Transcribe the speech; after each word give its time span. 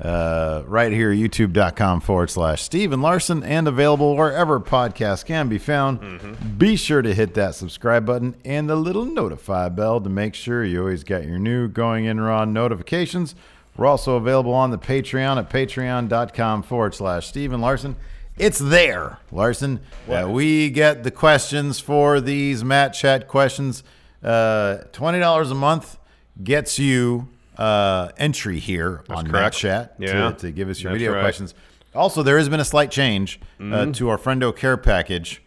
Uh, 0.00 0.62
right 0.66 0.92
here, 0.92 1.12
youtube.com 1.12 2.00
forward 2.00 2.30
slash 2.30 2.62
Steve 2.62 2.92
and 2.92 3.02
Larson, 3.02 3.42
and 3.42 3.66
available 3.66 4.16
wherever 4.16 4.60
podcasts 4.60 5.24
can 5.24 5.48
be 5.48 5.58
found. 5.58 6.58
Be 6.58 6.76
sure 6.76 7.02
to 7.02 7.12
hit 7.12 7.34
that 7.34 7.56
subscribe 7.56 8.06
button 8.06 8.36
and 8.44 8.70
the 8.70 8.76
little 8.76 9.04
notify 9.04 9.68
bell 9.68 10.00
to 10.00 10.08
make 10.08 10.34
sure 10.34 10.64
you 10.64 10.80
always 10.80 11.02
get 11.02 11.24
your 11.26 11.38
new 11.38 11.66
Going 11.66 12.04
In 12.04 12.20
Raw 12.20 12.44
notifications. 12.44 13.34
We're 13.76 13.86
also 13.86 14.16
available 14.16 14.54
on 14.54 14.70
the 14.70 14.78
Patreon 14.78 15.38
at 15.38 15.50
patreon.com 15.50 16.62
forward 16.62 16.94
slash 16.94 17.26
Steve 17.26 17.52
and 17.52 17.62
Larson. 17.62 17.96
It's 18.36 18.58
there, 18.60 19.18
Larson. 19.32 19.80
Uh, 20.08 20.28
we 20.30 20.70
get 20.70 21.02
the 21.02 21.10
questions 21.10 21.80
for 21.80 22.20
these 22.20 22.62
Mat 22.62 22.90
Chat 22.90 23.26
questions. 23.26 23.82
Uh, 24.22 24.78
$20 24.92 25.50
a 25.50 25.54
month 25.54 25.98
gets 26.42 26.78
you 26.78 27.28
uh, 27.58 28.08
entry 28.16 28.58
here 28.58 29.02
on 29.08 29.24
Matt 29.24 29.32
correct. 29.32 29.56
Chat 29.56 29.94
Yeah. 29.98 30.30
to, 30.30 30.36
to 30.38 30.50
give 30.52 30.68
us 30.68 30.80
your 30.80 30.92
That's 30.92 31.00
video 31.00 31.14
right. 31.14 31.20
questions. 31.22 31.54
Also, 31.94 32.22
there 32.22 32.38
has 32.38 32.48
been 32.48 32.60
a 32.60 32.64
slight 32.64 32.90
change 32.90 33.40
Mm-hmm. 33.58 33.72
uh, 33.72 33.92
to 33.94 34.08
our 34.10 34.18
Friendo 34.18 34.54
Care 34.54 34.76
package. 34.76 35.42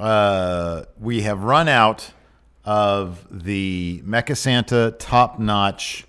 Uh, 0.00 0.84
we 0.98 1.22
have 1.22 1.44
run 1.44 1.68
out 1.68 2.10
of 2.64 3.26
the 3.30 4.02
Mecha 4.04 4.36
Santa 4.36 4.94
top 4.98 5.38
notch 5.38 6.04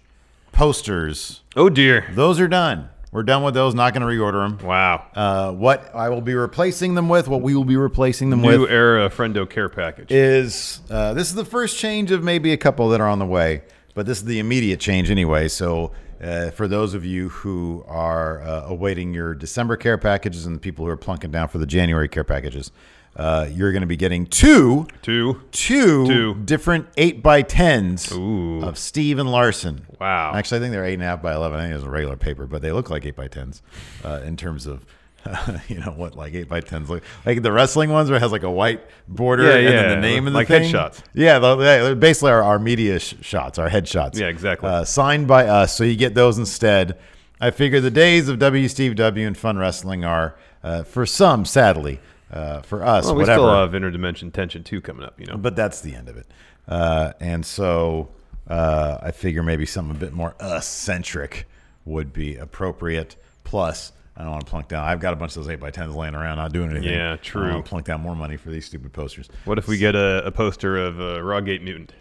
posters. 0.51 1.41
Oh 1.55 1.69
dear. 1.69 2.05
Those 2.13 2.39
are 2.39 2.47
done. 2.47 2.89
We're 3.11 3.23
done 3.23 3.43
with 3.43 3.53
those. 3.53 3.73
Not 3.75 3.93
going 3.93 4.01
to 4.01 4.07
reorder 4.07 4.57
them. 4.57 4.67
Wow. 4.67 5.05
Uh, 5.15 5.51
what 5.53 5.93
I 5.95 6.09
will 6.09 6.21
be 6.21 6.33
replacing 6.33 6.95
them 6.95 7.07
with, 7.07 7.27
what 7.29 7.41
we 7.41 7.55
will 7.55 7.63
be 7.63 7.77
replacing 7.77 8.29
them 8.29 8.41
New 8.41 8.47
with, 8.47 8.57
New 8.61 8.67
era 8.67 9.09
Friendo 9.09 9.49
care 9.49 9.69
package. 9.69 10.11
is 10.11 10.81
uh, 10.89 11.13
this 11.13 11.29
is 11.29 11.35
the 11.35 11.45
first 11.45 11.77
change 11.77 12.11
of 12.11 12.23
maybe 12.23 12.51
a 12.51 12.57
couple 12.57 12.89
that 12.89 12.99
are 12.99 13.07
on 13.07 13.19
the 13.19 13.25
way, 13.25 13.61
but 13.95 14.05
this 14.05 14.19
is 14.19 14.25
the 14.25 14.37
immediate 14.37 14.79
change 14.79 15.09
anyway. 15.09 15.47
So, 15.47 15.91
uh, 16.21 16.51
for 16.51 16.67
those 16.67 16.93
of 16.93 17.03
you 17.03 17.29
who 17.29 17.83
are 17.87 18.41
uh, 18.43 18.65
awaiting 18.67 19.13
your 19.13 19.33
December 19.33 19.75
care 19.77 19.97
packages 19.97 20.45
and 20.45 20.55
the 20.55 20.59
people 20.59 20.85
who 20.85 20.91
are 20.91 20.97
plunking 20.97 21.31
down 21.31 21.47
for 21.47 21.57
the 21.57 21.65
January 21.65 22.07
care 22.07 22.23
packages, 22.23 22.71
uh, 23.17 23.47
you're 23.51 23.71
going 23.71 23.81
to 23.81 23.87
be 23.87 23.97
getting 23.97 24.25
two, 24.25 24.87
Two. 25.01 25.41
two, 25.51 26.05
Two. 26.05 26.35
different 26.45 26.87
eight 26.97 27.23
by 27.23 27.41
tens 27.41 28.11
Ooh. 28.11 28.61
of 28.63 28.77
Steve 28.77 29.19
and 29.19 29.31
Larson. 29.31 29.85
Wow. 29.99 30.33
Actually, 30.35 30.57
I 30.57 30.61
think 30.61 30.71
they're 30.73 30.85
eight 30.85 30.95
and 30.95 31.03
a 31.03 31.05
half 31.07 31.21
by 31.21 31.33
eleven. 31.33 31.59
I 31.59 31.63
think 31.63 31.75
it's 31.75 31.83
a 31.85 31.89
regular 31.89 32.17
paper, 32.17 32.45
but 32.45 32.61
they 32.61 32.71
look 32.71 32.89
like 32.89 33.05
eight 33.05 33.15
by 33.15 33.27
tens 33.27 33.61
uh, 34.03 34.21
in 34.23 34.37
terms 34.37 34.67
of. 34.67 34.85
you 35.67 35.79
know 35.79 35.91
what, 35.91 36.15
like 36.15 36.33
eight 36.33 36.47
by 36.47 36.59
tens, 36.61 36.89
look 36.89 37.03
like 37.25 37.41
the 37.41 37.51
wrestling 37.51 37.91
ones 37.91 38.09
where 38.09 38.17
it 38.17 38.21
has 38.21 38.31
like 38.31 38.43
a 38.43 38.51
white 38.51 38.81
border 39.07 39.43
Yeah, 39.43 39.55
and 39.57 39.67
then 39.67 39.89
the 39.89 40.07
name 40.07 40.27
and 40.27 40.35
the 40.35 40.39
like 40.39 40.47
thing. 40.47 40.71
headshots. 40.71 41.01
Yeah, 41.13 41.39
yeah, 41.41 41.55
they're 41.55 41.95
basically 41.95 42.31
our, 42.31 42.43
our 42.43 42.59
media 42.59 42.99
sh- 42.99 43.15
shots, 43.21 43.57
our 43.57 43.69
headshots. 43.69 44.17
Yeah, 44.17 44.27
exactly. 44.27 44.69
Uh, 44.69 44.83
signed 44.85 45.27
by 45.27 45.47
us, 45.47 45.75
so 45.75 45.83
you 45.83 45.95
get 45.95 46.13
those 46.13 46.37
instead. 46.37 46.97
I 47.41 47.51
figure 47.51 47.81
the 47.81 47.91
days 47.91 48.29
of 48.29 48.39
W 48.39 48.67
Steve 48.67 48.95
W 48.95 49.27
and 49.27 49.37
fun 49.37 49.57
wrestling 49.57 50.05
are, 50.05 50.35
uh, 50.63 50.83
for 50.83 51.05
some, 51.05 51.43
sadly, 51.45 51.99
uh, 52.31 52.61
for 52.61 52.83
us, 52.85 53.05
Well, 53.05 53.15
we 53.15 53.21
whatever. 53.23 53.39
still 53.41 53.55
have 53.55 53.71
Interdimension 53.71 54.31
Tension 54.31 54.63
2 54.63 54.79
coming 54.81 55.05
up, 55.05 55.19
you 55.19 55.25
know. 55.25 55.37
But 55.37 55.55
that's 55.55 55.81
the 55.81 55.95
end 55.95 56.07
of 56.09 56.17
it. 56.17 56.27
Uh, 56.67 57.13
and 57.19 57.45
so 57.45 58.09
uh, 58.47 58.97
I 59.01 59.11
figure 59.11 59.43
maybe 59.43 59.65
something 59.65 59.95
a 59.95 59.99
bit 59.99 60.13
more 60.13 60.33
us 60.39 60.67
centric 60.67 61.47
would 61.83 62.13
be 62.13 62.35
appropriate. 62.37 63.15
Plus, 63.43 63.91
I 64.17 64.21
don't 64.23 64.31
want 64.31 64.45
to 64.45 64.49
plunk 64.49 64.67
down. 64.69 64.85
I've 64.85 64.99
got 65.01 65.13
a 65.13 65.15
bunch 65.17 65.35
of 65.35 65.43
those 65.43 65.49
8 65.51 65.59
by 65.59 65.71
10s 65.71 65.93
laying 65.95 66.15
around, 66.15 66.37
not 66.37 66.53
doing 66.53 66.71
anything. 66.71 66.89
Yeah, 66.89 67.17
true. 67.17 67.43
don't 67.43 67.53
want 67.53 67.65
to 67.65 67.69
plunk 67.69 67.85
down 67.85 68.01
more 68.01 68.15
money 68.15 68.37
for 68.37 68.49
these 68.49 68.65
stupid 68.65 68.93
posters. 68.93 69.27
what 69.43 69.57
if 69.57 69.67
we 69.67 69.77
get 69.77 69.95
a, 69.95 70.25
a 70.25 70.31
poster 70.31 70.77
of 70.77 70.99
uh, 70.99 71.17
Rawgate 71.19 71.61
Mutant? 71.61 71.91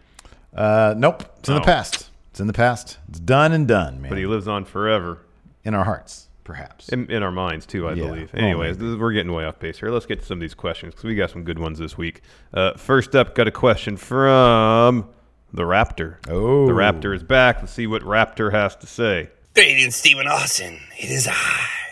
Uh, 0.54 0.94
nope. 0.97 1.24
It's 1.41 1.48
in 1.48 1.56
the 1.56 1.60
Oh. 1.60 1.64
past. 1.64 2.10
It's 2.30 2.41
in 2.41 2.47
the 2.47 2.53
past. 2.53 2.98
It's 3.08 3.19
done 3.20 3.53
and 3.53 3.66
done, 3.66 4.00
man. 4.00 4.10
But 4.10 4.19
he 4.19 4.26
lives 4.26 4.47
on 4.48 4.64
forever. 4.64 5.19
in 5.64 5.74
our 5.74 5.84
hearts, 5.84 6.28
perhaps. 6.44 6.88
In, 6.91 7.10
in 7.10 7.22
our 7.22 7.30
minds, 7.32 7.64
too, 7.66 7.88
I 7.88 7.94
Yeah. 7.94 8.06
believe. 8.08 8.30
Oh, 8.34 8.38
Anyways, 8.38 8.76
maybe. 8.78 8.91
this- 8.91 8.98
we're 9.00 9.12
getting 9.12 9.32
way 9.32 9.44
off 9.44 9.58
base 9.58 9.78
here. 9.80 9.91
Let's 9.91 10.04
get 10.06 10.20
to 10.20 10.26
some 10.26 10.38
of 10.38 10.41
these 10.42 10.54
questions 10.54 10.92
because 10.94 11.04
we 11.04 11.14
got 11.16 11.30
some 11.30 11.42
good 11.42 11.58
ones 11.58 11.78
this 11.78 11.97
week. 11.98 12.20
Uh, 12.53 12.74
first 12.74 13.16
up, 13.16 13.34
got 13.34 13.48
a 13.48 13.50
question 13.50 13.97
from 13.97 15.08
the 15.53 15.62
Raptor. 15.62 16.16
Oh. 16.28 16.66
The 16.66 16.72
Raptor 16.72 17.14
is 17.14 17.22
back. 17.22 17.60
Let's 17.60 17.72
see 17.72 17.86
what 17.86 18.03
Raptor 18.03 18.53
has 18.53 18.76
to 18.76 18.86
say. 18.86 19.30
Greetings, 19.54 19.97
Stephen 19.97 20.26
Austin. 20.28 20.78
It 20.98 21.10
is 21.10 21.26
I, 21.28 21.32
the 21.32 21.32
Raptor, 21.32 21.84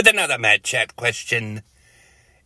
with 0.00 0.14
another 0.14 0.38
Mat 0.38 0.62
Chat 0.62 0.96
question. 0.96 1.60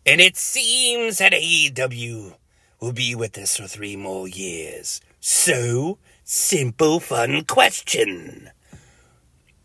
And 0.04 0.20
it 0.20 0.36
seems 0.36 1.18
that 1.18 1.32
AEW 1.32 2.34
will 2.80 2.92
be 2.92 3.14
with 3.14 3.38
us 3.38 3.58
for 3.58 3.68
three 3.68 3.94
more 3.94 4.26
years. 4.26 5.00
So, 5.20 5.98
simple, 6.24 6.98
fun 6.98 7.44
question. 7.44 8.50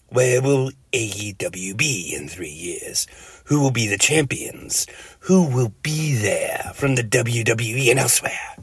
Where 0.10 0.40
will 0.40 0.70
AEW 0.94 1.76
be 1.76 2.14
in 2.16 2.28
three 2.28 2.52
years? 2.52 3.08
Who 3.46 3.60
will 3.60 3.72
be 3.72 3.88
the 3.88 3.98
champions? 3.98 4.86
Who 5.22 5.50
will 5.50 5.74
be 5.82 6.14
there 6.14 6.72
from 6.76 6.94
the 6.94 7.04
WWE 7.04 7.90
and 7.90 8.00
elsewhere? 8.00 8.56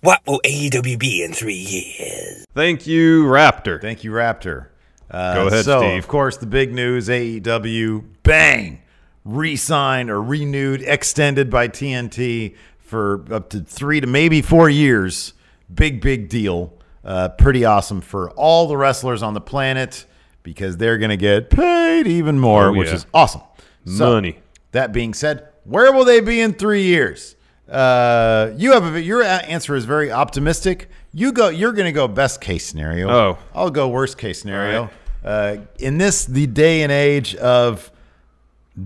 What 0.00 0.26
will 0.26 0.40
AEW 0.44 0.98
be 0.98 1.22
in 1.22 1.32
three 1.34 1.54
years? 1.54 2.44
Thank 2.52 2.88
you, 2.88 3.26
Raptor. 3.26 3.80
Thank 3.80 4.02
you, 4.02 4.10
Raptor. 4.10 4.71
Uh, 5.12 5.34
Go 5.34 5.46
ahead, 5.48 5.64
so, 5.64 5.80
Steve. 5.80 5.98
of 5.98 6.08
course, 6.08 6.38
the 6.38 6.46
big 6.46 6.72
news 6.72 7.08
AEW, 7.08 8.02
bang, 8.22 8.80
re 9.24 9.56
signed 9.56 10.10
or 10.10 10.22
renewed, 10.22 10.82
extended 10.82 11.50
by 11.50 11.68
TNT 11.68 12.56
for 12.80 13.24
up 13.32 13.50
to 13.50 13.60
three 13.60 14.00
to 14.00 14.06
maybe 14.06 14.40
four 14.42 14.70
years. 14.70 15.34
Big, 15.72 16.00
big 16.00 16.28
deal. 16.28 16.72
Uh, 17.04 17.28
pretty 17.30 17.64
awesome 17.64 18.00
for 18.00 18.30
all 18.32 18.68
the 18.68 18.76
wrestlers 18.76 19.22
on 19.22 19.34
the 19.34 19.40
planet 19.40 20.06
because 20.42 20.76
they're 20.76 20.98
going 20.98 21.10
to 21.10 21.16
get 21.16 21.50
paid 21.50 22.06
even 22.06 22.38
more, 22.38 22.68
Oh, 22.68 22.72
which 22.72 22.88
yeah. 22.88 22.94
is 22.94 23.06
awesome. 23.12 23.42
So, 23.84 24.12
Money. 24.14 24.38
That 24.72 24.92
being 24.92 25.12
said, 25.12 25.48
where 25.64 25.92
will 25.92 26.04
they 26.04 26.20
be 26.20 26.40
in 26.40 26.54
three 26.54 26.84
years? 26.84 27.36
Uh, 27.68 28.50
you 28.56 28.72
have 28.72 28.94
a, 28.94 29.02
your 29.02 29.22
answer 29.22 29.74
is 29.74 29.84
very 29.84 30.10
optimistic. 30.10 30.88
You 31.12 31.32
go. 31.32 31.48
You're 31.48 31.72
going 31.72 31.86
to 31.86 31.92
go 31.92 32.06
best 32.08 32.40
case 32.40 32.64
scenario. 32.66 33.08
Oh. 33.10 33.38
I'll 33.54 33.70
go 33.70 33.88
worst 33.88 34.16
case 34.18 34.40
scenario. 34.40 34.90
Uh, 35.24 35.58
in 35.78 35.98
this 35.98 36.24
the 36.24 36.46
day 36.46 36.82
and 36.82 36.90
age 36.90 37.34
of 37.36 37.90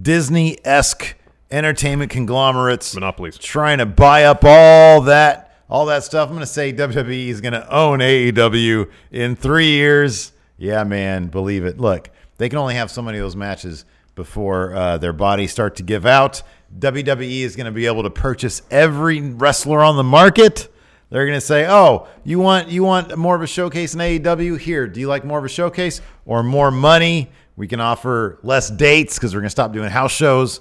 Disney 0.02 0.58
esque 0.64 1.14
entertainment 1.50 2.10
conglomerates, 2.10 2.94
Monopolies. 2.94 3.38
trying 3.38 3.78
to 3.78 3.86
buy 3.86 4.24
up 4.24 4.44
all 4.44 5.02
that 5.02 5.42
all 5.68 5.86
that 5.86 6.04
stuff. 6.04 6.28
I'm 6.28 6.34
going 6.34 6.40
to 6.40 6.46
say 6.46 6.72
WWE 6.72 7.28
is 7.28 7.40
going 7.40 7.52
to 7.52 7.68
own 7.74 7.98
AEW 7.98 8.88
in 9.10 9.34
three 9.34 9.70
years. 9.70 10.32
Yeah, 10.58 10.84
man, 10.84 11.26
believe 11.26 11.64
it. 11.64 11.78
Look, 11.78 12.10
they 12.38 12.48
can 12.48 12.58
only 12.58 12.74
have 12.74 12.90
so 12.90 13.02
many 13.02 13.18
of 13.18 13.24
those 13.24 13.36
matches 13.36 13.84
before 14.14 14.74
uh, 14.74 14.98
their 14.98 15.12
bodies 15.12 15.50
start 15.52 15.76
to 15.76 15.82
give 15.82 16.06
out. 16.06 16.42
WWE 16.78 17.40
is 17.40 17.56
going 17.56 17.66
to 17.66 17.72
be 17.72 17.86
able 17.86 18.02
to 18.02 18.10
purchase 18.10 18.62
every 18.70 19.20
wrestler 19.20 19.82
on 19.82 19.96
the 19.96 20.04
market. 20.04 20.68
They're 21.10 21.26
going 21.26 21.36
to 21.36 21.40
say, 21.44 21.66
"Oh, 21.68 22.08
you 22.24 22.38
want 22.38 22.68
you 22.68 22.82
want 22.82 23.16
more 23.16 23.36
of 23.36 23.42
a 23.42 23.46
showcase 23.46 23.94
in 23.94 24.00
AEW? 24.00 24.58
Here, 24.58 24.86
do 24.86 24.98
you 25.00 25.08
like 25.08 25.24
more 25.24 25.38
of 25.38 25.44
a 25.44 25.48
showcase 25.48 26.00
or 26.24 26.42
more 26.42 26.70
money? 26.70 27.30
We 27.56 27.68
can 27.68 27.80
offer 27.80 28.38
less 28.42 28.68
dates 28.70 29.14
because 29.16 29.34
we're 29.34 29.40
going 29.40 29.46
to 29.46 29.50
stop 29.50 29.72
doing 29.72 29.90
house 29.90 30.12
shows." 30.12 30.60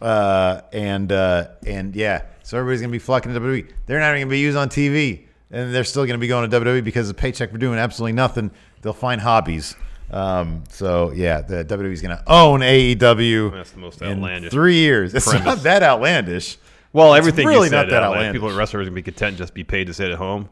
Uh, 0.00 0.60
and 0.72 1.10
uh, 1.10 1.48
and 1.66 1.96
yeah, 1.96 2.22
so 2.42 2.58
everybody's 2.58 2.80
going 2.80 2.90
to 2.90 2.94
be 2.94 2.98
flocking 2.98 3.32
to 3.32 3.40
WWE. 3.40 3.70
They're 3.86 3.98
not 3.98 4.10
even 4.10 4.20
going 4.20 4.28
to 4.28 4.30
be 4.30 4.38
used 4.38 4.56
on 4.56 4.68
TV, 4.68 5.24
and 5.50 5.74
they're 5.74 5.84
still 5.84 6.04
going 6.04 6.14
to 6.14 6.18
be 6.18 6.28
going 6.28 6.48
to 6.48 6.60
WWE 6.60 6.84
because 6.84 7.08
of 7.08 7.16
the 7.16 7.20
paycheck 7.20 7.50
for 7.50 7.58
doing 7.58 7.78
absolutely 7.78 8.12
nothing. 8.12 8.50
They'll 8.82 8.92
find 8.92 9.20
hobbies. 9.20 9.74
Um, 10.10 10.64
so 10.70 11.12
yeah, 11.12 11.40
the 11.40 11.64
WWE 11.64 11.92
is 11.92 12.00
going 12.00 12.16
to 12.16 12.22
own 12.26 12.60
AEW. 12.60 13.52
That's 13.52 13.70
the 13.72 13.78
most 13.78 14.00
in 14.00 14.08
outlandish 14.08 14.52
three 14.52 14.76
years. 14.76 15.14
It's 15.14 15.32
not 15.32 15.62
that 15.64 15.82
outlandish. 15.82 16.58
Well, 16.92 17.14
It's 17.14 17.18
everything 17.18 17.46
really 17.46 17.68
not 17.70 17.88
that 17.88 18.00
like, 18.00 18.02
outlandish. 18.04 18.32
people 18.32 18.50
at 18.50 18.56
wrestlers 18.56 18.82
are 18.82 18.84
gonna 18.90 18.94
be 18.94 19.02
content 19.02 19.36
just 19.36 19.54
be 19.54 19.64
paid 19.64 19.86
to 19.88 19.94
sit 19.94 20.10
at 20.10 20.18
home. 20.18 20.48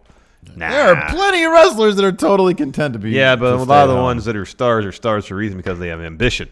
Nah. 0.55 0.71
There 0.71 0.95
are 0.95 1.09
plenty 1.11 1.43
of 1.45 1.53
wrestlers 1.53 1.97
that 1.97 2.05
are 2.05 2.13
totally 2.13 2.55
content 2.55 2.93
to 2.93 2.99
be. 3.01 3.11
Yeah, 3.11 3.37
but 3.37 3.55
a 3.55 3.57
lot 3.57 3.89
of 3.89 3.95
the 3.97 4.01
ones 4.01 4.25
that 4.27 4.37
are 4.37 4.45
stars 4.47 4.85
are 4.85 4.93
stars 4.93 5.27
for 5.27 5.35
a 5.35 5.37
reason 5.37 5.57
because 5.57 5.79
they 5.79 5.89
have 5.89 6.01
ambition, 6.01 6.49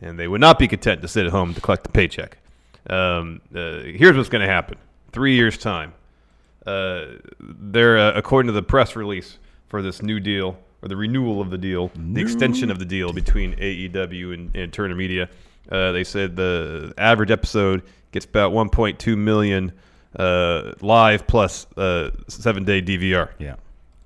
and 0.00 0.18
they 0.18 0.28
would 0.28 0.40
not 0.40 0.58
be 0.58 0.68
content 0.68 1.02
to 1.02 1.08
sit 1.08 1.26
at 1.26 1.32
home 1.32 1.52
to 1.54 1.60
collect 1.60 1.82
the 1.84 1.88
paycheck. 1.90 2.38
Um, 2.88 3.40
uh, 3.54 3.78
here's 3.80 4.16
what's 4.16 4.28
going 4.28 4.42
to 4.46 4.52
happen: 4.52 4.76
three 5.10 5.34
years 5.34 5.58
time. 5.58 5.94
Uh, 6.66 7.06
they're 7.40 7.98
uh, 7.98 8.12
according 8.12 8.46
to 8.48 8.52
the 8.52 8.62
press 8.62 8.94
release 8.94 9.38
for 9.68 9.82
this 9.82 10.00
new 10.02 10.20
deal 10.20 10.56
or 10.82 10.88
the 10.88 10.96
renewal 10.96 11.40
of 11.40 11.50
the 11.50 11.58
deal, 11.58 11.90
the 11.96 12.20
extension 12.20 12.70
of 12.70 12.78
the 12.78 12.84
deal 12.84 13.12
between 13.12 13.54
AEW 13.56 14.34
and, 14.34 14.54
and 14.54 14.72
Turner 14.72 14.94
Media. 14.94 15.28
Uh, 15.72 15.92
they 15.92 16.04
said 16.04 16.36
the 16.36 16.92
average 16.98 17.30
episode 17.30 17.82
gets 18.14 18.24
about 18.24 18.52
1.2 18.52 19.18
million 19.18 19.72
uh, 20.16 20.72
live 20.80 21.26
plus 21.26 21.66
uh, 21.76 22.10
seven 22.28 22.64
day 22.64 22.80
DVR. 22.80 23.30
Yeah, 23.38 23.56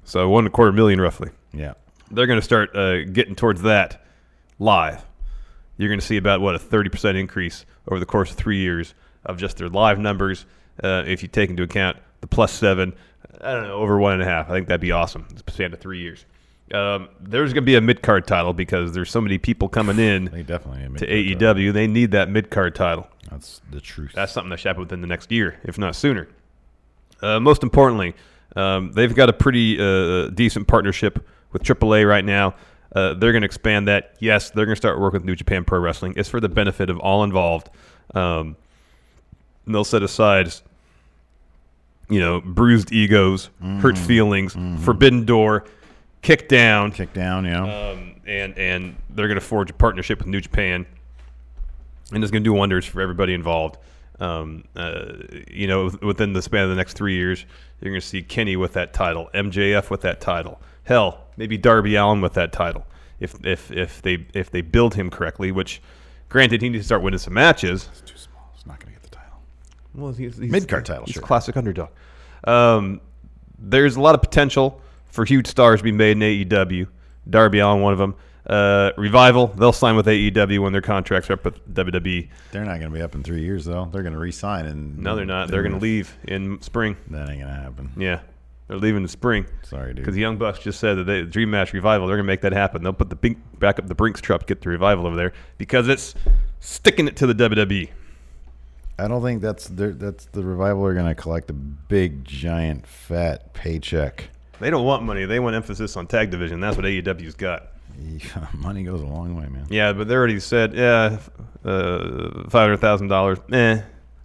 So 0.05 0.29
one 0.29 0.45
and 0.45 0.49
a 0.49 0.51
quarter 0.51 0.73
million 0.73 1.01
roughly 1.01 1.31
yeah. 1.53 1.75
they're 2.11 2.27
going 2.27 2.39
to 2.41 2.45
start 2.45 2.75
uh, 2.75 3.05
getting 3.05 3.35
towards 3.35 3.63
that 3.63 4.03
live. 4.59 5.05
You're 5.77 5.91
going 5.91 6.01
to 6.01 6.07
see 6.07 6.17
about 6.17 6.41
what 6.41 6.55
a 6.55 6.59
30% 6.59 7.17
increase 7.17 7.65
over 7.87 8.01
the 8.01 8.07
course 8.07 8.31
of 8.31 8.37
three 8.37 8.59
years 8.59 8.95
of 9.25 9.37
just 9.37 9.59
their 9.59 9.69
live 9.69 9.99
numbers. 9.99 10.47
Uh, 10.83 11.05
if 11.07 11.23
you 11.23 11.29
take 11.29 11.51
into 11.51 11.63
account 11.63 11.99
the 12.21 12.27
plus 12.27 12.53
seven, 12.53 12.95
I 13.41 13.53
don't 13.53 13.65
know, 13.65 13.75
over 13.75 13.99
one 13.99 14.15
and 14.15 14.23
a 14.23 14.25
half. 14.25 14.49
I 14.49 14.55
think 14.55 14.69
that'd 14.69 14.81
be 14.81 14.91
awesome. 14.91 15.29
Span 15.47 15.71
to 15.71 15.77
three 15.77 16.01
years. 16.01 16.25
Um, 16.73 17.09
there's 17.21 17.53
going 17.53 17.63
to 17.63 17.67
be 17.67 17.77
a 17.77 17.81
mid 17.81 18.03
card 18.03 18.27
title 18.27 18.53
because 18.53 18.93
there's 18.93 19.11
so 19.11 19.21
many 19.21 19.39
people 19.39 19.69
coming 19.69 19.99
in 19.99 20.27
They 20.27 20.43
definitely 20.43 20.99
to. 20.99 21.07
AEW. 21.07 21.73
They 21.73 21.87
need 21.87 22.11
that 22.13 22.29
mid 22.31 22.51
card 22.51 22.75
title. 22.75 23.09
That's 23.31 23.61
the 23.71 23.81
truth. 23.81 24.13
That's 24.15 24.33
something 24.33 24.51
that 24.51 24.59
should 24.59 24.69
happen 24.69 24.83
within 24.83 25.01
the 25.01 25.07
next 25.07 25.31
year, 25.31 25.59
if 25.65 25.79
not 25.79 25.95
sooner. 25.97 26.29
Uh, 27.23 27.41
most 27.41 27.63
importantly, 27.63 28.15
um, 28.57 28.93
they've 28.93 29.15
got 29.15 29.29
a 29.29 29.33
pretty 29.33 29.79
uh, 29.79 30.29
decent 30.29 30.67
partnership 30.69 31.27
with 31.53 31.63
AAA 31.63 32.09
right 32.09 32.25
now. 32.25 32.55
Uh, 32.95 33.15
they're 33.15 33.33
going 33.33 33.43
to 33.43 33.47
expand 33.47 33.89
that. 33.89 34.15
Yes, 34.19 34.51
they're 34.51 34.65
going 34.65 34.75
to 34.75 34.81
start 34.81 34.99
working 34.99 35.21
with 35.21 35.25
New 35.27 35.37
Japan 35.37 35.65
Pro 35.65 35.79
Wrestling. 35.79 36.15
It's 36.17 36.29
for 36.29 36.41
the 36.41 36.49
benefit 36.49 36.89
of 36.91 36.99
all 36.99 37.23
involved. 37.25 37.69
Um, 38.15 38.57
and 39.67 39.75
they'll 39.75 39.85
set 39.85 40.03
aside, 40.03 40.51
you 42.09 42.21
know, 42.21 42.41
bruised 42.41 42.91
egos, 42.93 43.51
hurt 43.81 43.99
feelings, 43.99 44.57
forbidden 44.83 45.27
door, 45.27 45.65
kick 46.23 46.49
down, 46.49 46.93
Kick 46.93 47.13
down, 47.13 47.45
yeah. 47.45 47.91
um, 47.91 48.15
and 48.27 48.57
and 48.59 48.97
they're 49.11 49.29
going 49.29 49.41
to 49.41 49.45
forge 49.45 49.71
a 49.71 49.75
partnership 49.75 50.19
with 50.19 50.29
New 50.29 50.41
Japan, 50.41 50.87
and 52.13 52.23
it's 52.23 52.31
going 52.31 52.43
to 52.43 52.49
do 52.49 52.53
wonders 52.53 52.85
for 52.87 53.01
everybody 53.01 53.35
involved. 53.35 53.79
Um, 54.21 54.65
uh, 54.75 55.13
you 55.49 55.69
know, 55.69 55.91
within 56.03 56.33
the 56.33 56.43
span 56.43 56.65
of 56.65 56.71
the 56.71 56.75
next 56.77 56.95
three 56.95 57.15
years, 57.15 57.45
you're 57.81 57.91
going 57.93 58.01
to 58.01 58.07
see 58.07 58.23
Kenny 58.23 58.57
with 58.57 58.73
that 58.73 58.93
title, 58.93 59.31
MJF 59.33 59.91
with 59.91 60.01
that 60.01 60.21
title, 60.21 60.61
hell, 60.85 61.27
maybe 61.37 61.57
Darby 61.57 61.95
Allin 61.95 62.21
with 62.21 62.35
that 62.35 62.53
title, 62.53 62.85
if 63.21 63.35
if 63.47 63.71
if 63.71 64.03
they 64.03 64.27
if 64.35 64.51
they 64.51 64.61
build 64.61 64.95
him 64.95 65.09
correctly. 65.09 65.53
Which, 65.53 65.81
granted, 66.29 66.63
he 66.63 66.69
needs 66.69 66.85
to 66.85 66.87
start 66.87 67.03
winning 67.03 67.19
some 67.19 67.35
matches. 67.35 67.89
Too 68.05 68.17
small. 68.17 68.51
It's 68.57 68.67
not 68.67 68.81
going 68.81 68.93
to 68.93 69.01
get 69.01 69.09
the 69.09 69.17
title. 69.17 69.39
Well, 69.95 70.13
he's, 70.13 70.37
he's 70.37 70.51
Mid-card 70.51 70.85
title, 70.85 71.05
He's 71.07 71.15
sure. 71.15 71.23
classic 71.23 71.57
underdog. 71.57 71.91
Um, 72.45 73.01
there's 73.59 73.97
a 73.97 74.01
lot 74.01 74.15
of 74.15 74.21
potential 74.21 74.81
for 75.11 75.25
huge 75.25 75.47
stars 75.47 75.81
to 75.81 75.85
be 75.85 75.93
made 75.93 76.13
in 76.13 76.21
AEW. 76.21 76.87
Darby 77.29 77.59
Allin, 77.59 77.83
one 77.83 77.93
of 77.93 77.99
them. 77.99 78.15
Uh, 78.47 78.93
Revival, 78.97 79.49
they'll 79.49 79.73
sign 79.73 79.95
with 79.95 80.07
AEW 80.07 80.61
when 80.61 80.73
their 80.73 80.81
contracts 80.81 81.29
are 81.29 81.35
up 81.35 81.45
with 81.45 81.75
WWE. 81.75 82.31
They're 82.51 82.65
not 82.65 82.79
going 82.79 82.91
to 82.91 82.97
be 82.97 83.03
up 83.03 83.15
in 83.15 83.23
three 83.23 83.43
years, 83.43 83.67
though. 83.67 83.89
They're 83.93 84.03
going 84.03 84.15
to 84.15 84.19
re-sign, 84.19 84.65
and 84.65 84.99
No, 84.99 85.15
they're 85.17 85.27
not. 85.27 85.51
They're 85.51 85.63
going 85.63 85.75
to 85.75 85.81
leave 85.81 86.17
in 86.25 86.61
spring. 86.63 86.97
That 87.09 87.29
ain't 87.29 87.41
going 87.41 87.55
to 87.55 87.61
happen. 87.61 87.93
Yeah, 87.99 88.21
they're 88.67 88.79
leaving 88.79 89.03
in 89.03 89.09
spring. 89.09 89.47
Sorry, 89.65 89.89
dude. 89.89 89.97
Because 89.97 90.15
the 90.15 90.23
Young 90.23 90.39
Bucks 90.39 90.61
just 90.61 90.81
said 90.81 90.95
that 90.95 91.05
they, 91.05 91.23
Dream 91.25 91.51
Match 91.51 91.75
Revival, 91.75 92.07
they're 92.07 92.17
going 92.17 92.25
to 92.25 92.33
make 92.33 92.41
that 92.41 92.53
happen. 92.55 92.83
They'll 92.83 92.95
put 92.95 93.11
the 93.11 93.17
bink, 93.17 93.39
back 93.59 93.79
up 93.79 93.87
the 93.87 93.95
Brinks 93.95 94.23
truck, 94.23 94.47
get 94.47 94.63
the 94.63 94.71
Revival 94.71 95.07
over 95.07 95.17
there 95.17 95.35
because 95.59 95.87
it's 95.89 96.15
sticking 96.61 97.07
it 97.07 97.17
to 97.17 97.27
the. 97.27 97.35
WWE. 97.35 97.91
I 98.99 99.07
don't 99.07 99.23
think 99.23 99.41
that's 99.43 99.69
that's 99.69 100.25
the 100.27 100.43
revival 100.43 100.85
are 100.85 100.95
going 100.95 101.07
to 101.07 101.15
collect 101.15 101.51
a 101.51 101.53
big, 101.53 102.25
giant, 102.25 102.85
fat 102.87 103.53
paycheck. 103.55 104.31
They 104.61 104.71
don't 104.71 104.85
want 104.85 105.03
money. 105.05 105.25
They 105.25 105.39
want 105.41 105.55
emphasis 105.57 105.97
on 105.97 106.07
tag 106.07 106.31
division. 106.31 106.61
That's 106.61 106.77
what 106.77 106.85
AEW's 106.87 107.35
got. 107.35 107.69
Yeah, 108.01 108.47
money 108.55 108.83
goes 108.85 109.01
a 109.01 109.07
long 109.07 109.35
way, 109.37 109.47
man. 109.49 109.67
Yeah, 109.71 109.93
but 109.93 110.09
they 110.09 110.15
already 110.15 110.41
said, 110.41 110.75
yeah, 110.75 111.19
uh, 111.65 112.43
five 112.49 112.63
hundred 112.69 112.81
thousand 112.81 113.09
dollars. 113.09 113.39
Eh, 113.53 113.81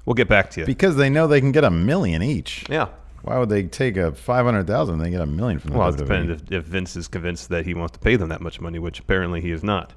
we'll 0.06 0.14
get 0.14 0.28
back 0.28 0.50
to 0.52 0.62
you. 0.62 0.66
Because 0.66 0.96
they 0.96 1.10
know 1.10 1.28
they 1.28 1.40
can 1.42 1.52
get 1.52 1.64
a 1.64 1.72
million 1.72 2.22
each. 2.24 2.66
yeah. 2.70 2.88
Why 3.24 3.40
would 3.40 3.48
they 3.48 3.64
take 3.64 3.96
a 3.96 4.12
five 4.12 4.44
hundred 4.46 4.68
thousand? 4.68 5.00
They 5.00 5.10
get 5.10 5.22
a 5.22 5.26
million 5.26 5.58
from 5.60 5.72
the 5.72 5.78
Well, 5.78 5.88
it 5.90 5.96
WWE? 5.96 5.98
depends 5.98 6.42
if, 6.44 6.52
if 6.52 6.64
Vince 6.66 6.96
is 6.98 7.08
convinced 7.08 7.48
that 7.50 7.66
he 7.66 7.74
wants 7.74 7.94
to 7.94 8.00
pay 8.00 8.18
them 8.18 8.28
that 8.30 8.42
much 8.42 8.60
money, 8.60 8.80
which 8.80 9.00
apparently 9.00 9.40
he 9.40 9.52
is 9.52 9.64
not. 9.64 9.94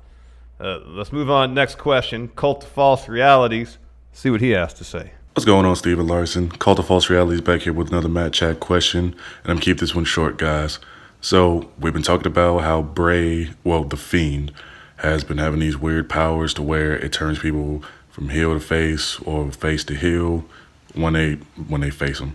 Uh, 0.60 0.78
let's 0.86 1.12
move 1.12 1.28
on. 1.28 1.52
Next 1.52 1.76
question: 1.76 2.28
Cult 2.36 2.62
of 2.62 2.70
False 2.70 3.08
Realities. 3.08 3.78
See 4.12 4.30
what 4.30 4.40
he 4.40 4.50
has 4.50 4.72
to 4.74 4.84
say. 4.84 5.10
What's 5.36 5.44
going 5.44 5.66
on, 5.66 5.76
Steven 5.76 6.06
Larson? 6.06 6.48
Cult 6.48 6.78
of 6.78 6.86
False 6.86 7.10
Realities 7.10 7.42
back 7.42 7.60
here 7.60 7.74
with 7.74 7.88
another 7.88 8.08
Mat 8.08 8.32
Chat 8.32 8.58
question, 8.58 9.14
and 9.44 9.52
I'm 9.52 9.58
keep 9.58 9.76
this 9.76 9.94
one 9.94 10.06
short, 10.06 10.38
guys. 10.38 10.78
So 11.20 11.70
we've 11.78 11.92
been 11.92 12.00
talking 12.00 12.26
about 12.26 12.60
how 12.60 12.80
Bray, 12.80 13.50
well, 13.62 13.84
the 13.84 13.98
Fiend, 13.98 14.50
has 14.96 15.24
been 15.24 15.36
having 15.36 15.60
these 15.60 15.76
weird 15.76 16.08
powers 16.08 16.54
to 16.54 16.62
where 16.62 16.96
it 16.96 17.12
turns 17.12 17.38
people 17.38 17.84
from 18.08 18.30
heel 18.30 18.54
to 18.54 18.60
face 18.60 19.20
or 19.20 19.52
face 19.52 19.84
to 19.84 19.94
heel 19.94 20.46
when 20.94 21.12
they 21.12 21.34
when 21.68 21.82
they 21.82 21.90
face 21.90 22.18
him. 22.18 22.34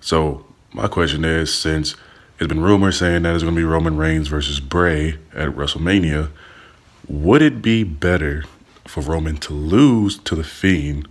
So 0.00 0.46
my 0.72 0.88
question 0.88 1.26
is, 1.26 1.52
since 1.52 1.94
it's 2.38 2.48
been 2.48 2.62
rumors 2.62 2.96
saying 2.96 3.24
that 3.24 3.34
it's 3.34 3.44
going 3.44 3.54
to 3.54 3.60
be 3.60 3.64
Roman 3.64 3.98
Reigns 3.98 4.28
versus 4.28 4.60
Bray 4.60 5.18
at 5.34 5.50
WrestleMania, 5.50 6.30
would 7.06 7.42
it 7.42 7.60
be 7.60 7.84
better 7.84 8.44
for 8.86 9.02
Roman 9.02 9.36
to 9.36 9.52
lose 9.52 10.16
to 10.20 10.34
the 10.34 10.42
Fiend? 10.42 11.06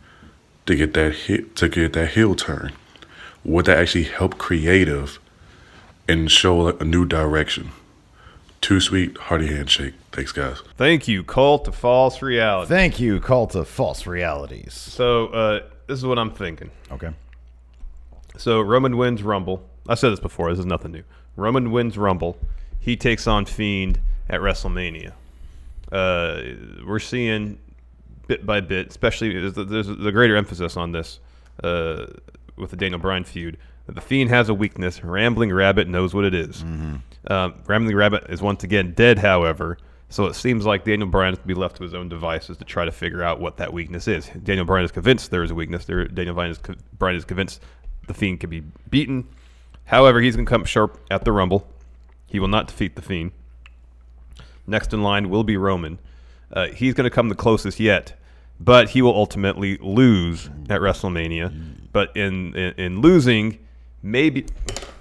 To 0.70 0.76
get 0.76 0.94
that 0.94 1.14
hit 1.16 1.56
to 1.56 1.68
get 1.68 1.94
that 1.94 2.12
heel 2.12 2.36
turn? 2.36 2.72
Would 3.44 3.66
that 3.66 3.80
actually 3.80 4.04
help 4.04 4.38
creative 4.38 5.20
and 6.08 6.32
show 6.32 6.68
a 6.68 6.86
new 6.86 7.06
direction? 7.06 7.72
Too 8.62 8.80
sweet, 8.80 9.18
hearty 9.18 9.48
handshake. 9.48 9.96
Thanks, 10.12 10.32
guys. 10.32 10.62
Thank 10.78 11.08
you, 11.08 11.24
Cult 11.24 11.68
of 11.68 11.76
False 11.76 12.22
Reality. 12.22 12.70
Thank 12.70 13.00
you, 13.00 13.20
cult 13.20 13.56
of 13.56 13.68
false 13.68 14.06
realities. 14.06 14.74
so 14.74 15.28
uh, 15.28 15.60
this 15.88 15.98
is 15.98 16.06
what 16.06 16.20
I'm 16.20 16.32
thinking. 16.32 16.70
Okay. 16.92 17.10
So 18.38 18.62
Roman 18.62 18.96
wins 18.98 19.24
Rumble. 19.24 19.64
I 19.88 19.96
said 19.96 20.12
this 20.12 20.20
before. 20.20 20.52
This 20.52 20.60
is 20.60 20.66
nothing 20.66 20.92
new. 20.92 21.04
Roman 21.36 21.72
wins 21.72 21.98
Rumble. 21.98 22.38
He 22.80 22.96
takes 22.96 23.26
on 23.26 23.46
Fiend 23.46 24.00
at 24.30 24.40
WrestleMania. 24.40 25.14
Uh, 25.92 26.42
we're 26.86 27.00
seeing 27.00 27.58
bit 28.30 28.46
by 28.46 28.62
bit, 28.62 28.88
especially 28.88 29.34
there's, 29.34 29.56
there's 29.56 29.88
the 29.88 30.12
greater 30.14 30.38
emphasis 30.38 30.78
on 30.78 30.94
this 30.94 31.20
uh, 31.64 32.06
with 32.56 32.70
the 32.70 32.78
Daniel 32.78 33.00
Bryan 33.00 33.26
feud. 33.26 33.58
The 33.88 34.02
Fiend 34.02 34.30
has 34.30 34.50
a 34.50 34.54
weakness. 34.54 35.04
Rambling 35.04 35.52
Rabbit 35.52 35.88
knows 35.88 36.14
what 36.14 36.24
it 36.24 36.36
is. 36.36 36.62
Um, 36.62 37.02
Rambling 37.66 37.96
Rabbit 37.96 38.28
is 38.30 38.40
once 38.40 38.64
again 38.64 38.94
dead, 38.94 39.18
however. 39.18 39.80
So 40.10 40.28
it 40.28 40.36
seems 40.36 40.64
like 40.66 40.86
Daniel 40.86 41.10
Bryan 41.10 41.34
has 41.34 41.40
to 41.40 41.48
be 41.48 41.56
left 41.56 41.78
to 41.78 41.84
his 41.84 41.96
own 41.96 42.08
devices 42.08 42.58
to 42.58 42.66
try 42.66 42.86
to 42.86 42.92
figure 42.92 43.24
out 43.24 43.40
what 43.40 43.58
that 43.58 43.74
weakness 43.74 44.08
is. 44.08 44.30
Daniel 44.44 44.66
Bryan 44.66 44.86
is 44.86 44.92
convinced 44.92 45.32
there 45.32 45.44
is 45.44 45.52
a 45.52 45.56
weakness. 45.56 45.86
There, 45.86 46.06
Daniel 46.08 46.36
Bryan 46.36 46.52
is, 46.52 46.58
co- 46.60 46.76
Bryan 46.98 47.18
is 47.18 47.26
convinced 47.26 47.62
the 48.08 48.14
Fiend 48.14 48.40
can 48.40 48.50
be 48.52 48.64
beaten. 48.90 49.28
However, 49.86 50.22
he's 50.22 50.36
going 50.36 50.46
to 50.46 50.50
come 50.50 50.66
sharp 50.66 51.00
at 51.10 51.26
the 51.26 51.32
Rumble. 51.32 51.68
He 52.28 52.40
will 52.40 52.48
not 52.48 52.68
defeat 52.68 52.96
the 52.96 53.02
Fiend. 53.02 53.32
Next 54.68 54.94
in 54.94 55.02
line 55.02 55.30
will 55.32 55.44
be 55.44 55.58
Roman. 55.58 55.98
Uh, 56.54 56.68
he's 56.68 56.94
going 56.94 57.06
to 57.06 57.10
come 57.12 57.30
the 57.30 57.36
closest 57.36 57.80
yet, 57.80 58.19
but 58.60 58.89
he 58.89 59.01
will 59.01 59.16
ultimately 59.16 59.78
lose 59.78 60.48
at 60.70 60.82
WrestleMania. 60.82 61.51
But 61.92 62.16
in 62.16 62.56
in, 62.56 62.74
in 62.78 63.01
losing, 63.01 63.60
maybe, 64.04 64.46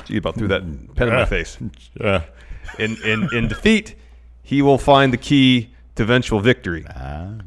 gee, 0.05 0.17
about 0.17 0.37
threw 0.37 0.49
that 0.49 0.63
pen 0.95 1.09
in 1.09 1.15
my 1.15 1.25
face. 1.25 1.59
In 2.79 2.97
in 3.05 3.29
in 3.33 3.49
defeat, 3.49 3.95
he 4.43 4.63
will 4.63 4.79
find 4.79 5.13
the 5.13 5.17
key 5.19 5.71
to 5.97 6.03
eventual 6.03 6.41
victory. 6.41 6.85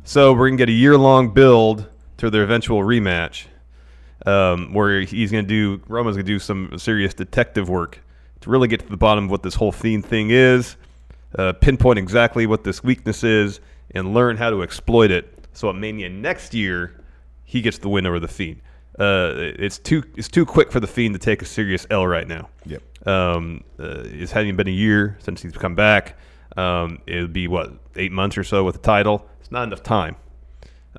So 0.03 0.33
we're 0.33 0.49
gonna 0.49 0.57
get 0.57 0.69
a 0.69 0.73
year 0.73 0.97
long 0.97 1.33
build 1.33 1.87
to 2.17 2.29
their 2.29 2.43
eventual 2.43 2.81
rematch, 2.81 3.45
um, 4.25 4.73
where 4.73 5.01
he's 5.01 5.31
gonna 5.31 5.43
do 5.43 5.81
Roman's 5.87 6.17
gonna 6.17 6.23
do 6.23 6.39
some 6.39 6.77
serious 6.77 7.13
detective 7.13 7.69
work 7.69 7.99
to 8.41 8.49
really 8.49 8.67
get 8.67 8.81
to 8.81 8.89
the 8.89 8.97
bottom 8.97 9.25
of 9.25 9.31
what 9.31 9.43
this 9.43 9.55
whole 9.55 9.71
fiend 9.71 10.05
thing 10.05 10.29
is, 10.31 10.75
uh, 11.37 11.53
pinpoint 11.53 11.97
exactly 11.97 12.45
what 12.45 12.63
this 12.63 12.83
weakness 12.83 13.23
is, 13.23 13.59
and 13.95 14.13
learn 14.13 14.37
how 14.37 14.49
to 14.49 14.61
exploit 14.63 15.11
it. 15.11 15.37
So 15.53 15.69
at 15.69 15.75
Mania 15.75 16.09
next 16.09 16.53
year, 16.53 17.01
he 17.43 17.61
gets 17.61 17.77
the 17.77 17.89
win 17.89 18.05
over 18.05 18.19
the 18.19 18.27
fiend. 18.27 18.61
Uh, 18.99 19.33
it's 19.37 19.77
too 19.77 20.03
it's 20.15 20.27
too 20.27 20.45
quick 20.45 20.71
for 20.71 20.79
the 20.79 20.87
fiend 20.87 21.15
to 21.15 21.19
take 21.19 21.41
a 21.41 21.45
serious 21.45 21.87
L 21.89 22.05
right 22.05 22.27
now. 22.27 22.49
Yep. 22.65 23.07
Um, 23.07 23.63
uh, 23.79 24.03
it's 24.05 24.31
hadn't 24.31 24.55
been 24.57 24.67
a 24.67 24.71
year 24.71 25.17
since 25.19 25.41
he's 25.41 25.53
come 25.53 25.75
back. 25.75 26.17
Um, 26.57 26.99
it 27.07 27.21
would 27.21 27.33
be 27.33 27.47
what 27.47 27.71
eight 27.95 28.11
months 28.11 28.37
or 28.37 28.43
so 28.43 28.63
with 28.63 28.75
the 28.75 28.81
title. 28.81 29.27
It's 29.39 29.51
not 29.51 29.63
enough 29.63 29.83
time. 29.83 30.17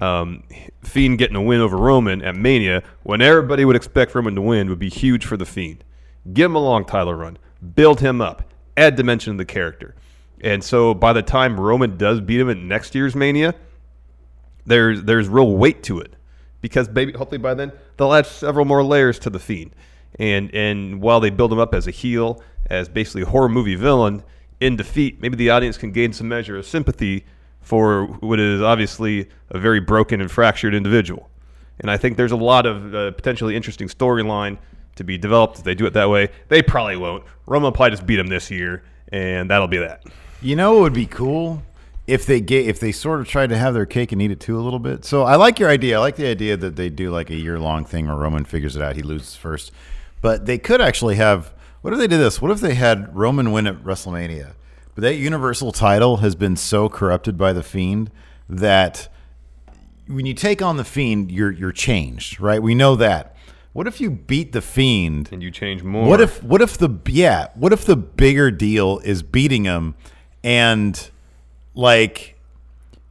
Um, 0.01 0.45
Fiend 0.83 1.19
getting 1.19 1.37
a 1.37 1.43
win 1.43 1.61
over 1.61 1.77
Roman 1.77 2.23
at 2.23 2.35
Mania 2.35 2.83
when 3.03 3.21
everybody 3.21 3.65
would 3.65 3.77
expect 3.77 4.15
Roman 4.15 4.35
to 4.35 4.41
win 4.41 4.71
would 4.71 4.79
be 4.79 4.89
huge 4.89 5.27
for 5.27 5.37
the 5.37 5.45
Fiend. 5.45 5.85
Give 6.33 6.47
him 6.51 6.57
a 6.57 6.61
long 6.61 6.85
title 6.87 7.13
run, 7.13 7.37
build 7.75 8.01
him 8.01 8.21
up, 8.23 8.43
add 8.77 8.97
dimension 8.97 9.35
to 9.35 9.39
the 9.39 9.45
character, 9.45 9.95
and 10.41 10.65
so 10.65 10.95
by 10.95 11.13
the 11.13 11.23
time 11.23 11.59
Roman 11.59 11.97
does 11.97 12.21
beat 12.21 12.41
him 12.41 12.51
at 12.51 12.57
next 12.57 12.95
year's 12.95 13.15
Mania, 13.15 13.55
there's 14.67 15.03
there's 15.03 15.29
real 15.29 15.57
weight 15.57 15.83
to 15.85 16.01
it. 16.01 16.15
Because 16.61 16.89
maybe 16.89 17.13
hopefully 17.13 17.39
by 17.39 17.55
then 17.55 17.73
they'll 17.97 18.13
add 18.13 18.27
several 18.27 18.65
more 18.65 18.85
layers 18.85 19.19
to 19.21 19.31
the 19.31 19.39
fiend. 19.39 19.75
And 20.19 20.55
and 20.55 21.01
while 21.01 21.21
they 21.21 21.31
build 21.31 21.53
him 21.53 21.59
up 21.59 21.75
as 21.75 21.87
a 21.87 21.91
heel 21.91 22.43
as 22.67 22.89
basically 22.89 23.23
a 23.23 23.27
horror 23.27 23.49
movie 23.49 23.75
villain 23.75 24.23
in 24.61 24.77
defeat 24.77 25.21
maybe 25.21 25.37
the 25.37 25.51
audience 25.51 25.77
can 25.77 25.91
gain 25.91 26.13
some 26.13 26.29
measure 26.29 26.57
of 26.57 26.65
sympathy 26.65 27.25
for 27.61 28.07
what 28.07 28.39
is 28.39 28.63
obviously 28.63 29.29
a 29.51 29.59
very 29.59 29.81
broken 29.81 30.21
and 30.21 30.31
fractured 30.31 30.75
individual. 30.75 31.29
And 31.81 31.91
i 31.91 31.97
think 31.97 32.17
there's 32.17 32.33
a 32.33 32.37
lot 32.37 32.67
of 32.67 32.95
uh, 32.95 33.11
potentially 33.13 33.57
interesting 33.57 33.89
storyline 33.89 34.59
to 34.95 35.05
be 35.05 35.19
developed 35.19 35.59
if 35.59 35.65
they 35.65 35.75
do 35.75 35.87
it 35.87 35.95
that 35.95 36.11
way. 36.11 36.29
They 36.49 36.63
probably 36.63 36.97
won't. 36.97 37.25
Roman 37.47 37.73
probably 37.73 37.91
just 37.91 38.07
beat 38.07 38.19
him 38.19 38.29
this 38.29 38.51
year 38.51 38.85
and 39.11 39.51
that'll 39.51 39.69
be 39.69 39.79
that. 39.79 40.05
You 40.41 40.57
know 40.57 40.75
what 40.75 40.83
would 40.83 40.95
be 40.95 41.07
cool 41.07 41.63
if 42.07 42.27
they 42.27 42.41
get 42.41 42.67
if 42.67 42.81
they 42.81 42.93
sort 42.93 43.21
of 43.21 43.29
tried 43.29 43.49
to 43.49 43.57
have 43.57 43.75
their 43.75 43.87
cake 43.87 44.13
and 44.13 44.21
eat 44.21 44.31
it 44.31 44.41
too 44.41 44.59
a 44.59 44.63
little 44.63 44.79
bit. 44.79 45.05
So 45.05 45.23
I 45.23 45.37
like 45.37 45.59
your 45.59 45.69
idea. 45.69 45.97
I 45.97 46.01
like 46.01 46.17
the 46.17 46.27
idea 46.27 46.57
that 46.57 46.77
they 46.77 46.89
do 46.89 47.11
like 47.11 47.31
a 47.31 47.37
year 47.37 47.59
long 47.59 47.85
thing 47.85 48.07
where 48.07 48.17
Roman 48.17 48.45
figures 48.45 48.77
it 48.77 48.83
out, 48.83 48.97
he 48.97 49.03
loses 49.03 49.37
first. 49.37 49.73
But 50.21 50.47
they 50.47 50.59
could 50.59 50.81
actually 50.81 51.17
have 51.17 51.53
what 51.83 51.93
if 51.93 51.99
they 51.99 52.07
did 52.07 52.19
this? 52.19 52.41
What 52.41 52.51
if 52.51 52.61
they 52.61 52.75
had 52.75 53.15
Roman 53.15 53.51
win 53.51 53.67
at 53.67 53.83
WrestleMania? 53.83 54.53
But 54.95 55.03
that 55.03 55.15
universal 55.15 55.73
title 55.73 56.19
has 56.19 56.35
been 56.35 56.57
so 56.57 56.89
corrupted 56.89 57.37
by 57.37 57.53
the 57.53 57.63
fiend 57.63 58.11
that 58.49 59.09
when 60.07 60.27
you 60.27 60.35
take 60.35 60.61
on 60.61 60.77
the 60.77 60.85
fiend, 60.85 61.33
you're 61.33 61.51
you're 61.51 61.73
changed, 61.73 62.41
right? 62.41 62.63
We 62.63 62.75
know 62.75 62.97
that. 62.97 63.37
What 63.73 63.87
if 63.87 64.01
you 64.03 64.11
beat 64.11 64.53
the 64.53 64.61
fiend 64.61 65.31
and 65.33 65.43
you 65.43 65.51
change 65.51 65.83
more 65.83 66.07
what 66.07 66.21
if 66.21 66.43
what 66.43 66.61
if 66.61 66.77
the 66.77 66.91
yeah, 67.07 67.49
what 67.55 67.73
if 67.73 67.85
the 67.85 67.97
bigger 67.97 68.51
deal 68.51 69.01
is 69.05 69.23
beating 69.23 69.65
him 69.65 69.95
and 70.45 71.11
like 71.75 72.37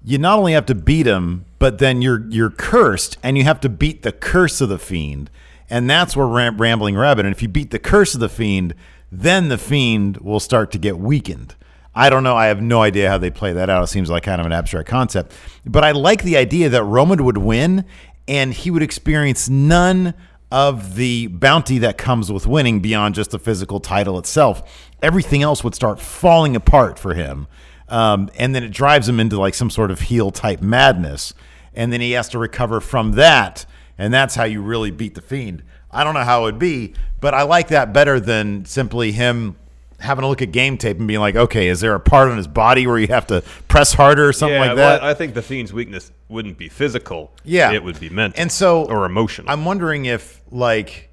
you 0.03 0.17
not 0.17 0.39
only 0.39 0.53
have 0.53 0.65
to 0.67 0.75
beat 0.75 1.05
him, 1.05 1.45
but 1.59 1.77
then 1.77 2.01
you're 2.01 2.25
you're 2.29 2.49
cursed 2.49 3.17
and 3.23 3.37
you 3.37 3.43
have 3.43 3.59
to 3.61 3.69
beat 3.69 4.01
the 4.01 4.11
curse 4.11 4.61
of 4.61 4.69
the 4.69 4.79
fiend. 4.79 5.29
And 5.69 5.89
that's 5.89 6.15
where 6.15 6.27
Ram- 6.27 6.57
Rambling 6.57 6.97
Rabbit 6.97 7.25
and 7.25 7.33
if 7.33 7.41
you 7.41 7.47
beat 7.47 7.71
the 7.71 7.79
curse 7.79 8.13
of 8.13 8.19
the 8.19 8.29
fiend, 8.29 8.73
then 9.11 9.49
the 9.49 9.57
fiend 9.57 10.17
will 10.17 10.39
start 10.39 10.71
to 10.71 10.77
get 10.77 10.97
weakened. 10.97 11.55
I 11.93 12.09
don't 12.09 12.23
know. 12.23 12.35
I 12.37 12.47
have 12.47 12.61
no 12.61 12.81
idea 12.81 13.09
how 13.09 13.17
they 13.17 13.29
play 13.29 13.51
that 13.53 13.69
out. 13.69 13.83
It 13.83 13.87
seems 13.87 14.09
like 14.09 14.23
kind 14.23 14.39
of 14.39 14.47
an 14.47 14.53
abstract 14.53 14.87
concept. 14.87 15.33
But 15.65 15.83
I 15.83 15.91
like 15.91 16.23
the 16.23 16.37
idea 16.37 16.69
that 16.69 16.83
Roman 16.83 17.23
would 17.25 17.37
win 17.37 17.85
and 18.27 18.53
he 18.53 18.71
would 18.71 18.83
experience 18.83 19.49
none 19.49 20.13
of 20.51 20.95
the 20.95 21.27
bounty 21.27 21.77
that 21.79 21.97
comes 21.97 22.31
with 22.31 22.47
winning 22.47 22.79
beyond 22.79 23.15
just 23.15 23.31
the 23.31 23.39
physical 23.39 23.79
title 23.79 24.17
itself. 24.17 24.89
Everything 25.01 25.41
else 25.41 25.63
would 25.63 25.75
start 25.75 25.99
falling 25.99 26.55
apart 26.55 26.97
for 26.99 27.13
him. 27.13 27.47
Um, 27.91 28.29
and 28.35 28.55
then 28.55 28.63
it 28.63 28.71
drives 28.71 29.07
him 29.07 29.19
into 29.19 29.37
like 29.37 29.53
some 29.53 29.69
sort 29.69 29.91
of 29.91 29.99
heel 29.99 30.31
type 30.31 30.61
madness. 30.61 31.33
And 31.75 31.93
then 31.93 32.01
he 32.01 32.11
has 32.11 32.29
to 32.29 32.39
recover 32.39 32.79
from 32.79 33.11
that. 33.13 33.65
And 33.97 34.13
that's 34.13 34.35
how 34.35 34.45
you 34.45 34.61
really 34.61 34.91
beat 34.91 35.13
the 35.13 35.21
fiend. 35.21 35.61
I 35.91 36.03
don't 36.03 36.13
know 36.13 36.23
how 36.23 36.41
it 36.41 36.43
would 36.43 36.59
be, 36.59 36.93
but 37.19 37.33
I 37.33 37.43
like 37.43 37.67
that 37.67 37.93
better 37.93 38.19
than 38.19 38.65
simply 38.65 39.11
him 39.11 39.57
having 39.99 40.23
a 40.23 40.27
look 40.27 40.41
at 40.41 40.51
game 40.51 40.77
tape 40.77 40.97
and 40.97 41.07
being 41.07 41.19
like, 41.19 41.35
okay, 41.35 41.67
is 41.67 41.79
there 41.81 41.93
a 41.93 41.99
part 41.99 42.31
on 42.31 42.37
his 42.37 42.47
body 42.47 42.87
where 42.87 42.97
you 42.97 43.07
have 43.07 43.27
to 43.27 43.43
press 43.67 43.93
harder 43.93 44.27
or 44.27 44.33
something 44.33 44.55
yeah, 44.55 44.67
like 44.67 44.75
well, 44.75 44.99
that? 44.99 45.03
I 45.03 45.13
think 45.13 45.33
the 45.33 45.41
fiend's 45.41 45.71
weakness 45.71 46.11
wouldn't 46.27 46.57
be 46.57 46.69
physical. 46.69 47.31
Yeah. 47.43 47.71
it 47.71 47.83
would 47.83 47.99
be 47.99 48.09
mental. 48.09 48.41
And 48.41 48.51
so 48.51 48.85
or 48.85 49.05
emotional. 49.05 49.51
I'm 49.51 49.65
wondering 49.65 50.05
if 50.05 50.41
like 50.49 51.10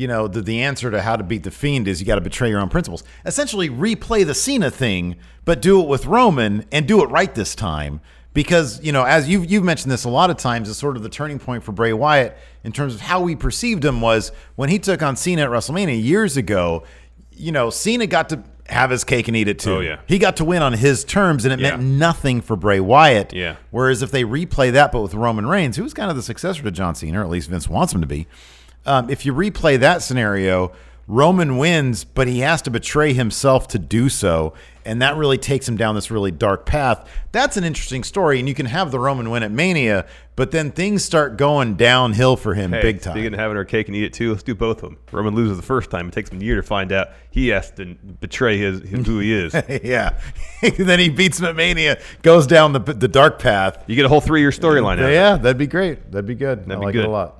you 0.00 0.08
know 0.08 0.26
the 0.26 0.40
the 0.40 0.62
answer 0.62 0.90
to 0.90 1.02
how 1.02 1.14
to 1.14 1.22
beat 1.22 1.42
the 1.42 1.50
fiend 1.50 1.86
is 1.86 2.00
you 2.00 2.06
got 2.06 2.14
to 2.14 2.22
betray 2.22 2.48
your 2.48 2.58
own 2.58 2.70
principles. 2.70 3.04
Essentially, 3.26 3.68
replay 3.68 4.24
the 4.24 4.32
Cena 4.32 4.70
thing, 4.70 5.16
but 5.44 5.60
do 5.60 5.78
it 5.82 5.88
with 5.88 6.06
Roman 6.06 6.64
and 6.72 6.88
do 6.88 7.02
it 7.02 7.10
right 7.10 7.34
this 7.34 7.54
time. 7.54 8.00
Because 8.32 8.82
you 8.82 8.92
know, 8.92 9.04
as 9.04 9.28
you've 9.28 9.50
you've 9.50 9.62
mentioned 9.62 9.92
this 9.92 10.04
a 10.04 10.08
lot 10.08 10.30
of 10.30 10.38
times, 10.38 10.70
is 10.70 10.78
sort 10.78 10.96
of 10.96 11.02
the 11.02 11.10
turning 11.10 11.38
point 11.38 11.64
for 11.64 11.72
Bray 11.72 11.92
Wyatt 11.92 12.34
in 12.64 12.72
terms 12.72 12.94
of 12.94 13.02
how 13.02 13.20
we 13.20 13.36
perceived 13.36 13.84
him 13.84 14.00
was 14.00 14.32
when 14.56 14.70
he 14.70 14.78
took 14.78 15.02
on 15.02 15.16
Cena 15.16 15.42
at 15.42 15.50
WrestleMania 15.50 16.02
years 16.02 16.38
ago. 16.38 16.84
You 17.32 17.52
know, 17.52 17.68
Cena 17.68 18.06
got 18.06 18.30
to 18.30 18.42
have 18.70 18.90
his 18.90 19.04
cake 19.04 19.28
and 19.28 19.36
eat 19.36 19.48
it 19.48 19.58
too. 19.58 19.76
Oh, 19.76 19.80
yeah. 19.80 20.00
he 20.06 20.18
got 20.18 20.36
to 20.36 20.44
win 20.44 20.62
on 20.62 20.72
his 20.72 21.04
terms, 21.04 21.44
and 21.44 21.52
it 21.52 21.60
meant 21.60 21.82
nothing 21.82 22.40
for 22.40 22.56
Bray 22.56 22.80
Wyatt. 22.80 23.34
Yeah. 23.34 23.56
Whereas 23.70 24.00
if 24.00 24.10
they 24.10 24.24
replay 24.24 24.72
that, 24.72 24.92
but 24.92 25.02
with 25.02 25.12
Roman 25.12 25.46
Reigns, 25.46 25.76
who's 25.76 25.92
kind 25.92 26.10
of 26.10 26.16
the 26.16 26.22
successor 26.22 26.62
to 26.62 26.70
John 26.70 26.94
Cena, 26.94 27.20
or 27.20 27.24
at 27.24 27.30
least 27.30 27.50
Vince 27.50 27.68
wants 27.68 27.92
him 27.92 28.00
to 28.00 28.06
be, 28.06 28.26
um, 28.86 29.10
if 29.10 29.26
you 29.26 29.34
replay 29.34 29.78
that 29.78 30.02
scenario, 30.02 30.72
Roman 31.10 31.58
wins, 31.58 32.04
but 32.04 32.28
he 32.28 32.38
has 32.40 32.62
to 32.62 32.70
betray 32.70 33.12
himself 33.12 33.66
to 33.68 33.80
do 33.80 34.08
so. 34.08 34.54
And 34.84 35.02
that 35.02 35.16
really 35.16 35.38
takes 35.38 35.68
him 35.68 35.76
down 35.76 35.96
this 35.96 36.10
really 36.10 36.30
dark 36.30 36.64
path. 36.64 37.08
That's 37.32 37.56
an 37.56 37.64
interesting 37.64 38.04
story. 38.04 38.38
And 38.38 38.48
you 38.48 38.54
can 38.54 38.66
have 38.66 38.92
the 38.92 38.98
Roman 39.00 39.28
win 39.28 39.42
at 39.42 39.50
Mania, 39.50 40.06
but 40.36 40.52
then 40.52 40.70
things 40.70 41.04
start 41.04 41.36
going 41.36 41.74
downhill 41.74 42.36
for 42.36 42.54
him 42.54 42.72
Hey, 42.72 42.80
big 42.80 43.02
time. 43.02 43.14
Speaking 43.14 43.34
of 43.34 43.40
having 43.40 43.56
our 43.56 43.64
cake 43.64 43.88
and 43.88 43.96
eat 43.96 44.04
it 44.04 44.12
too, 44.12 44.30
let's 44.30 44.44
do 44.44 44.54
both 44.54 44.84
of 44.84 44.90
them. 44.90 44.98
Roman 45.10 45.34
loses 45.34 45.56
the 45.56 45.64
first 45.64 45.90
time. 45.90 46.08
It 46.08 46.14
takes 46.14 46.30
him 46.30 46.40
a 46.40 46.44
year 46.44 46.56
to 46.56 46.62
find 46.62 46.92
out 46.92 47.08
he 47.30 47.48
has 47.48 47.72
to 47.72 47.94
betray 47.94 48.56
his, 48.56 48.80
his 48.88 49.04
who 49.04 49.18
he 49.18 49.34
is. 49.34 49.52
yeah. 49.82 50.18
then 50.78 51.00
he 51.00 51.08
beats 51.08 51.40
him 51.40 51.46
at 51.46 51.56
Mania, 51.56 52.00
goes 52.22 52.46
down 52.46 52.72
the, 52.72 52.78
the 52.80 53.08
dark 53.08 53.40
path. 53.40 53.82
You 53.88 53.96
get 53.96 54.06
a 54.06 54.08
whole 54.08 54.20
three 54.20 54.40
year 54.40 54.50
storyline 54.50 54.94
out. 54.94 55.00
of 55.00 55.08
it. 55.10 55.14
Yeah, 55.14 55.36
that'd 55.36 55.58
be 55.58 55.66
great. 55.66 56.12
That'd 56.12 56.26
be 56.26 56.36
good. 56.36 56.60
That'd 56.60 56.72
I 56.72 56.78
be 56.78 56.84
like 56.86 56.94
it 56.94 56.98
good. 56.98 57.06
a 57.06 57.10
lot. 57.10 57.39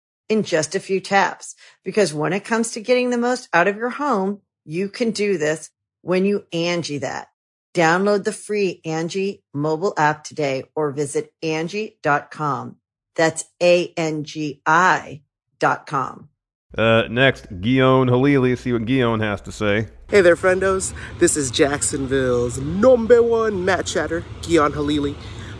in 0.31 0.43
just 0.43 0.75
a 0.75 0.79
few 0.79 1.01
taps. 1.01 1.55
Because 1.83 2.13
when 2.13 2.31
it 2.31 2.45
comes 2.45 2.71
to 2.71 2.79
getting 2.79 3.09
the 3.09 3.17
most 3.17 3.49
out 3.51 3.67
of 3.67 3.75
your 3.75 3.89
home, 3.89 4.39
you 4.63 4.87
can 4.87 5.11
do 5.11 5.37
this 5.37 5.69
when 6.01 6.23
you 6.23 6.45
Angie 6.53 6.99
that. 6.99 7.27
Download 7.73 8.23
the 8.23 8.31
free 8.31 8.79
Angie 8.85 9.43
mobile 9.53 9.93
app 9.97 10.23
today 10.23 10.63
or 10.73 10.91
visit 10.91 11.33
Angie.com. 11.43 12.77
That's 13.15 13.43
A-N-G-I 13.61 15.21
dot 15.59 15.85
com. 15.85 16.29
Uh, 16.77 17.03
next, 17.09 17.47
Guillaume 17.59 18.07
Halili. 18.07 18.57
See 18.57 18.71
what 18.71 18.85
Guillaume 18.85 19.19
has 19.19 19.41
to 19.41 19.51
say. 19.51 19.89
Hey 20.09 20.21
there, 20.21 20.37
friendos. 20.37 20.93
This 21.19 21.35
is 21.35 21.51
Jacksonville's 21.51 22.57
number 22.57 23.21
one 23.21 23.65
Mat 23.65 23.85
Chatter, 23.85 24.23
Gion 24.41 24.71
Halili, 24.71 25.15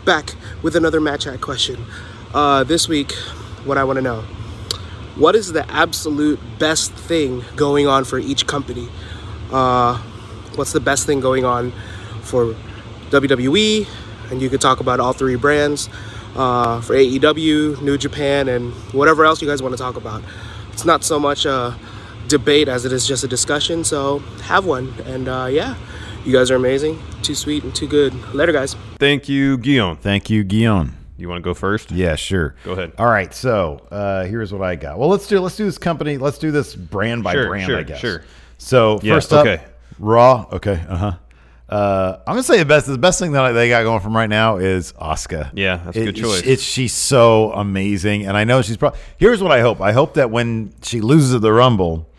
back 0.06 0.34
with 0.62 0.76
another 0.76 1.00
Mat 1.00 1.20
Chat 1.20 1.42
question. 1.42 1.84
Uh, 2.32 2.64
this 2.64 2.88
week, 2.88 3.12
what 3.64 3.76
I 3.76 3.84
want 3.84 3.98
to 3.98 4.02
know 4.02 4.24
what 5.16 5.34
is 5.34 5.52
the 5.52 5.68
absolute 5.70 6.40
best 6.58 6.92
thing 6.92 7.44
going 7.56 7.86
on 7.86 8.04
for 8.04 8.18
each 8.18 8.46
company? 8.46 8.88
Uh, 9.50 9.98
what's 10.54 10.72
the 10.72 10.80
best 10.80 11.06
thing 11.06 11.20
going 11.20 11.44
on 11.44 11.72
for 12.22 12.54
WWE? 13.10 13.86
And 14.30 14.40
you 14.40 14.48
could 14.48 14.60
talk 14.60 14.80
about 14.80 15.00
all 15.00 15.12
three 15.12 15.36
brands 15.36 15.88
uh, 16.34 16.80
for 16.80 16.94
AEW, 16.94 17.82
New 17.82 17.98
Japan, 17.98 18.48
and 18.48 18.72
whatever 18.94 19.24
else 19.24 19.42
you 19.42 19.48
guys 19.48 19.62
want 19.62 19.72
to 19.74 19.78
talk 19.78 19.96
about. 19.96 20.22
It's 20.72 20.84
not 20.84 21.04
so 21.04 21.18
much 21.18 21.44
a 21.44 21.76
debate 22.28 22.68
as 22.68 22.84
it 22.86 22.92
is 22.92 23.06
just 23.06 23.24
a 23.24 23.28
discussion, 23.28 23.84
so 23.84 24.20
have 24.44 24.64
one. 24.64 24.94
And 25.04 25.28
uh, 25.28 25.48
yeah, 25.50 25.76
you 26.24 26.32
guys 26.32 26.50
are 26.50 26.56
amazing, 26.56 27.02
too 27.22 27.34
sweet, 27.34 27.64
and 27.64 27.74
too 27.74 27.86
good. 27.86 28.14
Later, 28.34 28.52
guys. 28.52 28.74
Thank 28.98 29.28
you, 29.28 29.58
Guillaume. 29.58 29.96
Thank 29.98 30.30
you, 30.30 30.44
Guillaume. 30.44 31.01
You 31.22 31.28
want 31.28 31.38
to 31.38 31.42
go 31.42 31.54
first? 31.54 31.92
Yeah, 31.92 32.16
sure. 32.16 32.56
Go 32.64 32.72
ahead. 32.72 32.92
All 32.98 33.06
right, 33.06 33.32
so 33.32 33.86
uh, 33.92 34.24
here's 34.24 34.52
what 34.52 34.60
I 34.62 34.74
got. 34.76 34.98
Well, 34.98 35.08
let's 35.08 35.26
do 35.28 35.38
let's 35.40 35.56
do 35.56 35.64
this 35.64 35.78
company. 35.78 36.18
Let's 36.18 36.36
do 36.36 36.50
this 36.50 36.74
brand 36.74 37.22
by 37.22 37.32
Sure, 37.32 37.46
brand. 37.46 37.66
sure, 37.66 37.78
I 37.78 37.82
guess. 37.84 38.00
sure. 38.00 38.24
So 38.58 38.98
Yeah, 39.02 39.14
first 39.14 39.32
up, 39.32 39.46
okay. 39.46 39.62
Raw. 40.00 40.46
Okay. 40.52 40.82
Uh-huh. 40.88 41.12
Uh 41.68 42.18
I'm 42.26 42.32
gonna 42.34 42.42
say 42.42 42.58
the 42.58 42.64
best. 42.66 42.86
The 42.86 42.98
best 42.98 43.18
thing 43.18 43.32
that 43.32 43.52
they 43.52 43.68
got 43.68 43.84
going 43.84 44.00
from 44.00 44.14
right 44.16 44.28
now 44.28 44.56
is 44.58 44.92
Asuka. 44.94 45.50
Yeah, 45.54 45.76
that's 45.84 45.96
a 45.96 46.04
good 46.06 46.16
choice. 46.16 46.42
It's 46.42 46.62
she's 46.62 46.92
so 46.92 47.52
amazing, 47.52 48.26
and 48.26 48.36
I 48.36 48.44
know 48.44 48.60
she's. 48.60 48.76
Pro- 48.76 48.92
Here's 49.16 49.42
what 49.42 49.52
I 49.52 49.60
hope. 49.60 49.80
I 49.80 49.92
hope 49.92 50.14
that 50.14 50.30
when 50.30 50.74
she 50.82 51.00
loses 51.00 51.34
at 51.34 51.40
the 51.40 51.52
Rumble, 51.52 52.10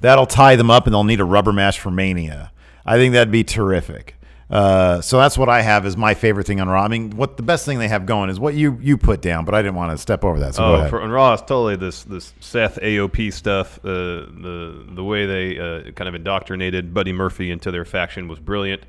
that'll 0.00 0.26
tie 0.26 0.56
them 0.56 0.70
up, 0.70 0.86
and 0.86 0.94
they'll 0.94 1.04
need 1.04 1.20
a 1.20 1.24
rubber 1.24 1.52
match 1.52 1.78
for 1.78 1.90
Mania. 1.92 2.50
I 2.84 2.96
think 2.96 3.12
that'd 3.12 3.30
be 3.30 3.44
terrific. 3.44 4.16
Uh, 4.50 5.02
so 5.02 5.18
that's 5.18 5.36
what 5.36 5.50
I 5.50 5.60
have 5.60 5.84
is 5.84 5.96
my 5.96 6.14
favorite 6.14 6.46
thing 6.46 6.60
on 6.60 6.68
Raw. 6.68 6.82
I 6.82 6.88
mean, 6.88 7.10
what 7.10 7.36
the 7.36 7.42
best 7.42 7.66
thing 7.66 7.78
they 7.78 7.88
have 7.88 8.06
going 8.06 8.30
is 8.30 8.40
what 8.40 8.54
you 8.54 8.78
you 8.80 8.96
put 8.96 9.20
down, 9.20 9.44
but 9.44 9.54
I 9.54 9.60
didn't 9.60 9.74
want 9.74 9.92
to 9.92 9.98
step 9.98 10.24
over 10.24 10.40
that. 10.40 10.54
So 10.54 10.62
go 10.62 10.84
Oh, 10.84 10.88
for, 10.88 11.02
on 11.02 11.10
Raw, 11.10 11.34
it's 11.34 11.42
totally 11.42 11.76
this 11.76 12.04
this 12.04 12.32
Seth 12.40 12.78
AOP 12.80 13.32
stuff. 13.32 13.78
Uh, 13.84 14.24
the 14.24 14.86
the 14.88 15.04
way 15.04 15.26
they 15.26 15.58
uh, 15.58 15.90
kind 15.92 16.08
of 16.08 16.14
indoctrinated 16.14 16.94
Buddy 16.94 17.12
Murphy 17.12 17.50
into 17.50 17.70
their 17.70 17.84
faction 17.84 18.26
was 18.26 18.38
brilliant. 18.38 18.84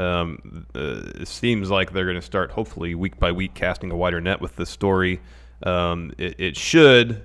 Um, 0.00 0.66
uh, 0.74 1.02
it 1.20 1.28
seems 1.28 1.70
like 1.70 1.92
they're 1.92 2.04
going 2.06 2.16
to 2.16 2.22
start, 2.22 2.50
hopefully, 2.50 2.96
week 2.96 3.20
by 3.20 3.30
week, 3.30 3.54
casting 3.54 3.92
a 3.92 3.96
wider 3.96 4.20
net 4.20 4.40
with 4.40 4.56
this 4.56 4.68
story. 4.68 5.20
Um, 5.62 6.12
it, 6.18 6.34
it 6.40 6.56
should, 6.56 7.22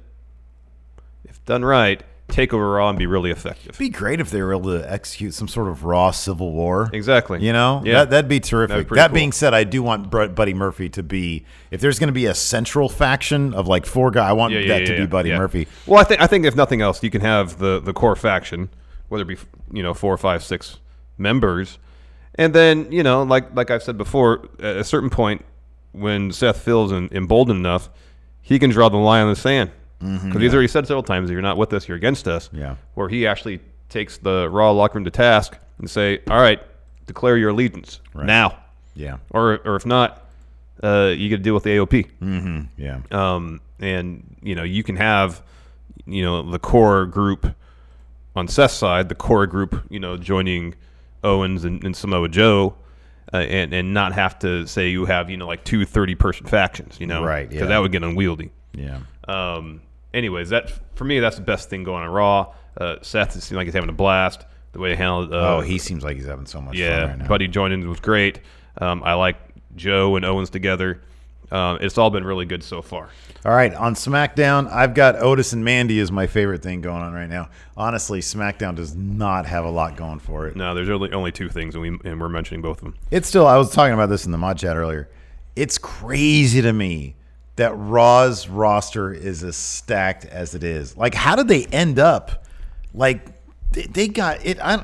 if 1.24 1.44
done 1.46 1.66
right, 1.66 2.04
take 2.30 2.54
over 2.54 2.72
Raw 2.72 2.90
and 2.90 2.98
be 3.00 3.06
really 3.06 3.32
effective. 3.32 3.68
It'd 3.70 3.80
be 3.80 3.90
great 3.90 4.20
if 4.20 4.32
they 4.32 4.42
were 4.42 4.54
able 4.54 4.72
to 4.80 4.92
execute 4.92 5.34
some 5.34 5.48
sort 5.48 5.68
of 5.68 5.84
Raw 5.84 6.12
Civil 6.12 6.52
War. 6.54 6.90
Exactly. 6.94 7.44
You 7.46 7.54
know, 7.54 7.82
Yeah. 7.86 8.00
that, 8.00 8.10
that'd 8.12 8.30
be 8.30 8.40
terrific. 8.40 8.70
That'd 8.70 8.90
be 8.90 8.96
that 8.96 9.10
pretty 9.10 9.14
being 9.22 9.32
cool. 9.32 9.38
said, 9.38 9.54
I 9.54 9.64
do 9.64 9.82
want 9.84 10.10
Br- 10.10 10.28
Buddy 10.28 10.54
Murphy 10.54 10.90
to 10.90 11.04
be. 11.04 11.46
If 11.72 11.82
there's 11.82 12.00
going 12.00 12.08
to 12.08 12.14
be 12.14 12.26
a 12.26 12.34
central 12.36 12.90
faction 12.90 13.54
of 13.54 13.68
like 13.68 13.86
four 13.86 14.12
guys, 14.12 14.30
I 14.30 14.34
want 14.34 14.54
Yeah, 14.54 14.60
yeah, 14.62 14.80
that 14.80 14.86
to 14.88 14.98
be 14.98 15.06
Buddy. 15.06 15.32
Murphy. 15.36 15.68
Well, 15.86 16.00
I 16.00 16.04
think 16.04 16.22
I 16.22 16.28
think 16.28 16.46
if 16.46 16.56
nothing 16.56 16.82
else, 16.82 17.02
you 17.04 17.10
can 17.10 17.22
have 17.22 17.58
the 17.60 17.80
the 17.80 17.94
core 17.94 18.16
faction, 18.16 18.70
whether 19.10 19.24
it 19.24 19.28
be 19.28 19.38
you 19.72 19.84
know 19.84 19.94
four, 19.94 20.18
five, 20.18 20.44
six 20.44 20.78
members, 21.18 21.78
and 22.36 22.54
then 22.54 22.92
you 22.92 23.04
know 23.04 23.24
like 23.24 23.56
like 23.56 23.70
I've 23.72 23.84
said 23.84 23.98
before, 23.98 24.48
at 24.60 24.78
a 24.78 24.84
certain 24.84 25.10
point 25.10 25.44
when 25.92 26.32
Seth 26.32 26.62
feels 26.62 26.92
en- 26.94 27.10
emboldened 27.12 27.60
enough, 27.60 27.90
he 28.42 28.60
can 28.60 28.70
draw 28.70 28.90
the 28.90 28.98
line 28.98 29.24
in 29.24 29.30
the 29.30 29.36
sand 29.36 29.72
because 30.00 30.42
he's 30.42 30.54
already 30.54 30.68
said 30.70 30.88
several 30.88 31.04
times, 31.04 31.30
if 31.30 31.34
you're 31.34 31.42
not 31.42 31.58
with 31.58 31.74
us, 31.74 31.88
you're 31.88 31.98
against 31.98 32.28
us. 32.28 32.48
Mm-hmm, 32.48 32.58
Yeah. 32.60 32.76
Where 32.96 33.10
he 33.10 33.28
actually 33.28 33.60
takes 33.90 34.18
the 34.18 34.50
Raw 34.50 34.72
locker 34.72 34.96
room 34.98 35.06
to 35.06 35.12
task 35.12 35.58
and 35.80 35.90
say, 35.90 36.20
all 36.30 36.40
right, 36.40 36.62
declare 37.06 37.38
your 37.38 37.50
allegiance 37.50 38.00
now, 38.16 38.58
Yeah, 38.96 39.18
or 39.32 39.60
or 39.66 39.76
if 39.76 39.86
not, 39.86 40.26
uh, 40.84 41.14
you 41.18 41.30
got 41.30 41.38
to 41.38 41.42
deal 41.44 41.54
with 41.54 41.64
the 41.64 41.72
AOP. 41.78 42.70
yeah, 42.78 43.00
Um, 43.12 43.60
and 43.80 44.24
you 44.42 44.56
know, 44.56 44.64
you 44.64 44.84
can 44.84 44.96
have, 44.96 45.42
you 46.06 46.24
know, 46.24 46.50
the 46.50 46.60
core 46.60 47.06
group 47.06 47.54
on 48.36 48.48
Seth's 48.48 48.76
side, 48.76 49.10
the 49.10 49.16
core 49.16 49.48
group, 49.48 49.84
you 49.90 50.00
know, 50.00 50.16
joining 50.18 50.76
Owens 51.24 51.66
and, 51.66 51.84
and 51.84 51.96
Samoa 51.96 52.30
Joe, 52.30 52.76
uh, 53.34 53.38
and 53.38 53.74
and 53.74 53.94
not 53.94 54.14
have 54.14 54.40
to 54.40 54.66
say 54.68 54.90
you 54.90 55.06
have 55.06 55.30
you 55.30 55.36
know 55.38 55.48
like 55.48 55.64
two 55.66 55.84
30 55.86 56.16
person 56.16 56.46
factions, 56.48 56.98
you 57.02 57.08
know, 57.08 57.24
Right, 57.24 57.50
Because 57.50 57.64
yeah. 57.64 57.68
that 57.70 57.80
would 57.80 57.92
get 57.92 58.04
unwieldy. 58.04 58.52
yeah. 58.74 59.00
Um, 59.28 59.82
anyways, 60.14 60.50
that 60.50 60.72
for 60.96 61.06
me, 61.06 61.20
that's 61.20 61.36
the 61.36 61.42
best 61.42 61.70
thing 61.70 61.84
going 61.84 62.04
on 62.04 62.10
Raw. 62.10 62.54
Uh, 62.78 62.96
Seth 63.02 63.36
it 63.36 63.42
seemed 63.42 63.58
like 63.58 63.66
he's 63.66 63.74
having 63.74 63.90
a 63.90 63.94
blast. 63.94 64.46
The 64.72 64.80
way 64.80 64.92
he 64.92 64.96
handled. 64.96 65.34
Uh, 65.34 65.58
oh, 65.58 65.62
he 65.62 65.80
seems 65.80 66.04
like 66.04 66.16
he's 66.18 66.28
having 66.28 66.46
so 66.46 66.62
much 66.62 66.76
yeah, 66.76 67.02
fun 67.02 67.10
right 67.10 67.20
now. 67.20 67.28
Buddy 67.28 67.48
joining 67.48 67.88
was 67.90 68.00
great. 68.00 68.40
Um, 68.78 69.02
I 69.04 69.14
like 69.16 69.38
Joe 69.76 70.16
and 70.16 70.24
Owens 70.24 70.50
together. 70.50 71.02
Um, 71.52 71.80
it's 71.82 71.98
all 71.98 72.12
been 72.12 72.24
really 72.24 72.46
good 72.46 72.64
so 72.64 72.82
far. 72.82 73.10
All 73.44 73.52
right, 73.52 73.74
on 73.74 73.96
SmackDown, 73.96 74.72
I've 74.72 74.94
got 74.94 75.16
Otis 75.16 75.54
and 75.54 75.66
Mandy 75.66 75.98
is 75.98 76.12
my 76.12 76.28
favorite 76.28 76.62
thing 76.62 76.82
going 76.82 77.02
on 77.02 77.14
right 77.14 77.30
now. 77.30 77.50
Honestly, 77.76 78.20
SmackDown 78.20 78.76
does 78.76 78.96
not 78.96 79.48
have 79.48 79.66
a 79.66 79.70
lot 79.70 79.96
going 79.96 80.20
for 80.20 80.48
it. 80.48 80.56
No, 80.56 80.76
there's 80.76 80.90
only 80.90 81.12
only 81.12 81.32
two 81.32 81.50
things, 81.50 81.74
and 81.74 81.82
we 81.82 82.10
and 82.10 82.20
we're 82.22 82.30
mentioning 82.30 82.62
both 82.62 82.78
of 82.78 82.84
them. 82.84 82.96
It's 83.10 83.28
still. 83.28 83.48
I 83.48 83.58
was 83.58 83.72
talking 83.72 83.94
about 83.94 84.10
this 84.10 84.26
in 84.26 84.32
the 84.32 84.38
mod 84.38 84.60
chat 84.60 84.76
earlier. 84.76 85.10
It's 85.56 85.78
crazy 85.78 86.62
to 86.62 86.72
me 86.72 87.16
that 87.60 87.74
Raw's 87.78 88.48
roster 88.48 89.14
is 89.14 89.44
as 89.44 89.56
stacked 89.56 90.26
as 90.26 90.56
it 90.56 90.64
is. 90.64 90.96
Like, 90.96 91.14
how 91.14 91.36
did 91.36 91.48
they 91.48 91.66
end 91.66 92.00
up? 92.00 92.46
Like, 92.94 93.28
they, 93.72 93.84
they 93.84 94.08
got 94.08 94.46
it. 94.46 94.60
I, 94.62 94.84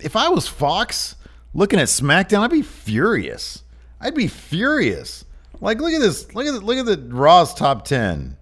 if 0.00 0.14
I 0.14 0.28
was 0.28 0.46
Fox 0.46 1.16
looking 1.54 1.80
at 1.80 1.88
SmackDown, 1.88 2.40
I'd 2.40 2.50
be 2.50 2.62
furious. 2.62 3.64
I'd 4.00 4.14
be 4.14 4.28
furious. 4.28 5.24
Like, 5.60 5.80
look 5.80 5.92
at 5.92 6.00
this. 6.00 6.32
Look 6.34 6.46
at 6.46 6.52
the, 6.52 6.60
look 6.60 6.76
at 6.76 6.86
the 6.86 7.14
Raw's 7.14 7.54
top 7.54 7.84
ten. 7.84 8.36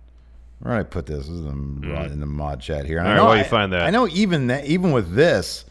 Where 0.59 0.77
did 0.77 0.81
I 0.81 0.89
put 0.89 1.07
this? 1.07 1.27
This 1.27 1.29
is 1.29 1.47
in 1.47 1.81
the, 1.83 2.05
in 2.05 2.21
the 2.21 2.27
mod 2.27 2.61
chat 2.61 2.85
here. 2.85 3.01
All 3.01 3.07
I 3.07 3.11
right, 3.11 3.17
know 3.17 3.27
where 3.27 3.37
do 3.37 3.43
you 3.43 3.49
find 3.49 3.73
that? 3.73 3.83
I 3.83 3.91
know 3.91 4.09
even 4.09 4.49
that, 4.49 4.67
even 4.67 4.91
with 4.91 5.15
this, 5.15 5.65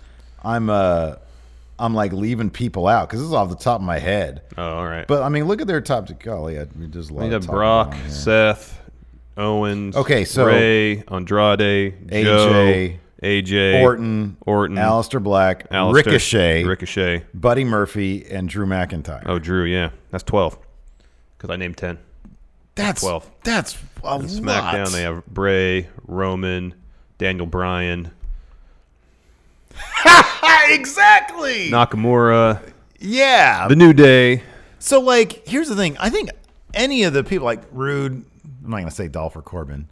I'm 0.44 0.70
uh, 0.70 1.16
I'm 1.78 1.94
like 1.94 2.14
leaving 2.14 2.50
people 2.50 2.88
out 2.88 3.10
because 3.10 3.20
this 3.20 3.28
is 3.28 3.34
off 3.34 3.50
the 3.50 3.56
top 3.56 3.82
of 3.82 3.86
my 3.86 4.00
head. 4.00 4.44
Oh, 4.58 4.78
all 4.78 4.86
right. 4.88 5.06
But 5.08 5.24
I 5.24 5.30
mean, 5.30 5.46
look 5.46 5.62
at 5.62 5.68
their 5.68 5.82
top. 5.82 6.08
Golly, 6.20 6.60
I 6.60 6.68
there's 6.74 7.10
a 7.10 7.14
lot. 7.14 7.30
we 7.30 7.46
Brock, 7.48 7.92
going 7.92 7.98
on 7.98 8.06
here. 8.06 8.12
Seth, 8.12 8.82
Owens. 9.38 9.96
Okay, 9.96 10.24
so- 10.26 10.46
Rey, 10.46 11.04
Andrade, 11.10 12.08
AJ, 12.08 12.24
Joe, 12.24 13.00
AJ, 13.22 13.82
Orton, 13.84 14.38
Orton, 14.46 14.78
Aleister 14.78 15.22
Black, 15.22 15.70
Aleister, 15.70 15.94
Ricochet, 15.94 16.64
Ricochet. 16.64 17.24
Buddy 17.34 17.66
Murphy, 17.66 18.26
and 18.30 18.48
Drew 18.48 18.66
McIntyre. 18.66 19.24
Oh, 19.26 19.40
Drew. 19.40 19.66
Yeah, 19.66 19.90
that's 20.12 20.24
twelve. 20.24 20.58
Because 21.38 21.50
I 21.50 21.58
named 21.58 21.76
ten. 21.78 21.98
that's 22.76 23.02
12. 23.02 23.30
That's 23.44 23.76
a 23.76 24.20
SmackDown. 24.20 24.46
lot. 24.86 24.88
They 24.90 25.02
have 25.02 25.26
Bray, 25.26 25.90
Roman, 26.08 26.74
Daniel 27.18 27.46
Bryan, 27.46 28.12
exactly. 30.74 31.70
Nakamura, 31.72 32.62
yeah. 33.00 33.68
The 33.68 33.76
New 33.76 33.94
Day. 33.94 34.44
So, 34.80 35.00
like, 35.02 35.48
here's 35.48 35.68
the 35.70 35.76
thing. 35.76 35.98
I 36.00 36.10
think 36.10 36.30
any 36.74 37.04
of 37.04 37.14
the 37.14 37.24
people, 37.24 37.46
like 37.46 37.62
Roode, 37.72 38.14
I'm 38.14 38.70
not 38.70 38.78
going 38.78 38.86
to 38.90 38.92
say 38.92 39.08
Dolph 39.08 39.36
or 39.36 39.42
Corbin, 39.42 39.90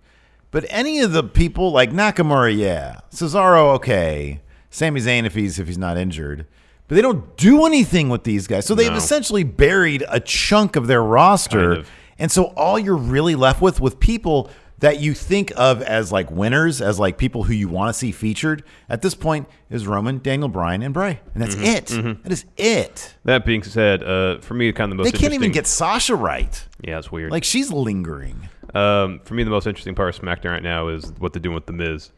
but 0.51 0.65
any 0.69 0.99
of 0.99 1.11
the 1.13 1.23
people, 1.23 1.71
like 1.71 1.91
Nakamura, 1.91 2.55
yeah. 2.55 2.99
Cesaro, 3.11 3.75
okay. 3.75 4.41
Sami 4.69 4.99
Zayn, 5.01 5.25
if 5.25 5.35
he's 5.35 5.59
if 5.59 5.67
he's 5.67 5.77
not 5.77 5.97
injured, 5.97 6.47
but 6.87 6.95
they 6.95 7.01
don't 7.01 7.37
do 7.37 7.65
anything 7.65 8.09
with 8.09 8.23
these 8.23 8.47
guys. 8.47 8.65
So 8.65 8.73
they've 8.75 8.89
No. 8.91 8.97
essentially 8.97 9.43
buried 9.43 10.03
a 10.09 10.19
chunk 10.19 10.75
of 10.75 10.87
their 10.87 11.03
roster, 11.03 11.59
Kind 11.69 11.77
of. 11.81 11.89
and 12.17 12.31
so 12.31 12.45
all 12.57 12.79
you're 12.79 12.95
really 12.97 13.35
left 13.35 13.61
with 13.61 13.79
with 13.79 13.99
people 13.99 14.49
that 14.83 14.99
you 14.99 15.13
think 15.13 15.51
of 15.55 15.81
as 15.81 16.11
like 16.11 16.29
winners, 16.29 16.81
as 16.81 16.99
like 16.99 17.17
people 17.17 17.43
who 17.43 17.53
you 17.53 17.69
want 17.69 17.87
to 17.87 17.93
see 17.97 18.11
featured 18.11 18.63
at 18.89 19.01
this 19.01 19.15
point 19.15 19.47
is 19.69 19.87
Roman, 19.87 20.17
Daniel 20.19 20.49
Bryan, 20.49 20.81
and 20.81 20.93
Bray, 20.93 21.19
and 21.33 21.41
that's 21.41 21.55
Mm-hmm. 21.55 22.07
it. 22.09 22.23
That 22.23 22.31
is 22.33 22.45
it. 22.57 23.15
That 23.23 23.45
being 23.45 23.63
said, 23.63 24.03
uh, 24.03 24.39
for 24.39 24.53
me, 24.55 24.71
kind 24.73 24.91
of 24.91 24.97
the 24.97 25.03
most 25.03 25.11
They 25.13 25.17
can't 25.17 25.33
even 25.33 25.51
get 25.51 25.67
Sasha 25.67 26.15
right. 26.15 26.67
Yeah, 26.81 26.99
it's 26.99 27.11
weird. 27.11 27.31
Like 27.31 27.45
she's 27.45 27.71
lingering. 27.71 28.49
Um, 28.75 29.19
for 29.23 29.35
me, 29.35 29.43
the 29.43 29.51
most 29.51 29.67
interesting 29.67 29.95
part 29.95 30.13
of 30.13 30.21
SmackDown 30.21 30.51
right 30.51 30.63
now 30.63 30.89
is 30.89 31.13
what 31.17 31.31
they're 31.31 31.41
doing 31.41 31.55
with 31.55 31.65
The 31.67 31.73
Miz. 31.73 32.11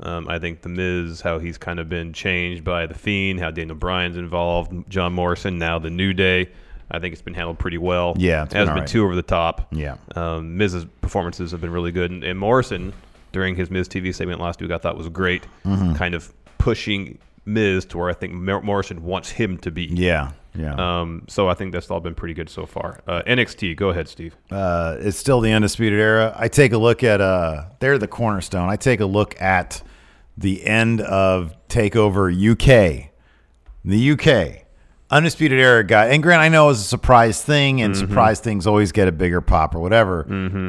Um, 0.00 0.28
I 0.28 0.38
think 0.38 0.62
The 0.62 0.68
Miz, 0.68 1.20
how 1.20 1.38
he's 1.40 1.58
kind 1.58 1.78
of 1.80 1.88
been 1.88 2.12
changed 2.12 2.62
by 2.64 2.86
The 2.86 2.94
Fiend, 2.94 3.40
how 3.40 3.50
Daniel 3.50 3.76
Bryan's 3.76 4.16
involved, 4.16 4.88
John 4.88 5.12
Morrison, 5.12 5.58
now 5.58 5.78
The 5.78 5.90
New 5.90 6.14
Day. 6.14 6.50
I 6.90 6.98
think 6.98 7.12
it's 7.12 7.22
been 7.22 7.34
handled 7.34 7.58
pretty 7.58 7.78
well. 7.78 8.14
Yeah, 8.16 8.44
it's 8.44 8.54
it 8.54 8.58
hasn't 8.58 8.74
been 8.76 8.84
been 8.84 8.90
too 8.90 9.04
over 9.04 9.14
the 9.14 9.22
top. 9.22 9.68
Yeah. 9.72 9.96
Um, 10.16 10.56
Miz's 10.56 10.84
performances 11.02 11.50
have 11.52 11.60
been 11.60 11.70
really 11.72 11.92
good. 11.92 12.10
And, 12.10 12.24
and 12.24 12.38
Morrison, 12.38 12.92
during 13.32 13.56
his 13.56 13.70
Miz 13.70 13.88
TV 13.88 14.14
segment 14.14 14.40
last 14.40 14.60
week, 14.60 14.70
I 14.70 14.78
thought 14.78 14.96
was 14.96 15.08
great, 15.08 15.46
Mm-hmm. 15.64 15.94
kind 15.94 16.14
of 16.14 16.32
pushing 16.58 17.18
Miz 17.44 17.84
to 17.86 17.98
where 17.98 18.08
I 18.10 18.14
think 18.14 18.32
Mor- 18.34 18.62
Morrison 18.62 19.02
wants 19.04 19.30
him 19.30 19.58
to 19.58 19.70
be. 19.70 19.84
Yeah, 19.84 20.32
yeah. 20.54 20.74
Um, 21.00 21.24
so 21.28 21.48
I 21.48 21.54
think 21.54 21.72
that's 21.72 21.90
all 21.90 22.00
been 22.00 22.14
pretty 22.14 22.34
good 22.34 22.48
so 22.50 22.64
far. 22.66 23.00
Uh, 23.06 23.22
NXT, 23.26 23.76
go 23.76 23.90
ahead, 23.90 24.08
Steve. 24.08 24.34
uh, 24.50 24.96
it's 24.98 25.16
still 25.18 25.40
the 25.40 25.52
undisputed 25.52 25.98
era. 26.00 26.34
I 26.36 26.48
take 26.48 26.72
a 26.72 26.78
look 26.78 27.02
at 27.04 27.20
uh, 27.20 27.64
they're 27.80 27.98
the 27.98 28.08
cornerstone. 28.08 28.68
I 28.70 28.76
take 28.76 29.00
a 29.00 29.06
look 29.06 29.40
at 29.40 29.82
the 30.36 30.64
end 30.66 31.00
of 31.02 31.54
Takeover 31.68 32.32
UK, 32.32 33.10
the 33.84 34.10
UK. 34.12 34.64
Undisputed 35.10 35.58
Era 35.58 35.82
guy, 35.84 36.06
and 36.08 36.22
Grant, 36.22 36.42
I 36.42 36.48
know 36.50 36.64
it 36.66 36.68
was 36.68 36.80
a 36.80 36.84
surprise 36.84 37.42
thing, 37.42 37.80
and 37.80 37.94
Mm-hmm. 37.94 38.06
surprise 38.08 38.40
things 38.40 38.66
always 38.66 38.92
get 38.92 39.08
a 39.08 39.12
bigger 39.12 39.40
pop 39.40 39.74
or 39.74 39.80
whatever. 39.80 40.24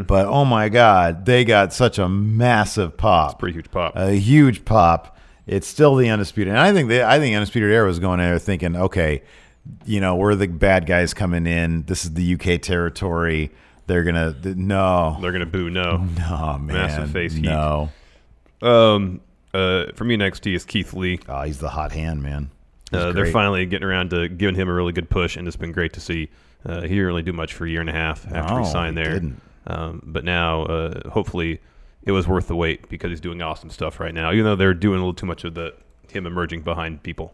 But 0.07 0.27
oh 0.27 0.45
my 0.45 0.69
God, 0.69 1.25
they 1.25 1.43
got 1.43 1.73
such 1.73 1.99
a 1.99 2.07
massive 2.07 2.95
pop, 2.95 3.39
Pretty 3.39 3.55
huge 3.57 3.69
pop. 3.71 3.93
a 3.95 4.11
huge 4.13 4.63
pop. 4.63 5.17
It's 5.45 5.67
still 5.67 5.95
the 5.95 6.09
undisputed, 6.09 6.51
and 6.53 6.59
I 6.59 6.71
think 6.73 6.87
they, 6.89 7.03
I 7.03 7.17
think 7.19 7.35
Undisputed 7.35 7.71
Era 7.71 7.87
was 7.87 7.97
going 7.99 8.19
in 8.19 8.27
there 8.27 8.37
thinking, 8.39 8.75
okay, 8.75 9.23
you 9.85 9.99
know, 9.99 10.15
we're 10.15 10.35
the 10.35 10.47
bad 10.47 10.85
guys 10.85 11.13
coming 11.13 11.45
in. 11.47 11.83
This 11.83 12.05
is 12.05 12.13
the 12.13 12.35
UK 12.35 12.61
territory. 12.61 13.51
They're 13.87 14.03
gonna 14.03 14.35
no, 14.43 15.17
They're 15.19 15.31
gonna 15.31 15.47
boo. 15.47 15.69
No. 15.71 15.97
no 16.19 16.57
man, 16.59 16.67
Massive 16.67 17.09
face 17.11 17.33
heat. 17.33 17.41
no. 17.45 17.89
Um. 18.61 19.21
Uh. 19.53 19.85
For 19.95 20.03
me, 20.05 20.15
NXT 20.17 20.55
is 20.55 20.65
Keith 20.65 20.93
Lee. 20.93 21.19
Oh, 21.27 21.41
he's 21.41 21.57
the 21.59 21.69
hot 21.69 21.91
hand, 21.93 22.21
man. 22.21 22.51
Uh, 22.91 23.11
they're 23.11 23.27
finally 23.27 23.65
getting 23.65 23.87
around 23.87 24.09
to 24.11 24.27
giving 24.29 24.55
him 24.55 24.67
a 24.69 24.73
really 24.73 24.93
good 24.93 25.09
push, 25.09 25.37
and 25.37 25.47
it's 25.47 25.57
been 25.57 25.71
great 25.71 25.93
to 25.93 25.99
see. 26.01 26.29
Uh, 26.65 26.81
he 26.81 26.89
didn't 26.89 27.05
really 27.05 27.21
do 27.21 27.33
much 27.33 27.53
for 27.53 27.65
a 27.65 27.69
year 27.69 27.81
and 27.81 27.89
a 27.89 27.93
half 27.93 28.25
after 28.33 28.53
No, 28.55 28.59
he 28.63 28.65
signed 28.69 28.97
he 28.97 29.03
there. 29.03 29.13
didn't. 29.13 29.41
Um, 29.67 30.01
but 30.05 30.23
now, 30.25 30.63
uh, 30.63 31.09
hopefully, 31.09 31.61
it 32.03 32.11
was 32.11 32.27
worth 32.27 32.47
the 32.47 32.55
wait 32.55 32.89
because 32.89 33.09
he's 33.11 33.21
doing 33.21 33.41
awesome 33.41 33.69
stuff 33.69 33.99
right 33.99 34.13
now. 34.13 34.31
Even 34.31 34.45
though 34.45 34.55
they're 34.55 34.73
doing 34.73 34.95
a 34.97 35.01
little 35.01 35.13
too 35.13 35.25
much 35.27 35.43
of 35.43 35.53
the 35.53 35.73
him 36.09 36.25
emerging 36.25 36.61
behind 36.63 37.03
people. 37.03 37.33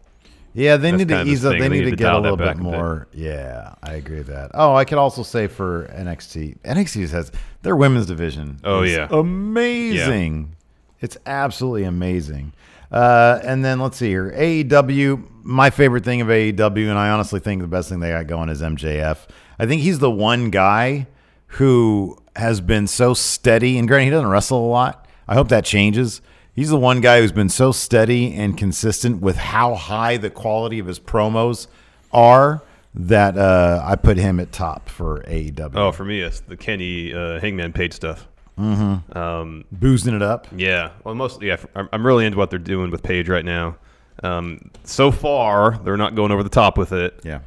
Yeah, 0.52 0.76
they 0.78 0.90
That's 0.90 1.00
need 1.00 1.08
to 1.08 1.14
kind 1.14 1.20
of 1.22 1.26
his 1.28 1.40
ease 1.40 1.44
up. 1.44 1.52
They 1.52 1.60
They 1.60 1.68
need 1.68 1.84
to 1.84 1.90
to 1.90 1.96
get 1.96 2.12
a 2.14 2.18
little 2.18 2.36
bit 2.36 2.46
a 2.46 2.54
bit. 2.54 2.62
more. 2.62 3.08
Yeah, 3.12 3.74
I 3.82 3.94
agree 3.94 4.18
with 4.18 4.28
that. 4.28 4.52
Oh, 4.54 4.74
I 4.74 4.84
could 4.86 4.96
also 4.98 5.22
say 5.22 5.48
for 5.48 5.86
NXT, 5.94 6.58
NXT 6.64 7.10
has 7.10 7.30
their 7.62 7.76
women's 7.76 8.06
division. 8.06 8.58
Oh, 8.64 8.82
is 8.82 8.92
yeah. 8.92 9.08
amazing. 9.10 10.56
It's 11.00 11.16
absolutely 11.26 11.84
amazing. 11.84 12.52
Uh, 12.90 13.40
and 13.42 13.64
then 13.64 13.80
let's 13.80 13.96
see 13.96 14.08
here, 14.08 14.32
AEW. 14.36 15.28
My 15.42 15.70
favorite 15.70 16.04
thing 16.04 16.20
of 16.20 16.28
AEW, 16.28 16.88
and 16.88 16.98
I 16.98 17.10
honestly 17.10 17.40
think 17.40 17.62
the 17.62 17.68
best 17.68 17.88
thing 17.88 18.00
they 18.00 18.10
got 18.10 18.26
going 18.26 18.48
is 18.48 18.62
MJF. 18.62 19.18
I 19.58 19.66
think 19.66 19.82
he's 19.82 19.98
the 19.98 20.10
one 20.10 20.50
guy 20.50 21.06
who 21.46 22.18
has 22.34 22.60
been 22.60 22.86
so 22.86 23.14
steady. 23.14 23.78
And 23.78 23.88
granted, 23.88 24.04
he 24.06 24.10
doesn't 24.10 24.28
wrestle 24.28 24.64
a 24.64 24.68
lot. 24.68 25.08
I 25.28 25.34
hope 25.34 25.48
that 25.48 25.64
changes. 25.64 26.20
He's 26.54 26.70
the 26.70 26.78
one 26.78 27.00
guy 27.00 27.20
who's 27.20 27.32
been 27.32 27.48
so 27.48 27.72
steady 27.72 28.34
and 28.34 28.56
consistent 28.56 29.20
with 29.20 29.36
how 29.36 29.74
high 29.74 30.16
the 30.16 30.30
quality 30.30 30.78
of 30.78 30.86
his 30.86 30.98
promos 30.98 31.66
are 32.12 32.62
that 32.94 33.36
uh, 33.36 33.82
I 33.84 33.96
put 33.96 34.16
him 34.16 34.40
at 34.40 34.52
top 34.52 34.88
for 34.88 35.20
AEW. 35.28 35.76
Oh, 35.76 35.92
for 35.92 36.04
me, 36.04 36.20
it's 36.22 36.40
the 36.40 36.56
Kenny 36.56 37.12
uh, 37.12 37.40
Hangman 37.40 37.72
Page 37.74 37.92
stuff. 37.92 38.26
Boozing 38.56 40.14
it 40.14 40.22
up. 40.22 40.46
Yeah, 40.56 40.90
well, 41.04 41.14
most 41.14 41.42
yeah, 41.42 41.56
I'm, 41.74 41.88
I'm 41.92 42.06
really 42.06 42.26
into 42.26 42.38
what 42.38 42.50
they're 42.50 42.58
doing 42.58 42.90
with 42.90 43.02
Page 43.02 43.28
right 43.28 43.44
now. 43.44 43.76
Um, 44.22 44.70
so 44.84 45.10
far, 45.10 45.78
they're 45.78 45.96
not 45.96 46.14
going 46.14 46.32
over 46.32 46.42
the 46.42 46.48
top 46.48 46.78
with 46.78 46.92
it. 46.92 47.20
Yeah. 47.22 47.40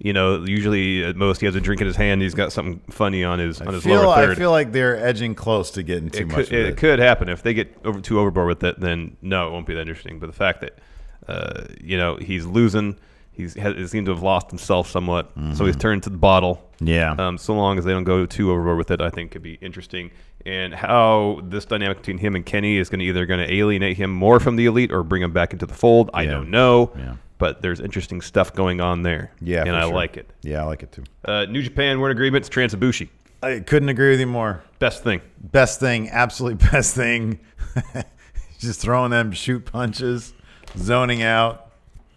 You 0.00 0.12
know, 0.12 0.44
usually 0.44 1.04
at 1.04 1.16
most 1.16 1.40
he 1.40 1.46
has 1.46 1.56
a 1.56 1.60
drink 1.60 1.80
in 1.80 1.86
his 1.88 1.96
hand. 1.96 2.22
He's 2.22 2.34
got 2.34 2.52
something 2.52 2.80
funny 2.88 3.24
on 3.24 3.40
his 3.40 3.60
on 3.60 3.68
I 3.68 3.72
his 3.72 3.82
feel, 3.82 4.02
lower 4.02 4.30
I 4.30 4.34
feel 4.36 4.52
like 4.52 4.70
they're 4.70 4.96
edging 4.96 5.34
close 5.34 5.72
to 5.72 5.82
getting 5.82 6.08
too 6.08 6.20
it 6.20 6.28
much 6.28 6.48
could, 6.50 6.52
it, 6.52 6.66
it. 6.66 6.76
could 6.76 7.00
happen 7.00 7.28
if 7.28 7.42
they 7.42 7.52
get 7.52 7.76
over 7.84 8.00
too 8.00 8.20
overboard 8.20 8.46
with 8.46 8.62
it. 8.62 8.78
Then 8.78 9.16
no, 9.22 9.48
it 9.48 9.50
won't 9.50 9.66
be 9.66 9.74
that 9.74 9.80
interesting. 9.80 10.20
But 10.20 10.28
the 10.28 10.34
fact 10.34 10.60
that 10.60 10.78
uh, 11.26 11.64
you 11.80 11.96
know 11.98 12.16
he's 12.16 12.46
losing, 12.46 12.96
he's 13.38 13.54
has, 13.54 13.74
he 13.76 13.86
seemed 13.86 14.04
to 14.06 14.12
have 14.12 14.22
lost 14.22 14.50
himself 14.50 14.90
somewhat. 14.90 15.30
So 15.54 15.64
he's 15.64 15.76
turned 15.76 16.02
to 16.02 16.10
the 16.10 16.18
bottle. 16.18 16.56
Mm-hmm. 16.76 16.86
Yeah. 16.88 17.12
Um, 17.18 17.38
so 17.38 17.54
long 17.54 17.78
as 17.78 17.84
they 17.86 17.92
don't 17.92 18.04
go 18.04 18.26
too 18.26 18.50
overboard 18.52 18.76
with 18.76 18.90
it, 18.90 19.00
I 19.00 19.08
think 19.08 19.30
could 19.30 19.42
be 19.42 19.54
interesting. 19.54 20.10
And 20.44 20.74
how 20.74 21.40
this 21.44 21.64
dynamic 21.64 21.98
between 21.98 22.18
him 22.18 22.36
and 22.36 22.44
Kenny 22.44 22.76
is 22.76 22.88
going 22.90 23.00
to 23.00 23.04
either 23.06 23.24
going 23.26 23.40
to 23.40 23.52
alienate 23.52 23.96
him 23.96 24.10
more 24.10 24.38
from 24.40 24.56
the 24.56 24.66
elite 24.66 24.92
or 24.92 25.02
bring 25.02 25.22
him 25.22 25.32
back 25.32 25.52
into 25.54 25.64
the 25.66 25.74
fold. 25.74 26.10
I 26.12 26.22
Yeah. 26.22 26.30
don't 26.32 26.50
know. 26.50 26.92
Yeah. 26.96 27.14
But 27.38 27.62
there's 27.62 27.80
interesting 27.80 28.20
stuff 28.20 28.52
going 28.52 28.80
on 28.80 29.02
there. 29.02 29.30
Yeah, 29.40 29.60
and 29.60 29.68
for 29.70 29.74
I 29.76 29.82
sure. 29.82 29.94
like 29.94 30.16
it. 30.16 30.28
Yeah, 30.42 30.62
I 30.62 30.64
like 30.66 30.82
it 30.82 30.90
too. 30.92 31.04
Uh, 31.24 31.44
New 31.46 31.62
Japan, 31.62 32.00
we're 32.00 32.10
in 32.10 32.16
agreement. 32.16 32.44
It's 32.46 32.54
Transabushi. 32.54 33.08
I 33.42 33.60
couldn't 33.60 33.88
agree 33.88 34.10
with 34.10 34.18
you 34.20 34.26
more. 34.26 34.62
Best 34.80 35.04
thing. 35.04 35.20
Best 35.40 35.78
thing, 35.78 36.08
absolute 36.08 36.58
best 36.72 36.94
thing. 36.96 37.38
Just 38.58 38.80
throwing 38.80 39.10
them 39.12 39.30
shoot 39.30 39.64
punches, 39.66 40.32
zoning 40.76 41.22
out. 41.22 41.70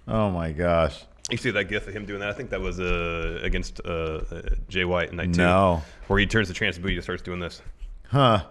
Oh 0.08 0.32
my 0.32 0.52
gosh. 0.52 1.04
You 1.32 1.38
see 1.38 1.52
that 1.52 1.66
gif 1.66 1.88
of 1.88 1.94
him 1.94 2.06
doing 2.06 2.20
that? 2.20 2.30
I 2.30 2.34
think 2.34 2.50
that 2.50 2.62
was 2.62 2.80
uh, 2.80 3.40
against 3.42 3.80
uh, 3.86 3.90
uh, 4.32 4.42
Jay 4.70 4.86
White 4.86 5.10
in 5.12 5.18
night 5.18 5.34
two. 5.34 5.38
No. 5.42 5.82
Where 6.08 6.20
he 6.20 6.26
turns 6.28 6.48
the 6.50 6.54
chance 6.54 6.76
to 6.76 6.82
Transabushi 6.82 6.94
and 6.96 7.04
starts 7.04 7.22
doing 7.22 7.40
this. 7.40 7.62
Huh. 8.08 8.44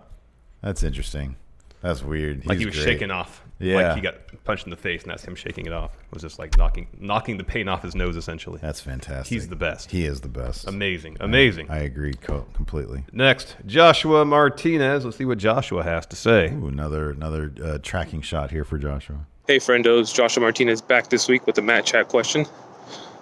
That's 0.63 0.83
interesting. 0.83 1.37
That's 1.83 2.03
weird. 2.03 2.45
Like 2.47 2.57
He's 2.59 2.63
he 2.63 2.67
was 2.67 2.75
great. 2.77 2.85
shaking 2.85 3.11
off. 3.11 3.43
Yeah. 3.59 3.77
Like 3.89 3.95
he 3.97 4.01
got 4.03 4.15
punched 4.45 4.65
in 4.65 4.71
the 4.71 4.77
face 4.77 5.03
and 5.03 5.11
that's 5.11 5.23
him 5.25 5.35
shaking 5.35 5.67
it 5.67 5.73
off. 5.73 5.95
It 5.95 6.13
was 6.15 6.23
just 6.23 6.39
like 6.39 6.57
knocking 6.59 6.87
knocking 6.99 7.37
the 7.39 7.45
paint 7.45 7.69
off 7.69 7.83
his 7.83 7.95
nose 7.95 8.17
essentially. 8.17 8.59
That's 8.63 8.81
fantastic. 8.81 9.29
He's 9.35 9.49
the 9.49 9.57
best. 9.57 9.91
He 9.91 10.05
is 10.05 10.21
the 10.21 10.29
best. 10.29 10.67
Amazing. 10.67 11.17
Amazing. 11.21 11.71
I 11.71 11.79
agree 11.81 12.15
co- 12.15 12.47
completely. 12.55 13.05
Next, 13.13 13.57
Joshua 13.67 14.25
Martinez. 14.25 15.05
Let's 15.05 15.17
see 15.19 15.25
what 15.27 15.39
Joshua 15.39 15.83
has 15.83 16.07
to 16.07 16.17
say. 16.17 16.51
Ooh, 16.53 16.69
another 16.69 17.11
another 17.11 17.53
uh, 17.63 17.79
tracking 17.83 18.21
shot 18.23 18.51
here 18.51 18.65
for 18.65 18.79
Joshua. 18.79 19.27
Hey, 19.47 19.59
friendos. 19.59 20.15
Joshua 20.15 20.43
Martinez 20.43 20.81
back 20.83 21.09
this 21.11 21.29
week 21.29 21.47
with 21.47 21.57
a 21.59 21.63
Mat 21.63 21.85
Chat 21.87 22.09
question. 22.09 22.47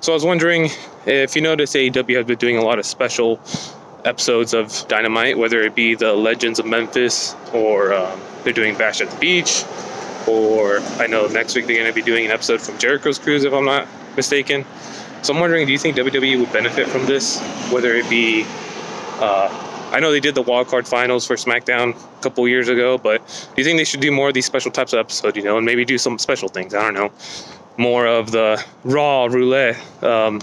So 0.01 0.13
I 0.13 0.15
was 0.15 0.25
wondering 0.25 0.71
if 1.07 1.35
you 1.35 1.43
notice 1.43 1.75
AEW 1.75 2.17
has 2.17 2.27
been 2.27 2.39
doing 2.39 2.57
a 2.57 2.63
lot 2.63 2.79
of 2.79 2.87
special 2.87 3.41
episodes 4.05 4.55
of 4.55 4.87
Dynamite, 4.87 5.37
whether 5.37 5.61
it 5.61 5.75
be 5.75 5.97
the 5.97 6.13
Legends 6.13 6.61
of 6.61 6.67
Memphis 6.67 7.35
or 7.53 7.93
um, 7.93 8.21
they're 8.45 8.53
doing 8.53 8.77
Bash 8.79 9.01
at 9.01 9.11
the 9.11 9.19
Beach, 9.19 9.65
or 10.29 10.79
I 10.99 11.09
know 11.09 11.27
next 11.27 11.57
week 11.57 11.67
they're 11.67 11.77
going 11.77 11.89
to 11.89 11.93
be 11.93 12.03
doing 12.03 12.25
an 12.25 12.31
episode 12.31 12.61
from 12.61 12.79
Jericho's 12.79 13.19
Cruise, 13.19 13.43
if 13.43 13.53
I'm 13.53 13.65
not 13.65 13.89
mistaken. 14.17 14.65
So 15.23 15.35
I'm 15.35 15.41
wondering, 15.41 15.67
do 15.67 15.73
you 15.73 15.79
think 15.79 15.97
WWE 15.97 16.39
would 16.39 16.53
benefit 16.53 16.87
from 16.87 17.05
this, 17.07 17.41
whether 17.73 17.95
it 17.97 18.09
be 18.09 18.45
uh, 19.19 19.69
I 19.91 20.01
know 20.01 20.13
they 20.13 20.21
did 20.21 20.35
the 20.35 20.43
wild 20.43 20.69
card 20.69 20.87
finals 20.87 21.27
for 21.27 21.35
SmackDown 21.35 21.97
a 21.97 22.23
couple 22.23 22.47
years 22.47 22.69
ago, 22.69 22.99
but 22.99 23.27
do 23.27 23.63
you 23.63 23.65
think 23.65 23.79
they 23.79 23.85
should 23.85 24.01
do 24.01 24.13
more 24.13 24.29
of 24.29 24.35
these 24.35 24.45
special 24.45 24.71
types 24.71 24.93
of 24.93 24.99
episodes, 24.99 25.37
you 25.37 25.43
know, 25.43 25.57
and 25.57 25.65
maybe 25.65 25.85
do 25.85 25.97
some 25.97 26.19
special 26.19 26.49
things? 26.49 26.75
I 26.75 26.83
don't 26.83 26.95
know, 26.95 27.11
more 27.79 28.07
of 28.07 28.31
the 28.33 28.63
raw 28.85 29.25
roulette 29.27 29.79
um, 30.03 30.41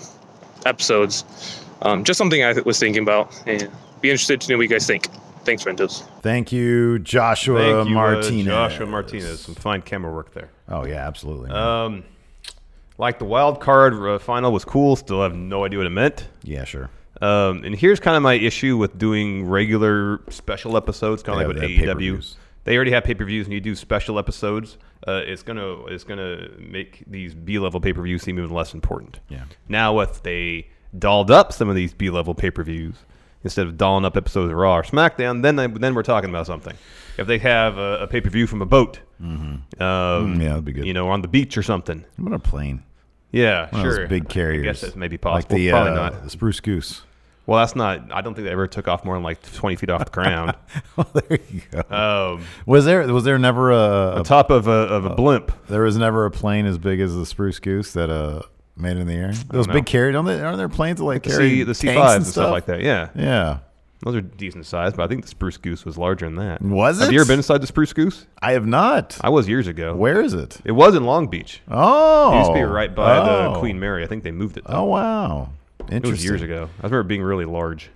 episodes. 0.65 1.61
Um, 1.81 2.03
just 2.03 2.17
something 2.17 2.43
I 2.43 2.53
was 2.53 2.79
thinking 2.79 3.03
about, 3.03 3.31
and 3.45 3.69
be 4.01 4.09
interested 4.09 4.41
to 4.41 4.51
know 4.51 4.57
what 4.57 4.63
you 4.63 4.69
guys 4.69 4.87
think. 4.87 5.07
Thanks, 5.43 5.63
Rentos. 5.63 6.01
Thank 6.21 6.51
you, 6.51 6.97
Joshua 6.99 7.59
Thank 7.59 7.89
you, 7.89 7.95
uh, 7.95 8.01
Martinez. 8.01 8.45
Joshua 8.45 8.85
Martinez. 8.87 9.41
Some 9.41 9.53
fine 9.53 9.81
camera 9.83 10.11
work 10.11 10.33
there. 10.33 10.49
Oh 10.69 10.85
yeah, 10.85 11.05
absolutely. 11.07 11.51
Um, 11.51 12.03
like 12.97 13.19
the 13.19 13.25
wild 13.25 13.59
card 13.59 13.93
uh, 13.93 14.17
final 14.17 14.51
was 14.51 14.65
cool. 14.65 14.95
Still 14.95 15.21
have 15.21 15.35
no 15.35 15.65
idea 15.65 15.77
what 15.79 15.85
it 15.87 15.91
meant. 15.91 16.27
yeah, 16.43 16.63
sure. 16.63 16.89
Um, 17.21 17.63
and 17.63 17.73
here's 17.75 17.99
kind 18.01 18.17
of 18.17 18.23
my 18.23 18.33
issue 18.33 18.75
with 18.75 18.97
doing 18.97 19.45
regular 19.47 20.19
special 20.29 20.75
episodes, 20.75 21.23
kind 21.23 21.37
Yeah, 21.39 21.45
of 21.45 21.51
like 21.51 21.59
they 21.61 21.75
with 21.79 21.87
have 21.87 21.97
AEW. 21.97 22.35
They 22.65 22.75
already 22.75 22.91
have 22.91 23.03
pay 23.05 23.13
per 23.15 23.23
views, 23.25 23.45
and 23.47 23.53
you 23.53 23.61
do 23.61 23.73
special 23.75 24.19
episodes. 24.19 24.77
Uh, 25.07 25.21
it's 25.25 25.43
gonna 25.43 25.85
it's 25.85 26.03
gonna 26.03 26.49
make 26.59 27.03
these 27.07 27.33
B 27.33 27.57
level 27.59 27.79
pay 27.79 27.93
per 27.93 28.01
views 28.01 28.23
seem 28.23 28.37
even 28.37 28.51
less 28.51 28.73
important. 28.73 29.19
Yeah. 29.29 29.43
Now, 29.69 29.99
if 29.99 30.21
they 30.23 30.67
dolled 30.97 31.29
up 31.31 31.53
some 31.53 31.69
of 31.69 31.75
these 31.75 31.93
B 31.93 32.09
level 32.09 32.33
pay 32.35 32.51
per 32.51 32.63
views 32.63 32.95
instead 33.43 33.67
of 33.67 33.77
dolling 33.77 34.03
up 34.05 34.17
episodes 34.17 34.51
of 34.51 34.57
Raw 34.57 34.77
or 34.77 34.81
SmackDown, 34.83 35.43
then 35.43 35.55
they, 35.55 35.67
then 35.67 35.93
we're 35.93 36.01
talking 36.01 36.29
about 36.31 36.47
something. 36.47 36.75
If 37.19 37.27
they 37.27 37.37
have 37.37 37.77
a, 37.77 37.99
a 38.03 38.07
pay 38.07 38.19
per 38.19 38.29
view 38.31 38.47
from 38.47 38.61
a 38.61 38.65
boat, 38.65 38.99
um, 39.19 39.63
Mm, 39.79 40.41
yeah, 40.41 40.49
that'd 40.49 40.65
be 40.65 40.71
good. 40.73 40.85
You 40.85 40.93
know, 40.93 41.07
on 41.09 41.21
the 41.21 41.27
beach 41.27 41.57
or 41.57 41.63
something. 41.63 42.03
What 42.17 42.33
a 42.33 42.39
plane. 42.39 42.83
Yeah, 43.31 43.69
One 43.69 43.83
sure. 43.83 44.07
big 44.07 44.29
carriers. 44.29 44.61
I 44.63 44.65
guess 44.65 44.81
that's 44.81 44.95
maybe 44.95 45.15
Like 45.17 45.21
possible. 45.21 45.55
the, 45.57 45.69
Probably 45.69 45.91
uh, 45.91 45.95
not. 45.95 46.23
the 46.23 46.29
Spruce 46.29 46.59
Goose. 46.61 47.03
Well, 47.47 47.59
that's 47.59 47.75
not. 47.75 48.11
I 48.11 48.21
don't 48.21 48.33
think 48.33 48.45
they 48.45 48.51
ever 48.51 48.67
took 48.67 48.87
off 48.87 49.05
more 49.05 49.15
than 49.15 49.23
like 49.23 49.39
twenty 49.53 49.75
feet 49.75 49.89
off 49.89 50.05
the 50.05 50.11
ground. 50.11 50.55
well, 50.95 51.07
there 51.13 51.39
you 51.51 51.61
go. 51.71 51.95
Um, 52.35 52.45
was 52.65 52.85
there 52.85 53.05
was 53.13 53.23
there 53.23 53.37
never 53.37 53.71
a, 53.71 54.21
a 54.21 54.23
top 54.23 54.49
of 54.49 54.67
a 54.67 54.71
of 54.71 55.05
a 55.05 55.11
blimp. 55.11 55.51
there 55.67 55.83
was 55.83 55.97
never 55.97 56.25
a 56.25 56.31
plane 56.31 56.65
as 56.65 56.77
big 56.77 56.99
as 56.99 57.15
the 57.15 57.25
Spruce 57.25 57.59
Goose 57.59 57.93
that 57.93 58.09
uh 58.09 58.41
made 58.75 58.97
in 58.97 59.05
the 59.07 59.13
air? 59.13 59.33
Those 59.49 59.67
big 59.67 59.85
carrier 59.85 60.11
don't 60.11 60.25
they, 60.25 60.41
aren't 60.41 60.57
there 60.57 60.69
planes 60.69 60.97
that 60.99 61.05
like 61.05 61.23
The 61.23 61.29
carry 61.29 61.49
C 61.49 61.63
the 61.63 61.75
C 61.75 61.87
fives 61.87 61.99
and 61.99 62.15
and 62.15 62.27
stuff 62.27 62.51
like 62.51 62.65
that. 62.65 62.81
Yeah, 62.81 63.09
Yeah. 63.15 63.59
those 64.01 64.15
are 64.15 64.21
decent 64.21 64.65
size, 64.65 64.93
but 64.93 65.03
I 65.03 65.07
think 65.07 65.21
the 65.21 65.27
spruce 65.27 65.57
goose 65.57 65.85
was 65.85 65.99
larger 65.99 66.25
than 66.25 66.35
that. 66.37 66.63
Was 66.63 66.99
it? 66.99 67.05
Have 67.05 67.13
you 67.13 67.19
ever 67.19 67.27
been 67.27 67.39
inside 67.39 67.61
the 67.61 67.67
spruce 67.67 67.93
goose? 67.93 68.25
I 68.41 68.53
have 68.53 68.65
not. 68.65 69.17
I 69.21 69.29
was 69.29 69.47
years 69.47 69.67
ago. 69.67 69.95
Where 69.95 70.19
is 70.19 70.33
it? 70.33 70.59
It 70.65 70.71
was 70.71 70.95
in 70.95 71.03
Long 71.03 71.27
Beach. 71.27 71.61
Oh. 71.69 72.33
It 72.33 72.37
used 72.39 72.49
to 72.49 72.55
be 72.55 72.63
right 72.63 72.93
by 72.93 73.17
oh. 73.19 73.53
the 73.53 73.59
Queen 73.59 73.79
Mary. 73.79 74.03
I 74.03 74.07
think 74.07 74.23
they 74.23 74.31
moved 74.31 74.57
it. 74.57 74.63
Oh 74.65 74.85
wow. 74.85 75.49
It 75.91 76.05
was 76.05 76.23
years 76.23 76.41
ago. 76.41 76.69
I 76.79 76.83
remember 76.83 77.01
it 77.01 77.07
being 77.07 77.23
really 77.23 77.45
large. 77.45 77.89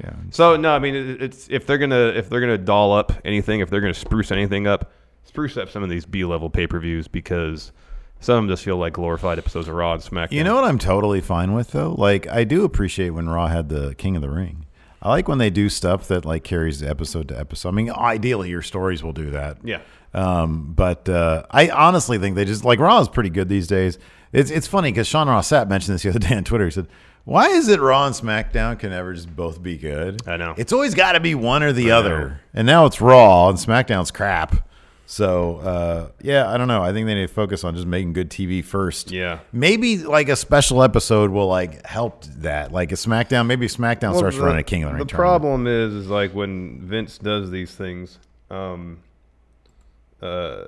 Yeah. 0.00 0.12
So 0.30 0.56
no, 0.56 0.74
I 0.74 0.78
mean 0.78 0.94
it, 0.94 1.22
it's 1.22 1.48
if 1.50 1.66
they're 1.66 1.78
gonna 1.78 2.08
if 2.08 2.28
they're 2.28 2.40
gonna 2.40 2.58
doll 2.58 2.92
up 2.92 3.12
anything, 3.24 3.60
if 3.60 3.70
they're 3.70 3.80
gonna 3.80 3.94
spruce 3.94 4.30
anything 4.30 4.66
up, 4.66 4.92
spruce 5.24 5.56
up 5.56 5.70
some 5.70 5.82
of 5.82 5.90
these 5.90 6.06
B 6.06 6.24
level 6.24 6.50
pay 6.50 6.66
per 6.66 6.78
views 6.78 7.08
because 7.08 7.72
some 8.20 8.36
of 8.36 8.42
them 8.42 8.48
just 8.48 8.64
feel 8.64 8.76
like 8.76 8.92
glorified 8.92 9.38
episodes 9.38 9.66
of 9.66 9.74
Raw 9.74 9.94
and 9.94 10.02
SmackDown. 10.02 10.32
You 10.32 10.44
know 10.44 10.54
what 10.54 10.64
I'm 10.64 10.78
totally 10.78 11.20
fine 11.20 11.54
with 11.54 11.72
though? 11.72 11.94
Like 11.96 12.28
I 12.28 12.44
do 12.44 12.64
appreciate 12.64 13.10
when 13.10 13.28
Raw 13.28 13.48
had 13.48 13.68
the 13.68 13.94
King 13.96 14.14
of 14.16 14.22
the 14.22 14.30
Ring. 14.30 14.66
I 15.02 15.08
like 15.08 15.28
when 15.28 15.38
they 15.38 15.50
do 15.50 15.68
stuff 15.68 16.06
that 16.08 16.24
like 16.24 16.44
carries 16.44 16.80
the 16.80 16.88
episode 16.88 17.28
to 17.28 17.38
episode. 17.38 17.70
I 17.70 17.72
mean, 17.72 17.90
ideally 17.90 18.50
your 18.50 18.62
stories 18.62 19.02
will 19.02 19.14
do 19.14 19.30
that. 19.30 19.56
Yeah. 19.64 19.80
Um, 20.12 20.72
but 20.74 21.08
uh, 21.08 21.44
I 21.50 21.70
honestly 21.70 22.18
think 22.18 22.36
they 22.36 22.44
just 22.44 22.64
like 22.64 22.78
Raw 22.78 23.00
is 23.00 23.08
pretty 23.08 23.30
good 23.30 23.48
these 23.48 23.66
days. 23.66 23.98
It's 24.32 24.50
it's 24.50 24.66
funny 24.66 24.90
because 24.90 25.06
Sean 25.06 25.28
Ross 25.28 25.50
Sapp 25.50 25.68
mentioned 25.68 25.94
this 25.94 26.02
the 26.02 26.10
other 26.10 26.18
day 26.18 26.36
on 26.36 26.44
Twitter. 26.44 26.66
He 26.66 26.70
said, 26.70 26.86
"Why 27.24 27.48
is 27.48 27.68
it 27.68 27.80
Raw 27.80 28.06
and 28.06 28.14
SmackDown 28.14 28.78
can 28.78 28.90
never 28.90 29.12
just 29.14 29.34
both 29.34 29.62
be 29.62 29.76
good? 29.76 30.26
I 30.26 30.36
know. 30.36 30.54
it's 30.56 30.72
always 30.72 30.94
got 30.94 31.12
to 31.12 31.20
be 31.20 31.34
one 31.34 31.62
or 31.62 31.72
the 31.72 31.90
other. 31.90 32.40
And 32.54 32.66
now 32.66 32.86
it's 32.86 33.00
Raw 33.00 33.48
and 33.48 33.58
SmackDown's 33.58 34.10
crap. 34.10 34.68
So 35.06 35.56
uh, 35.56 36.08
yeah, 36.22 36.48
I 36.48 36.56
don't 36.56 36.68
know. 36.68 36.82
I 36.84 36.92
think 36.92 37.06
they 37.08 37.14
need 37.14 37.26
to 37.26 37.34
focus 37.34 37.64
on 37.64 37.74
just 37.74 37.86
making 37.86 38.12
good 38.12 38.30
TV 38.30 38.64
first. 38.64 39.10
Yeah. 39.10 39.40
maybe 39.52 39.98
like 39.98 40.28
a 40.28 40.36
special 40.36 40.84
episode 40.84 41.32
will 41.32 41.48
like 41.48 41.84
help 41.84 42.24
that. 42.26 42.70
Like 42.70 42.92
a 42.92 42.94
SmackDown, 42.94 43.46
maybe 43.46 43.66
SmackDown 43.66 44.16
starts 44.16 44.36
the, 44.36 44.42
running 44.44 44.60
a 44.60 44.62
King 44.62 44.84
of 44.84 44.90
the 44.90 44.94
Ring. 44.94 45.06
The 45.06 45.10
tournament. 45.10 45.42
problem 45.42 45.66
is, 45.66 45.94
is 45.94 46.06
like 46.06 46.32
when 46.32 46.80
Vince 46.80 47.18
does 47.18 47.50
these 47.50 47.74
things, 47.74 48.20
um, 48.52 48.98
uh, 50.22 50.66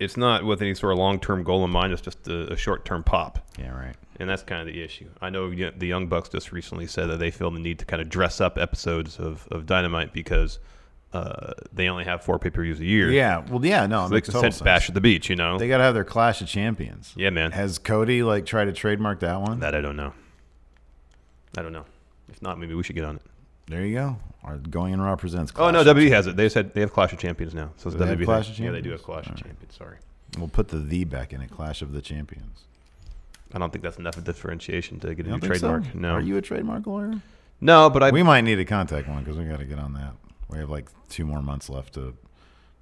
it's 0.00 0.16
not 0.16 0.44
with 0.44 0.62
any 0.62 0.74
sort 0.74 0.92
of 0.92 0.98
long-term 0.98 1.44
goal 1.44 1.64
in 1.64 1.70
mind. 1.70 1.92
It's 1.92 2.02
just 2.02 2.26
a, 2.26 2.52
a 2.52 2.56
short-term 2.56 3.04
pop, 3.04 3.38
Yeah, 3.56 3.70
right. 3.70 3.94
And 4.18 4.28
that's 4.28 4.42
kind 4.42 4.66
of 4.66 4.72
the 4.72 4.82
issue. 4.82 5.08
I 5.20 5.30
know 5.30 5.50
the 5.50 5.86
Young 5.86 6.06
Bucks 6.06 6.28
just 6.28 6.52
recently 6.52 6.86
said 6.86 7.06
that 7.10 7.18
they 7.18 7.30
feel 7.30 7.50
the 7.50 7.58
need 7.60 7.78
to 7.80 7.84
kind 7.84 8.00
of 8.02 8.08
dress 8.08 8.40
up 8.40 8.58
episodes 8.58 9.18
of, 9.18 9.46
of 9.50 9.66
Dynamite 9.66 10.12
because 10.12 10.58
uh, 11.12 11.52
they 11.72 11.88
only 11.88 12.04
have 12.04 12.22
four 12.24 12.38
pay-per-views 12.38 12.80
a 12.80 12.84
year. 12.84 13.10
Yeah, 13.10 13.44
well, 13.48 13.64
yeah, 13.64 13.86
no, 13.86 14.00
it 14.00 14.04
so 14.04 14.08
they 14.10 14.14
makes 14.16 14.26
total 14.28 14.42
sense. 14.42 14.60
Bash 14.60 14.88
at 14.88 14.94
the 14.94 15.00
Beach. 15.00 15.30
You 15.30 15.36
know, 15.36 15.58
They 15.58 15.68
got 15.68 15.78
to 15.78 15.84
have 15.84 15.94
their 15.94 16.04
Clash 16.04 16.40
of 16.40 16.48
Champions. 16.48 17.12
yeah, 17.16 17.30
man. 17.30 17.52
Has 17.52 17.78
Cody 17.78 18.22
like 18.22 18.44
tried 18.46 18.66
to 18.66 18.72
trademark 18.72 19.20
that 19.20 19.40
one? 19.40 19.60
that 19.60 19.74
I 19.74 19.80
don't 19.80 19.96
know. 19.96 20.12
I 21.56 21.62
don't 21.62 21.72
know. 21.72 21.84
If 22.28 22.42
not, 22.42 22.58
maybe 22.58 22.74
we 22.74 22.82
should 22.82 22.96
get 22.96 23.04
on 23.04 23.16
it. 23.16 23.22
There 23.68 23.84
you 23.84 23.94
go. 23.94 24.16
Our 24.44 24.58
Going 24.58 24.92
in 24.92 25.00
Raw 25.00 25.16
presents. 25.16 25.52
Oh 25.56 25.70
no, 25.70 25.82
WWE 25.82 26.10
has 26.10 26.26
it. 26.26 26.36
They 26.36 26.48
said 26.48 26.72
they 26.74 26.80
have 26.80 26.92
Clash 26.92 27.12
of 27.12 27.18
Champions 27.18 27.54
now. 27.54 27.70
So 27.76 27.88
it's 27.90 27.96
WWE. 27.98 28.24
Clash 28.24 28.48
of 28.48 28.54
Champions? 28.56 28.60
Yeah, 28.60 28.70
they 28.72 28.80
do 28.80 28.90
have 28.90 29.02
Clash 29.02 29.24
of 29.26 29.30
All 29.30 29.34
right. 29.36 29.44
Champions. 29.44 29.74
Sorry. 29.74 29.96
We'll 30.38 30.48
put 30.48 30.68
the 30.68 30.78
"the" 30.78 31.04
back 31.04 31.32
in 31.32 31.40
it. 31.40 31.50
Clash 31.50 31.82
of 31.82 31.92
the 31.92 32.00
Champions. 32.02 32.64
I 33.54 33.58
don't 33.58 33.70
think 33.72 33.82
that's 33.84 33.98
enough 33.98 34.16
of 34.16 34.24
differentiation 34.24 35.00
to 35.00 35.14
get 35.14 35.26
a 35.26 35.30
new 35.30 35.38
don't 35.38 35.54
so? 35.54 35.68
trademark. 35.68 35.94
No, 35.94 36.10
Are 36.14 36.20
you 36.20 36.36
a 36.36 36.42
trademark 36.42 36.86
lawyer? 36.86 37.14
no, 37.60 37.88
but 37.90 38.02
I 38.02 38.10
we 38.10 38.22
might 38.22 38.42
need 38.42 38.56
to 38.56 38.64
contact 38.64 39.08
one 39.08 39.22
because 39.24 39.38
we 39.38 39.44
got 39.44 39.58
to 39.60 39.64
get 39.64 39.78
on 39.78 39.92
that. 39.94 40.12
We 40.48 40.58
have 40.58 40.70
like 40.70 40.88
two 41.08 41.24
more 41.24 41.42
months 41.42 41.68
left 41.70 41.94
to 41.94 42.14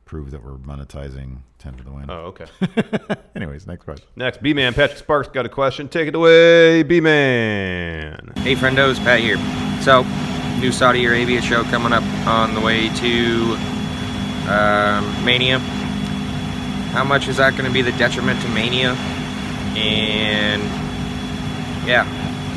prove 0.05 0.31
that 0.33 0.45
we're 0.45 0.57
monetizing 0.57 1.39
Ten 1.59 1.75
for 1.77 1.85
the 1.85 1.91
Win. 1.91 2.11
Oh, 2.11 2.35
okay. 2.35 2.47
Anyways, 3.37 3.67
next 3.67 3.85
question. 3.85 4.07
Next, 4.17 4.43
B 4.43 4.53
Man 4.53 4.75
Patrick 4.75 4.99
Sparks 4.99 5.29
got 5.29 5.47
a 5.47 5.49
question. 5.49 5.89
Take 5.89 6.09
it 6.09 6.15
away, 6.15 6.83
B 6.83 7.01
Man. 7.01 8.33
Hey, 8.37 8.55
friendos, 8.55 8.97
Pat 8.99 9.21
here. 9.21 9.39
So, 9.83 10.03
new 10.61 10.73
Saudi 10.73 11.05
Arabia 11.07 11.41
show 11.41 11.63
coming 11.65 11.93
up 11.93 12.03
on 12.27 12.55
the 12.55 12.61
way 12.61 12.89
to 12.97 13.55
um, 14.51 15.25
Mania. 15.25 15.59
How 16.93 17.03
much 17.05 17.27
is 17.29 17.39
that 17.39 17.53
going 17.53 17.65
to 17.65 17.73
be 17.73 17.83
the 17.83 17.93
detriment 17.93 18.41
to 18.43 18.49
Mania? 18.49 18.95
And 19.77 20.63
yeah, 21.87 22.05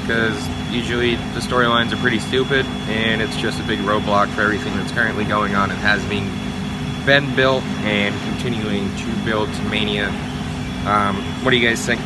because 0.02 0.48
usually 0.72 1.16
the 1.16 1.40
storylines 1.40 1.92
are 1.92 1.98
pretty 1.98 2.20
stupid, 2.20 2.66
and 2.88 3.22
it's 3.22 3.36
just 3.38 3.60
a 3.60 3.64
big 3.64 3.80
roadblock 3.80 4.34
for 4.34 4.42
everything 4.42 4.76
that's 4.76 4.92
currently 4.92 5.26
going 5.26 5.56
on 5.56 5.72
and 5.72 5.80
has 5.80 6.04
been 6.06 6.28
been 7.06 7.34
built 7.36 7.64
and 7.84 8.14
continuing 8.32 8.94
to 8.98 9.26
build 9.26 9.54
to 9.54 9.62
Mania. 9.64 10.10
Um, 10.86 11.16
what 11.44 11.52
do 11.52 11.58
you 11.58 11.68
guys 11.68 11.86
think? 11.86 12.02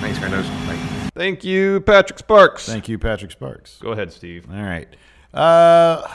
Thanks, 0.00 0.18
friendos. 0.18 0.48
Bye. 0.66 1.10
Thank 1.14 1.44
you, 1.44 1.80
Patrick 1.80 2.18
Sparks. 2.18 2.66
Thank 2.66 2.88
you, 2.88 2.98
Patrick 2.98 3.30
Sparks. 3.30 3.78
Go 3.80 3.92
ahead, 3.92 4.12
Steve. 4.12 4.46
All 4.50 4.62
right. 4.62 4.88
Uh, 5.32 6.08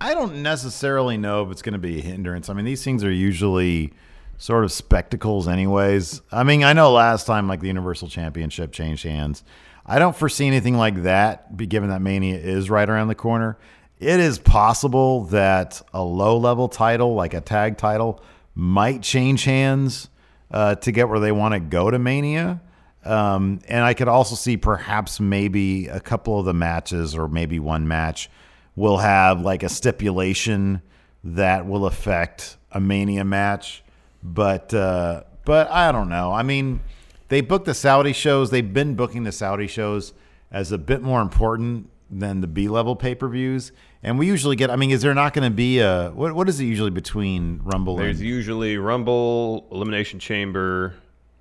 I 0.00 0.14
don't 0.14 0.42
necessarily 0.42 1.16
know 1.16 1.44
if 1.44 1.50
it's 1.50 1.62
going 1.62 1.72
to 1.74 1.78
be 1.78 1.98
a 1.98 2.02
hindrance. 2.02 2.48
I 2.48 2.54
mean, 2.54 2.64
these 2.64 2.84
things 2.84 3.02
are 3.04 3.10
usually 3.10 3.92
sort 4.38 4.64
of 4.64 4.72
spectacles, 4.72 5.48
anyways. 5.48 6.22
I 6.32 6.42
mean, 6.42 6.64
I 6.64 6.72
know 6.72 6.92
last 6.92 7.26
time, 7.26 7.48
like 7.48 7.60
the 7.60 7.68
Universal 7.68 8.08
Championship 8.08 8.72
changed 8.72 9.04
hands. 9.04 9.44
I 9.86 9.98
don't 9.98 10.16
foresee 10.16 10.46
anything 10.46 10.76
like 10.76 11.02
that, 11.02 11.56
given 11.56 11.90
that 11.90 12.00
Mania 12.00 12.36
is 12.36 12.70
right 12.70 12.88
around 12.88 13.08
the 13.08 13.14
corner. 13.14 13.58
It 13.98 14.18
is 14.20 14.38
possible 14.38 15.24
that 15.26 15.80
a 15.92 16.02
low 16.02 16.36
level 16.38 16.68
title, 16.68 17.14
like 17.14 17.34
a 17.34 17.40
tag 17.40 17.76
title, 17.76 18.22
might 18.54 19.02
change 19.02 19.44
hands 19.44 20.08
uh, 20.50 20.74
to 20.76 20.92
get 20.92 21.08
where 21.08 21.20
they 21.20 21.32
want 21.32 21.54
to 21.54 21.60
go 21.60 21.90
to 21.90 21.98
Mania. 21.98 22.60
Um, 23.04 23.60
and 23.68 23.84
I 23.84 23.94
could 23.94 24.08
also 24.08 24.34
see 24.34 24.56
perhaps 24.56 25.20
maybe 25.20 25.88
a 25.88 26.00
couple 26.00 26.38
of 26.38 26.46
the 26.46 26.54
matches 26.54 27.14
or 27.14 27.28
maybe 27.28 27.58
one 27.58 27.86
match 27.86 28.30
will 28.76 28.98
have 28.98 29.42
like 29.42 29.62
a 29.62 29.68
stipulation 29.68 30.80
that 31.22 31.66
will 31.66 31.86
affect 31.86 32.56
a 32.72 32.80
Mania 32.80 33.24
match. 33.24 33.83
But 34.24 34.72
uh, 34.72 35.24
but 35.44 35.70
I 35.70 35.92
don't 35.92 36.08
know. 36.08 36.32
I 36.32 36.42
mean, 36.42 36.80
they 37.28 37.42
booked 37.42 37.66
the 37.66 37.74
Saudi 37.74 38.14
shows. 38.14 38.50
They've 38.50 38.72
been 38.72 38.94
booking 38.94 39.24
the 39.24 39.32
Saudi 39.32 39.66
shows 39.66 40.14
as 40.50 40.72
a 40.72 40.78
bit 40.78 41.02
more 41.02 41.20
important 41.20 41.90
than 42.10 42.40
the 42.40 42.46
B 42.46 42.68
level 42.68 42.96
pay 42.96 43.14
per 43.14 43.28
views. 43.28 43.72
And 44.02 44.18
we 44.18 44.26
usually 44.26 44.56
get. 44.56 44.70
I 44.70 44.76
mean, 44.76 44.90
is 44.90 45.02
there 45.02 45.14
not 45.14 45.34
going 45.34 45.50
to 45.50 45.54
be 45.54 45.78
a 45.80 46.10
what? 46.10 46.34
What 46.34 46.48
is 46.48 46.58
it 46.58 46.64
usually 46.64 46.90
between 46.90 47.60
Rumble 47.64 47.98
and 47.98 48.06
There's 48.06 48.20
and 48.20 48.28
usually 48.28 48.78
Rumble, 48.78 49.66
Elimination 49.70 50.18
Chamber, 50.18 50.94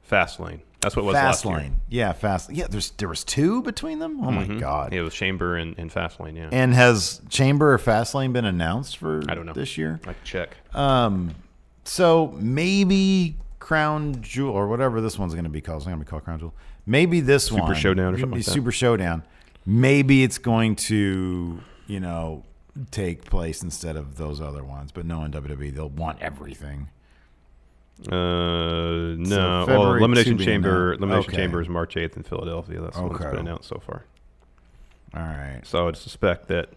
Fastlane. 0.09 0.59
That's 0.81 0.97
what 0.97 1.05
was 1.05 1.13
last 1.13 1.45
year. 1.45 1.53
Fastlane? 1.55 1.73
Yeah, 1.89 2.11
fast. 2.11 2.51
Yeah, 2.51 2.67
there's 2.69 2.91
there 2.91 3.07
was 3.07 3.23
two 3.23 3.61
between 3.61 3.99
them. 3.99 4.19
Oh 4.21 4.31
my 4.31 4.45
god! 4.45 4.93
Yeah, 4.93 4.99
it 4.99 5.03
was 5.03 5.13
Chamber 5.13 5.55
and, 5.55 5.77
and 5.77 5.89
Fastlane. 5.89 6.35
Yeah, 6.35 6.49
And 6.51 6.73
has 6.73 7.21
Chamber 7.29 7.73
or 7.73 7.77
Fastlane 7.77 8.33
been 8.33 8.43
announced 8.43 8.97
for 8.97 9.23
I 9.29 9.35
don't 9.35 9.45
know 9.45 9.53
this 9.53 9.77
year? 9.77 10.01
I 10.03 10.13
can 10.13 10.15
check. 10.25 10.57
Um, 10.73 11.35
so 11.83 12.33
maybe 12.39 13.37
Crown 13.59 14.21
Jewel 14.21 14.53
or 14.53 14.67
whatever 14.67 15.01
this 15.01 15.17
one's 15.17 15.33
going 15.33 15.45
to 15.45 15.49
be 15.49 15.61
called. 15.61 15.77
It's 15.77 15.85
not 15.85 15.91
going 15.91 15.99
to 16.01 16.05
be 16.05 16.09
called 16.09 16.23
Crown 16.23 16.39
Jewel. 16.39 16.53
Maybe 16.85 17.19
this 17.21 17.45
Super 17.45 17.61
one, 17.61 17.69
Super 17.69 17.79
Showdown 17.79 18.13
or 18.13 18.19
something 18.19 18.39
like 18.39 18.45
that. 18.45 18.51
Super 18.51 18.71
Showdown. 18.71 19.23
Maybe 19.65 20.23
it's 20.23 20.37
going 20.37 20.75
to 20.75 21.61
you 21.87 21.99
know 21.99 22.43
take 22.91 23.25
place 23.25 23.63
instead 23.63 23.95
of 23.95 24.17
those 24.17 24.41
other 24.41 24.63
ones. 24.63 24.91
But 24.91 25.05
no, 25.05 25.23
in 25.23 25.31
WWE 25.31 25.73
they'll 25.73 25.89
want 25.89 26.21
everything. 26.21 26.89
Uh, 28.11 29.15
no. 29.17 29.65
well, 29.67 29.93
Elimination 29.93 30.37
Chamber. 30.37 30.93
Elimination 30.93 31.29
Okay. 31.29 31.37
Chamber 31.37 31.61
is 31.61 31.69
March 31.69 31.95
8th 31.95 32.17
in 32.17 32.23
Philadelphia. 32.23 32.81
That's 32.81 32.97
what's 32.97 33.23
been 33.23 33.37
announced 33.37 33.69
so 33.69 33.81
far. 33.85 34.03
All 35.15 35.21
right. 35.21 35.61
So 35.63 35.79
I 35.79 35.85
would 35.85 35.95
suspect 35.95 36.47
that 36.47 36.69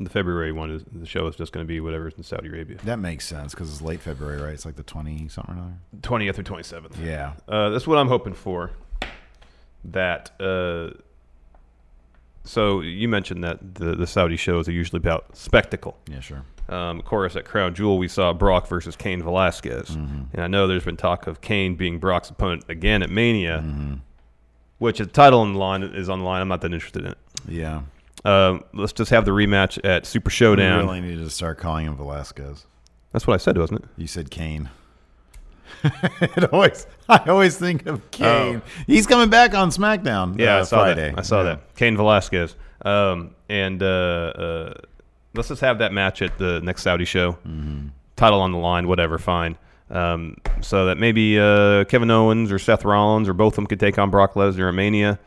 the 0.00 0.10
February 0.10 0.52
one 0.52 0.70
is 0.70 0.84
the 0.92 1.06
show 1.06 1.26
is 1.26 1.34
just 1.36 1.52
going 1.52 1.64
to 1.64 1.68
be 1.68 1.80
whatever's 1.80 2.14
in 2.16 2.22
Saudi 2.22 2.48
Arabia, 2.48 2.76
That 2.84 2.98
makes 2.98 3.24
sense 3.26 3.52
because 3.52 3.70
it's 3.70 3.82
late 3.82 4.00
February, 4.00 4.40
right? 4.40 4.54
It's 4.54 4.64
like 4.64 4.76
the 4.76 4.82
twenty 4.82 5.28
something 5.28 5.56
or 5.56 5.58
other. 5.60 5.72
twentieth 6.02 6.38
or 6.38 6.42
twenty 6.44 6.62
seventh. 6.62 6.98
Yeah. 7.00 7.32
Uh, 7.48 7.70
that's 7.70 7.86
what 7.86 7.98
I'm 7.98 8.08
hoping 8.08 8.34
for. 8.34 8.70
That. 9.84 10.30
Uh, 10.40 10.90
so 12.44 12.80
you 12.80 13.08
mentioned 13.08 13.44
that 13.44 13.74
the 13.74 13.94
the 13.94 14.06
Saudi 14.06 14.36
shows 14.36 14.68
are 14.68 14.72
usually 14.72 14.98
about 14.98 15.36
spectacle. 15.36 15.98
Yeah, 16.08 16.20
sure. 16.20 16.44
Um, 16.68 16.98
of 16.98 17.04
course, 17.04 17.34
at 17.36 17.44
Crown 17.44 17.74
Jewel, 17.74 17.98
we 17.98 18.08
saw 18.08 18.32
Brock 18.32 18.66
versus 18.68 18.94
Cain 18.94 19.22
Velasquez, 19.22 19.90
and 19.90 20.28
I 20.36 20.46
know 20.48 20.66
there's 20.66 20.84
been 20.84 20.96
talk 20.98 21.26
of 21.26 21.40
Cain 21.40 21.76
being 21.76 21.98
Brock's 21.98 22.28
opponent 22.30 22.64
again 22.68 23.02
at 23.02 23.08
Mania, 23.10 23.64
which 24.78 24.98
the 24.98 25.06
title 25.06 25.40
on 25.40 25.54
the 25.54 25.58
line 25.58 25.82
is 25.82 26.08
on 26.08 26.18
the 26.20 26.24
line. 26.26 26.42
I'm 26.42 26.48
not 26.48 26.60
that 26.60 26.72
interested 26.72 27.04
in 27.04 27.12
it. 27.12 27.18
Yeah. 27.48 27.82
Um, 28.24 28.64
let's 28.74 28.92
just 28.92 29.10
have 29.10 29.24
the 29.24 29.30
rematch 29.30 29.78
at 29.84 30.06
Super 30.06 30.30
Showdown. 30.30 30.78
We 30.78 30.84
really 30.98 31.00
need 31.00 31.22
to 31.24 31.30
start 31.30 31.58
calling 31.58 31.86
him 31.86 31.96
Velasquez. 31.96 32.66
That's 33.12 33.26
what 33.26 33.34
I 33.34 33.36
said, 33.38 33.56
wasn't 33.56 33.84
it? 33.84 33.88
You 33.96 34.06
said 34.06 34.30
Kane. 34.30 34.70
it 35.84 36.52
always, 36.52 36.86
I 37.08 37.18
always 37.28 37.56
think 37.56 37.86
of 37.86 38.10
Kane. 38.10 38.62
He's 38.86 39.06
coming 39.06 39.30
back 39.30 39.54
on 39.54 39.70
SmackDown. 39.70 40.34
Oh. 40.34 40.42
Yeah, 40.42 40.56
uh, 40.56 40.60
I 40.60 40.64
saw 40.64 40.76
Friday. 40.84 41.10
that. 41.10 41.18
I 41.18 41.22
saw 41.22 41.38
Yeah. 41.38 41.42
that. 41.44 41.74
Cain 41.76 41.96
Velasquez. 41.96 42.56
Um, 42.84 43.34
and 43.48 43.82
uh, 43.82 43.86
uh, 43.86 44.74
let's 45.34 45.48
just 45.48 45.60
have 45.60 45.78
that 45.78 45.92
match 45.92 46.22
at 46.22 46.36
the 46.38 46.60
next 46.62 46.82
Saudi 46.82 47.04
show. 47.04 47.32
Mm-hmm. 47.46 47.88
Title 48.16 48.40
on 48.40 48.52
the 48.52 48.58
line, 48.58 48.88
whatever, 48.88 49.18
fine. 49.18 49.56
Um, 49.90 50.36
so 50.60 50.86
that 50.86 50.98
maybe 50.98 51.38
uh, 51.38 51.84
Kevin 51.84 52.10
Owens 52.10 52.52
or 52.52 52.58
Seth 52.58 52.84
Rollins 52.84 53.28
or 53.28 53.32
both 53.32 53.52
of 53.54 53.56
them 53.56 53.66
could 53.66 53.80
take 53.80 53.98
on 53.98 54.10
Brock 54.10 54.34
Lesnar 54.34 54.68
at 54.68 54.74
Mania. 54.74 55.18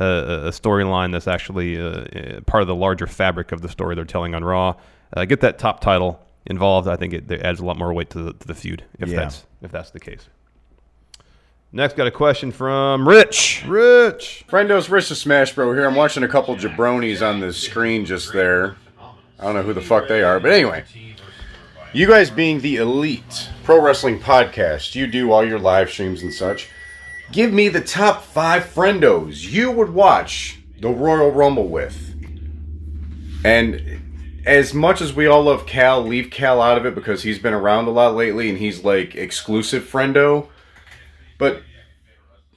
Uh, 0.00 0.04
a 0.04 0.46
a 0.46 0.50
storyline 0.50 1.10
that's 1.10 1.26
actually 1.26 1.80
uh, 1.80 1.84
uh, 1.84 2.40
part 2.46 2.62
of 2.62 2.68
the 2.68 2.74
larger 2.74 3.06
fabric 3.08 3.50
of 3.50 3.60
the 3.60 3.68
story 3.68 3.94
they're 3.96 4.04
telling 4.04 4.34
on 4.36 4.44
Raw. 4.44 4.74
Uh, 5.16 5.24
get 5.24 5.40
that 5.40 5.58
top 5.58 5.80
title 5.80 6.20
involved. 6.46 6.86
I 6.86 6.94
think 6.96 7.12
it, 7.12 7.30
it 7.30 7.42
adds 7.42 7.58
a 7.58 7.64
lot 7.64 7.76
more 7.76 7.92
weight 7.92 8.10
to 8.10 8.22
the, 8.22 8.32
to 8.34 8.46
the 8.46 8.54
feud 8.54 8.84
if 9.00 9.08
Yeah. 9.08 9.16
that's 9.16 9.46
if 9.62 9.72
that's 9.72 9.90
the 9.90 9.98
case. 10.00 10.28
Next, 11.72 11.96
got 11.96 12.06
a 12.06 12.10
question 12.12 12.50
from 12.52 13.08
Rich. 13.08 13.64
Rich. 13.66 14.44
Friendos, 14.48 14.90
Rich 14.90 15.08
the 15.08 15.14
Smash 15.14 15.54
Bro 15.54 15.72
here. 15.74 15.86
I'm 15.86 15.94
watching 15.94 16.22
a 16.24 16.28
couple 16.28 16.54
jabronis 16.56 17.20
on 17.24 17.40
the 17.40 17.52
screen 17.52 18.04
just 18.04 18.32
there. 18.32 18.76
I 19.38 19.44
don't 19.44 19.54
know 19.54 19.62
who 19.62 19.72
the 19.72 19.80
fuck 19.80 20.08
they 20.08 20.22
are, 20.22 20.38
but 20.40 20.50
anyway. 20.52 20.84
You 21.92 22.06
guys 22.06 22.30
being 22.30 22.60
the 22.60 22.76
elite 22.76 23.48
pro 23.64 23.80
wrestling 23.80 24.20
podcast, 24.20 24.94
you 24.94 25.06
do 25.08 25.32
all 25.32 25.44
your 25.44 25.58
live 25.58 25.90
streams 25.90 26.22
and 26.22 26.32
such. 26.32 26.68
Give 27.32 27.52
me 27.52 27.68
the 27.68 27.80
top 27.80 28.24
five 28.24 28.64
friendos 28.64 29.48
you 29.48 29.70
would 29.70 29.90
watch 29.90 30.58
the 30.80 30.88
Royal 30.88 31.30
Rumble 31.30 31.68
with. 31.68 32.14
And 33.44 34.00
as 34.44 34.74
much 34.74 35.00
as 35.00 35.14
we 35.14 35.26
all 35.26 35.44
love 35.44 35.66
Cal, 35.66 36.02
leave 36.02 36.30
Cal 36.30 36.60
out 36.60 36.76
of 36.76 36.86
it 36.86 36.94
because 36.94 37.22
he's 37.22 37.38
been 37.38 37.54
around 37.54 37.86
a 37.86 37.90
lot 37.90 38.14
lately 38.14 38.48
and 38.48 38.58
he's 38.58 38.84
like 38.84 39.14
exclusive 39.14 39.84
friendo. 39.84 40.48
But 41.38 41.62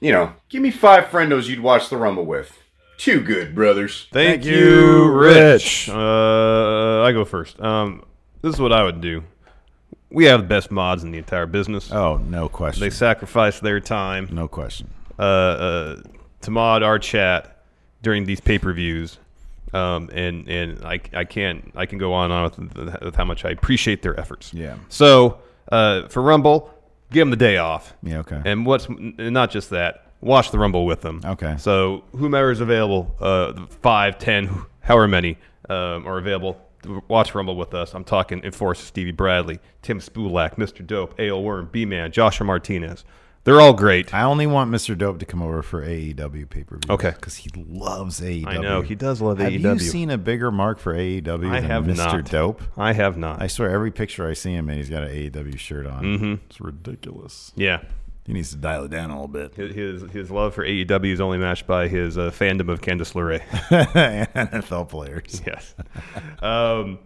you 0.00 0.12
know, 0.12 0.34
give 0.48 0.60
me 0.60 0.70
five 0.70 1.04
friendos 1.04 1.48
you'd 1.48 1.60
watch 1.60 1.88
the 1.88 1.96
Rumble 1.96 2.26
with. 2.26 2.58
Two 2.98 3.20
good 3.20 3.54
brothers. 3.54 4.06
Thank, 4.12 4.42
Thank 4.42 4.44
you, 4.44 4.56
you, 4.56 5.12
Rich. 5.12 5.88
Uh, 5.88 7.02
I 7.02 7.12
go 7.12 7.24
first. 7.24 7.60
Um, 7.60 8.04
this 8.42 8.54
is 8.54 8.60
what 8.60 8.72
I 8.72 8.82
would 8.84 9.00
do. 9.00 9.24
We 10.14 10.24
have 10.26 10.40
the 10.42 10.46
best 10.46 10.70
mods 10.70 11.02
in 11.04 11.10
the 11.10 11.18
entire 11.18 11.46
business. 11.46 11.92
Oh, 11.92 12.16
no 12.18 12.48
question. 12.48 12.80
They 12.80 12.90
sacrifice 12.90 13.60
their 13.60 13.80
time 13.80 14.28
no 14.32 14.48
question. 14.48 14.88
uh, 15.18 15.22
uh, 15.22 16.02
to 16.42 16.50
mod 16.50 16.82
our 16.82 16.98
chat 16.98 17.62
during 18.02 18.24
these 18.24 18.40
pay 18.40 18.58
per 18.58 18.72
views. 18.72 19.18
Um, 19.72 20.08
and 20.12 20.48
and 20.48 20.84
I, 20.84 21.00
I 21.12 21.24
can't 21.24 21.72
I 21.74 21.86
can 21.86 21.98
go 21.98 22.12
on 22.12 22.30
and 22.30 22.32
on 22.54 22.70
with, 22.74 23.02
with 23.02 23.16
how 23.16 23.24
much 23.24 23.44
I 23.44 23.50
appreciate 23.50 24.02
their 24.02 24.18
efforts. 24.18 24.54
Yeah. 24.54 24.76
So 24.88 25.38
uh, 25.72 26.06
for 26.08 26.22
Rumble, 26.22 26.72
give 27.10 27.22
them 27.22 27.30
the 27.30 27.36
day 27.36 27.56
off. 27.56 27.92
Yeah, 28.02 28.18
okay. 28.18 28.40
And 28.44 28.64
what's 28.64 28.88
n- 28.88 29.14
not 29.18 29.50
just 29.50 29.70
that, 29.70 30.12
watch 30.20 30.52
the 30.52 30.58
Rumble 30.60 30.86
with 30.86 31.00
them. 31.00 31.22
Okay. 31.24 31.56
So 31.58 32.04
whomever 32.12 32.52
is 32.52 32.60
available, 32.60 33.16
uh, 33.20 33.66
five, 33.82 34.18
ten, 34.18 34.48
however 34.80 35.08
many 35.08 35.38
um, 35.68 36.06
are 36.06 36.18
available, 36.18 36.60
watch 37.08 37.34
Rumble 37.34 37.56
with 37.56 37.74
us. 37.74 37.94
I'm 37.94 38.04
talking 38.04 38.42
Enforcer 38.44 38.84
Stevie 38.84 39.12
Bradley, 39.12 39.58
Tim 39.82 40.00
Spulak, 40.00 40.56
Mr. 40.56 40.86
Dope, 40.86 41.14
AL 41.18 41.42
Worm, 41.42 41.68
B 41.72 41.84
Man, 41.84 42.10
Joshua 42.12 42.46
Martinez. 42.46 43.04
They're 43.44 43.60
all 43.60 43.74
great. 43.74 44.14
I 44.14 44.22
only 44.22 44.46
want 44.46 44.70
Mr. 44.70 44.96
Dope 44.96 45.18
to 45.18 45.26
come 45.26 45.42
over 45.42 45.60
for 45.62 45.84
AEW 45.84 46.48
pay 46.48 46.64
per 46.64 46.76
view. 46.78 46.94
Okay. 46.94 47.10
Because 47.10 47.36
he 47.36 47.50
loves 47.54 48.20
AEW. 48.22 48.46
I 48.46 48.56
know, 48.56 48.80
he 48.80 48.94
does 48.94 49.20
love 49.20 49.38
Have 49.38 49.52
AEW. 49.52 49.62
Have 49.64 49.82
you 49.82 49.86
seen 49.86 50.08
a 50.08 50.16
bigger 50.16 50.50
mark 50.50 50.78
for 50.78 50.94
AEW 50.94 51.50
I 51.50 51.60
than 51.60 51.70
have 51.70 51.84
Mr. 51.84 51.96
not. 51.96 52.24
Dope? 52.30 52.62
I 52.78 52.94
have 52.94 53.18
not. 53.18 53.42
I 53.42 53.46
swear, 53.48 53.68
every 53.70 53.90
picture 53.90 54.26
I 54.26 54.32
see 54.32 54.54
him 54.54 54.70
in, 54.70 54.78
he's 54.78 54.88
got 54.88 55.02
an 55.02 55.10
AEW 55.10 55.58
shirt 55.58 55.86
on. 55.86 56.04
Mhm. 56.04 56.40
It's 56.48 56.58
ridiculous. 56.60 57.52
yeah. 57.54 57.80
He 58.26 58.32
needs 58.32 58.50
to 58.50 58.56
dial 58.56 58.84
it 58.84 58.90
down 58.90 59.10
a 59.10 59.14
little 59.14 59.28
bit. 59.28 59.54
His 59.54 60.02
his- 60.10 60.30
love 60.30 60.54
for 60.54 60.64
AEW 60.64 61.12
is 61.12 61.20
only 61.20 61.36
matched 61.38 61.66
by 61.66 61.88
his 61.88 62.16
uh, 62.16 62.30
fandom 62.30 62.70
of 62.70 62.80
Candice 62.80 63.12
LeRae. 63.12 63.42
NFL 64.34 64.88
players. 64.88 65.42
yes. 65.46 65.74
Um, 66.40 66.98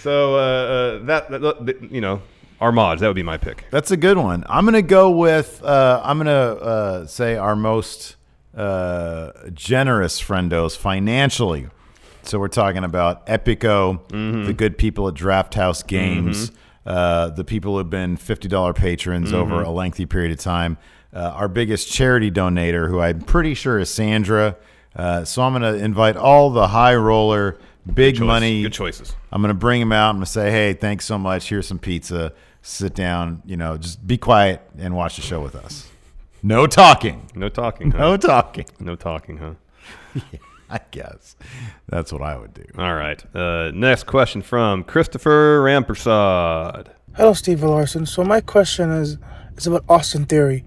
so 0.00 0.34
uh, 0.34 0.38
uh, 0.38 0.98
that, 1.04 1.30
that, 1.30 1.78
you 1.90 2.00
know 2.00 2.22
our 2.60 2.72
mods 2.72 3.00
that 3.00 3.08
would 3.08 3.16
be 3.16 3.22
my 3.22 3.36
pick. 3.36 3.66
That's 3.70 3.90
a 3.90 3.96
good 3.96 4.16
one. 4.16 4.44
I'm 4.48 4.64
gonna 4.64 4.82
go 4.82 5.10
with. 5.10 5.62
Uh, 5.62 6.00
I'm 6.02 6.16
gonna 6.18 6.30
uh, 6.30 7.06
say 7.06 7.36
our 7.36 7.56
most 7.56 8.16
uh, 8.56 9.32
generous 9.52 10.22
friendos 10.22 10.76
financially. 10.76 11.68
So 12.22 12.38
we're 12.38 12.48
talking 12.48 12.84
about 12.84 13.26
Epico, 13.26 14.00
the 14.46 14.52
good 14.52 14.78
people 14.78 15.08
at 15.08 15.14
Draft 15.14 15.54
House 15.54 15.82
Games, 15.82 16.52
uh, 16.86 17.28
the 17.30 17.44
people 17.44 17.76
who've 17.76 17.88
been 17.90 18.16
fifty 18.16 18.48
dollar 18.48 18.72
patrons 18.72 19.32
over 19.32 19.62
a 19.62 19.70
lengthy 19.70 20.06
period 20.06 20.32
of 20.32 20.38
time. 20.38 20.78
Uh, 21.14 21.20
our 21.34 21.48
biggest 21.48 21.92
charity 21.92 22.30
donator, 22.30 22.88
who 22.88 23.00
I'm 23.00 23.20
pretty 23.20 23.54
sure 23.54 23.78
is 23.78 23.90
Sandra. 23.90 24.56
Uh, 24.96 25.24
so 25.24 25.42
I'm 25.42 25.52
gonna 25.52 25.74
invite 25.74 26.16
all 26.16 26.50
the 26.50 26.68
high 26.68 26.94
roller, 26.94 27.58
big 27.92 28.16
Choice- 28.16 28.26
money, 28.26 28.62
Good 28.62 28.72
choices. 28.72 29.14
I'm 29.30 29.40
gonna 29.42 29.54
bring 29.54 29.80
them 29.80 29.92
out. 29.92 30.10
I'm 30.10 30.16
gonna 30.16 30.26
say, 30.26 30.50
"Hey, 30.50 30.72
thanks 30.74 31.04
so 31.04 31.18
much. 31.18 31.48
Here's 31.48 31.66
some 31.66 31.78
pizza. 31.78 32.32
Sit 32.62 32.94
down. 32.94 33.42
You 33.44 33.56
know, 33.56 33.76
just 33.76 34.06
be 34.06 34.16
quiet 34.18 34.60
and 34.78 34.94
watch 34.94 35.16
the 35.16 35.22
show 35.22 35.40
with 35.40 35.54
us. 35.56 35.88
No 36.42 36.66
talking. 36.66 37.28
No 37.34 37.48
talking. 37.48 37.90
Huh? 37.92 37.98
No 37.98 38.16
talking. 38.16 38.66
No 38.80 38.96
talking, 38.96 39.38
huh? 39.38 40.20
I 40.72 40.80
guess 40.90 41.36
that's 41.86 42.12
what 42.12 42.22
I 42.22 42.38
would 42.38 42.54
do. 42.54 42.64
All 42.78 42.94
right. 42.94 43.22
Uh, 43.36 43.70
next 43.74 44.04
question 44.04 44.40
from 44.40 44.84
Christopher 44.84 45.60
Rampersad. 45.62 46.86
Hello, 47.14 47.34
Steve 47.34 47.62
Larson. 47.62 48.06
So 48.06 48.24
my 48.24 48.40
question 48.40 48.90
is 48.90 49.18
is 49.58 49.66
about 49.66 49.84
Austin 49.86 50.24
Theory. 50.24 50.64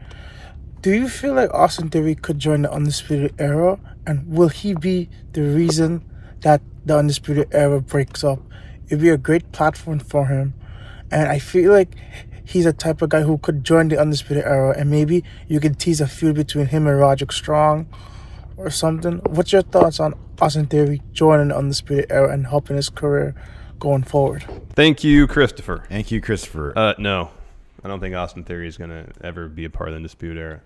Do 0.81 0.93
you 0.93 1.09
feel 1.09 1.33
like 1.33 1.51
Austin 1.51 1.89
Theory 1.89 2.13
could 2.13 2.37
join 2.37 2.61
the 2.61 2.71
Undisputed 2.71 3.33
Era, 3.39 3.79
and 4.05 4.27
will 4.27 4.49
he 4.49 4.75
be 4.75 5.09
the 5.31 5.41
reason 5.41 6.05
that 6.41 6.61
the 6.85 6.95
Undisputed 6.95 7.47
Era 7.51 7.81
breaks 7.81 8.23
up? 8.23 8.39
It'd 8.85 9.01
be 9.01 9.09
a 9.09 9.17
great 9.17 9.51
platform 9.51 9.97
for 9.97 10.27
him, 10.27 10.53
and 11.09 11.27
I 11.27 11.39
feel 11.39 11.71
like 11.71 11.95
he's 12.43 12.67
a 12.67 12.73
type 12.73 13.01
of 13.01 13.09
guy 13.09 13.23
who 13.23 13.39
could 13.39 13.63
join 13.63 13.87
the 13.87 13.99
Undisputed 13.99 14.43
Era, 14.45 14.75
and 14.77 14.91
maybe 14.91 15.23
you 15.47 15.59
could 15.59 15.79
tease 15.79 15.99
a 15.99 16.05
feud 16.05 16.35
between 16.35 16.67
him 16.67 16.85
and 16.85 16.99
Roderick 16.99 17.31
Strong, 17.31 17.87
or 18.57 18.69
something. 18.69 19.17
What's 19.29 19.51
your 19.51 19.61
thoughts 19.61 19.99
on 19.99 20.13
Austin 20.39 20.67
Theory 20.67 21.01
joining 21.11 21.49
the 21.49 21.57
Undisputed 21.57 22.07
Era 22.09 22.33
and 22.33 22.47
helping 22.47 22.75
his 22.75 22.89
career 22.89 23.35
going 23.79 24.03
forward? 24.03 24.45
Thank 24.73 25.03
you, 25.03 25.27
Christopher. 25.27 25.85
Thank 25.89 26.11
you, 26.11 26.21
Christopher. 26.21 26.73
Uh, 26.75 26.93
no, 26.97 27.31
I 27.83 27.87
don't 27.87 27.99
think 27.99 28.15
Austin 28.15 28.43
Theory 28.43 28.67
is 28.67 28.77
going 28.77 28.89
to 28.89 29.07
ever 29.21 29.47
be 29.47 29.65
a 29.65 29.69
part 29.69 29.89
of 29.89 29.95
the 29.95 30.01
Dispute 30.01 30.37
Era. 30.37 30.61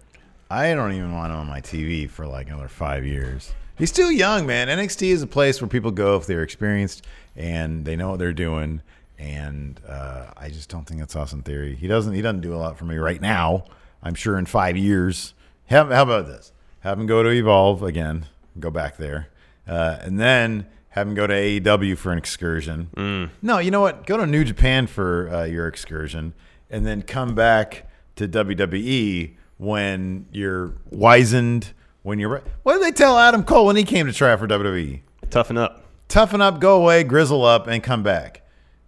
I 0.49 0.73
don't 0.73 0.93
even 0.93 1.13
want 1.13 1.31
him 1.31 1.39
on 1.39 1.47
my 1.47 1.61
TV 1.61 2.09
for 2.09 2.25
like 2.25 2.47
another 2.47 2.67
five 2.67 3.05
years. 3.05 3.53
He's 3.77 3.89
still 3.89 4.11
young, 4.11 4.45
man. 4.45 4.67
NXT 4.67 5.09
is 5.09 5.21
a 5.21 5.27
place 5.27 5.61
where 5.61 5.69
people 5.69 5.91
go 5.91 6.17
if 6.17 6.25
they're 6.25 6.43
experienced 6.43 7.05
and 7.35 7.85
they 7.85 7.95
know 7.95 8.09
what 8.09 8.19
they're 8.19 8.33
doing. 8.33 8.81
And 9.17 9.79
uh, 9.87 10.31
I 10.35 10.49
just 10.49 10.69
don't 10.69 10.85
think 10.85 10.99
that's 10.99 11.15
Austin 11.15 11.43
Theory. 11.43 11.75
He 11.75 11.87
doesn't. 11.87 12.13
He 12.13 12.21
doesn't 12.21 12.41
do 12.41 12.53
a 12.53 12.57
lot 12.57 12.77
for 12.77 12.85
me 12.85 12.95
right 12.95 13.21
now. 13.21 13.65
I'm 14.01 14.15
sure 14.15 14.37
in 14.37 14.45
five 14.45 14.75
years. 14.77 15.33
How, 15.69 15.85
how 15.85 16.03
about 16.03 16.25
this? 16.25 16.51
Have 16.81 16.99
him 16.99 17.05
go 17.07 17.23
to 17.23 17.29
Evolve 17.29 17.83
again. 17.83 18.25
Go 18.59 18.69
back 18.69 18.97
there, 18.97 19.27
uh, 19.67 19.97
and 20.01 20.19
then 20.19 20.65
have 20.89 21.07
him 21.07 21.13
go 21.13 21.27
to 21.27 21.33
AEW 21.33 21.97
for 21.97 22.11
an 22.11 22.17
excursion. 22.17 23.29
No, 23.41 23.59
you 23.59 23.71
know 23.71 23.81
what? 23.81 24.05
Go 24.05 24.17
to 24.17 24.25
New 24.25 24.43
Japan 24.43 24.87
for 24.87 25.29
uh, 25.29 25.43
your 25.43 25.67
excursion, 25.67 26.33
and 26.69 26.85
then 26.85 27.01
come 27.03 27.35
back 27.35 27.87
to 28.15 28.27
WWE 28.27 29.35
when 29.57 30.25
you're 30.31 30.73
wizened. 30.89 31.73
When 32.01 32.17
you're 32.17 32.29
re- 32.29 32.41
what 32.63 32.73
did 32.75 32.83
they 32.83 32.91
tell 32.91 33.19
Adam 33.19 33.43
Cole 33.43 33.65
when 33.67 33.75
he 33.75 33.83
came 33.83 34.07
to 34.07 34.13
try 34.13 34.35
for 34.37 34.47
WWE? 34.47 35.01
Toughen 35.29 35.57
up. 35.57 35.83
Toughen 36.07 36.41
up, 36.41 36.59
go 36.59 36.81
away, 36.81 37.03
grizzle 37.03 37.43
up, 37.45 37.67
and 37.67 37.83
come 37.83 38.01
back. 38.03 38.41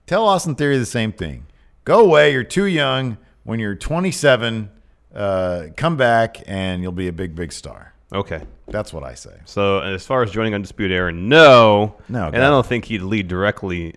Tell 0.08 0.26
Austin 0.26 0.56
Theory 0.56 0.78
the 0.78 0.86
same 0.86 1.12
thing. 1.12 1.46
Go 1.84 2.00
away. 2.00 2.32
You're 2.32 2.44
too 2.44 2.66
young. 2.66 3.18
When 3.44 3.60
you're 3.60 3.76
27, 3.76 4.70
uh, 5.16 5.68
come 5.76 5.98
back 5.98 6.42
and 6.46 6.82
you'll 6.82 6.92
be 6.92 7.08
a 7.08 7.14
big, 7.14 7.36
big 7.36 7.52
star. 7.52 7.94
Okay. 8.14 8.42
That's 8.68 8.94
what 8.94 9.04
I 9.04 9.14
say. 9.14 9.40
So 9.46 9.80
as 9.80 10.06
far 10.06 10.24
as 10.24 10.32
joining 10.32 10.54
Undisputed 10.54 10.96
Era, 10.96 11.12
no. 11.12 11.96
No, 12.10 12.28
And 12.28 12.38
I 12.38 12.50
don't 12.50 12.66
think 12.66 12.86
he'd 12.86 13.02
lead 13.02 13.28
directly 13.28 13.96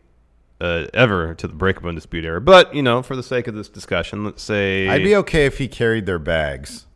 uh, 0.60 0.86
ever 0.94 1.34
to 1.34 1.48
the 1.48 1.54
breakup 1.54 1.82
of 1.84 1.88
Undisputed 1.88 2.28
Era. 2.28 2.40
But, 2.40 2.74
you 2.74 2.82
know, 2.82 3.02
for 3.02 3.16
the 3.16 3.22
sake 3.22 3.48
of 3.48 3.54
this 3.54 3.68
discussion, 3.68 4.24
let's 4.24 4.42
say. 4.42 4.88
I'd 4.88 5.02
be 5.02 5.16
okay 5.16 5.46
if 5.46 5.58
he 5.58 5.68
carried 5.68 6.06
their 6.06 6.18
bags. 6.18 6.86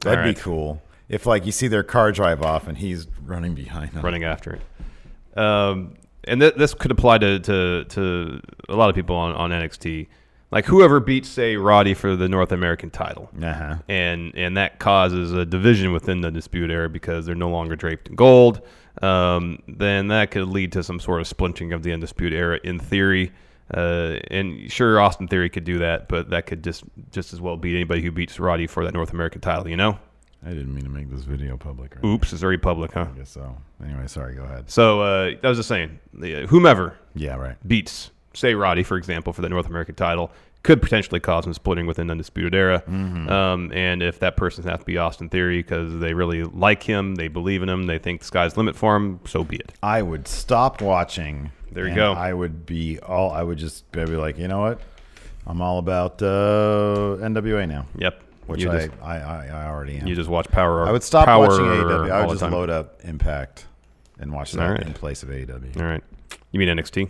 That'd 0.00 0.24
right. 0.24 0.34
be 0.34 0.40
cool. 0.40 0.82
If 1.08 1.26
like 1.26 1.44
you 1.44 1.52
see 1.52 1.68
their 1.68 1.82
car 1.82 2.12
drive 2.12 2.42
off 2.42 2.68
and 2.68 2.78
he's 2.78 3.06
running 3.24 3.54
behind 3.54 3.92
them. 3.92 4.02
running 4.04 4.24
after 4.24 4.52
it. 4.52 5.38
Um, 5.38 5.94
and 6.24 6.40
th- 6.40 6.54
this 6.54 6.74
could 6.74 6.90
apply 6.90 7.18
to, 7.18 7.40
to, 7.40 7.84
to 7.84 8.40
a 8.68 8.76
lot 8.76 8.88
of 8.88 8.94
people 8.94 9.16
on, 9.16 9.32
on 9.32 9.50
NXT. 9.50 10.06
Like 10.50 10.64
whoever 10.66 10.98
beats, 10.98 11.28
say, 11.28 11.56
Roddy 11.56 11.94
for 11.94 12.16
the 12.16 12.28
North 12.28 12.50
American 12.50 12.90
title. 12.90 13.30
Uh-huh. 13.40 13.76
And, 13.88 14.34
and 14.34 14.56
that 14.56 14.78
causes 14.80 15.32
a 15.32 15.46
division 15.46 15.92
within 15.92 16.20
the 16.22 16.30
Dispute 16.30 16.70
Era 16.70 16.88
because 16.88 17.24
they're 17.24 17.34
no 17.36 17.50
longer 17.50 17.76
draped 17.76 18.08
in 18.08 18.16
gold. 18.16 18.60
Um, 19.00 19.62
then 19.68 20.08
that 20.08 20.32
could 20.32 20.48
lead 20.48 20.72
to 20.72 20.82
some 20.82 20.98
sort 20.98 21.20
of 21.20 21.28
splintering 21.28 21.72
of 21.72 21.82
the 21.84 21.92
Undisputed 21.92 22.36
Era 22.38 22.58
in 22.64 22.80
theory. 22.80 23.32
Uh, 23.72 24.18
and 24.32 24.70
sure, 24.70 25.00
Austin 25.00 25.28
Theory 25.28 25.48
could 25.48 25.62
do 25.62 25.78
that, 25.78 26.08
but 26.08 26.30
that 26.30 26.44
could 26.46 26.64
just 26.64 26.82
just 27.12 27.32
as 27.32 27.40
well 27.40 27.56
beat 27.56 27.76
anybody 27.76 28.02
who 28.02 28.10
beats 28.10 28.40
Roddy 28.40 28.66
for 28.66 28.84
that 28.84 28.92
North 28.92 29.12
American 29.12 29.40
title, 29.40 29.68
you 29.68 29.76
know? 29.76 29.96
I 30.44 30.48
didn't 30.48 30.74
mean 30.74 30.82
to 30.84 30.90
make 30.90 31.08
this 31.08 31.22
video 31.22 31.56
public. 31.56 31.94
Right 31.94 32.04
Oops, 32.04 32.32
it's 32.32 32.42
already 32.42 32.58
public, 32.58 32.92
huh? 32.92 33.06
I 33.14 33.18
guess 33.18 33.30
so. 33.30 33.56
Anyway, 33.84 34.08
sorry. 34.08 34.34
Go 34.34 34.42
ahead. 34.42 34.68
So 34.70 35.02
uh, 35.02 35.30
I 35.40 35.48
was 35.48 35.58
just 35.58 35.68
saying, 35.68 36.00
the, 36.14 36.42
uh, 36.42 36.46
whomever 36.48 36.96
Yeah, 37.14 37.36
right. 37.36 37.56
beats, 37.68 38.10
say 38.34 38.54
Roddy, 38.54 38.82
for 38.82 38.96
example, 38.96 39.32
for 39.32 39.42
the 39.42 39.48
North 39.48 39.66
American 39.66 39.94
title, 39.94 40.30
could 40.62 40.82
potentially 40.82 41.20
cause 41.20 41.44
some 41.44 41.54
splitting 41.54 41.86
within 41.86 42.10
Undisputed 42.10 42.54
Era. 42.54 42.82
Um, 42.86 43.72
and 43.72 44.02
if 44.02 44.18
that 44.18 44.36
person 44.36 44.64
has 44.64 44.80
to 44.80 44.84
be 44.84 44.98
Austin 44.98 45.28
Theory 45.28 45.62
because 45.62 46.00
they 46.00 46.12
really 46.12 46.44
like 46.44 46.82
him, 46.82 47.14
they 47.14 47.28
believe 47.28 47.62
in 47.62 47.68
him, 47.68 47.86
they 47.86 47.98
think 47.98 48.20
the 48.20 48.26
sky's 48.26 48.54
the 48.54 48.60
limit 48.60 48.76
for 48.76 48.94
him, 48.96 49.20
so 49.26 49.42
be 49.42 49.56
it. 49.56 49.72
I 49.82 50.02
would 50.02 50.28
stop 50.28 50.82
watching. 50.82 51.50
There 51.72 51.88
you 51.88 51.94
go. 51.94 52.12
I 52.12 52.32
would 52.32 52.66
be 52.66 52.98
all. 52.98 53.30
I 53.30 53.42
would 53.42 53.58
just 53.58 53.90
be 53.92 54.04
like, 54.04 54.38
you 54.38 54.48
know 54.48 54.60
what? 54.60 54.80
I'm 55.46 55.62
all 55.62 55.78
about 55.78 56.20
uh, 56.20 57.16
NWA 57.20 57.66
now. 57.68 57.86
Yep. 57.96 58.22
Which 58.46 58.66
I, 58.66 58.86
just, 58.86 59.00
I, 59.00 59.18
I 59.18 59.46
I 59.46 59.66
already 59.68 59.98
am. 59.98 60.08
you 60.08 60.16
just 60.16 60.28
watch 60.28 60.48
Power. 60.48 60.86
I 60.86 60.90
would 60.90 61.04
stop 61.04 61.26
Power 61.26 61.46
watching 61.46 61.64
AEW. 61.64 62.10
I 62.10 62.26
would 62.26 62.38
just 62.38 62.50
load 62.50 62.68
up 62.68 63.00
Impact 63.04 63.66
and 64.18 64.32
watch 64.32 64.52
that 64.52 64.68
right. 64.68 64.82
in 64.82 64.92
place 64.92 65.22
of 65.22 65.28
AEW. 65.28 65.80
All 65.80 65.86
right. 65.86 66.02
You 66.50 66.58
mean 66.58 66.68
NXT? 66.68 67.08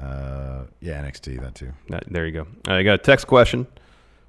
Uh, 0.00 0.64
yeah, 0.80 1.02
NXT 1.02 1.40
that 1.40 1.54
too. 1.54 1.72
That, 1.88 2.04
there 2.08 2.26
you 2.26 2.32
go. 2.32 2.46
I 2.66 2.82
got 2.82 2.94
a 2.94 2.98
text 2.98 3.26
question 3.26 3.66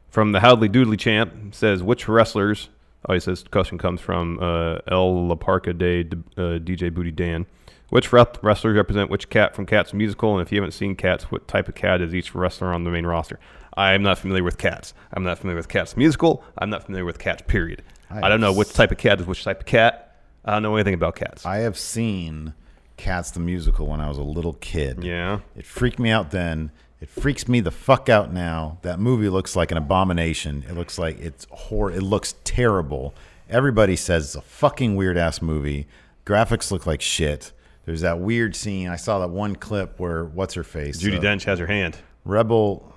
from 0.09 0.31
the 0.31 0.39
Howdley 0.39 0.69
Doodley 0.69 0.97
champ. 0.97 1.33
It 1.47 1.55
says 1.55 1.83
which 1.83 2.07
wrestlers 2.07 2.69
Oh, 3.07 3.13
he 3.13 3.19
says 3.19 3.43
question 3.49 3.77
comes 3.77 4.01
from 4.01 4.39
uh, 4.39 4.79
El 4.87 5.27
La 5.27 5.35
Parca 5.35 5.77
de 5.77 6.01
uh, 6.01 6.59
DJ 6.59 6.93
Booty 6.93 7.11
Dan. 7.11 7.45
Which 7.89 8.11
wrestlers 8.11 8.75
represent 8.75 9.09
which 9.09 9.29
cat 9.29 9.55
from 9.55 9.65
Cats 9.65 9.93
musical? 9.93 10.37
And 10.37 10.45
if 10.45 10.51
you 10.51 10.57
haven't 10.57 10.73
seen 10.73 10.95
Cats, 10.95 11.31
what 11.31 11.47
type 11.47 11.69
of 11.69 11.75
cat 11.75 12.01
is 12.01 12.13
each 12.13 12.35
wrestler 12.35 12.73
on 12.73 12.83
the 12.83 12.89
main 12.89 13.05
roster? 13.05 13.39
I 13.75 13.93
am 13.93 14.03
not 14.03 14.17
familiar 14.17 14.43
with 14.43 14.57
Cats. 14.57 14.93
I'm 15.13 15.23
not 15.23 15.37
familiar 15.37 15.55
with 15.55 15.69
Cats 15.69 15.95
musical. 15.95 16.43
I'm 16.57 16.69
not 16.69 16.83
familiar 16.83 17.05
with 17.05 17.17
Cats. 17.17 17.43
Period. 17.47 17.83
I 18.09 18.25
I, 18.25 18.29
don't 18.29 18.41
know 18.41 18.51
which 18.51 18.73
type 18.73 18.91
of 18.91 18.97
cat 18.97 19.21
is 19.21 19.27
which 19.27 19.43
type 19.43 19.61
of 19.61 19.65
cat. 19.65 20.15
I 20.43 20.51
don't 20.51 20.63
know 20.63 20.75
anything 20.75 20.95
about 20.95 21.15
cats. 21.15 21.45
I 21.45 21.57
have 21.57 21.77
seen 21.77 22.53
Cats 22.97 23.31
the 23.31 23.39
musical 23.39 23.87
when 23.87 24.01
I 24.01 24.09
was 24.09 24.17
a 24.17 24.23
little 24.23 24.53
kid. 24.53 25.03
Yeah. 25.03 25.39
It 25.55 25.65
freaked 25.65 25.99
me 25.99 26.09
out 26.09 26.31
then. 26.31 26.71
It 26.99 27.09
freaks 27.09 27.47
me 27.47 27.59
the 27.59 27.71
fuck 27.71 28.09
out 28.09 28.33
now. 28.33 28.79
That 28.81 28.99
movie 28.99 29.29
looks 29.29 29.55
like 29.55 29.71
an 29.71 29.77
abomination. 29.77 30.65
It 30.67 30.73
looks 30.73 30.97
like 30.97 31.19
it's 31.19 31.45
hor. 31.51 31.91
It 31.91 32.01
looks 32.01 32.33
terrible. 32.43 33.13
Everybody 33.49 33.95
says 33.95 34.25
it's 34.25 34.35
a 34.35 34.41
fucking 34.41 34.95
weird 34.95 35.15
ass 35.15 35.41
movie. 35.41 35.87
Graphics 36.25 36.71
look 36.71 36.87
like 36.87 37.01
shit. 37.01 37.53
There's 37.85 38.01
that 38.01 38.19
weird 38.19 38.55
scene. 38.55 38.89
I 38.89 38.95
saw 38.95 39.19
that 39.19 39.29
one 39.29 39.55
clip 39.55 39.99
where 39.99 40.25
what's 40.25 40.55
her 40.55 40.63
face? 40.63 41.01
Judi 41.01 41.19
uh, 41.19 41.21
Dench 41.21 41.45
has 41.45 41.59
her 41.59 41.67
hand. 41.67 41.97
Rebel. 42.25 42.93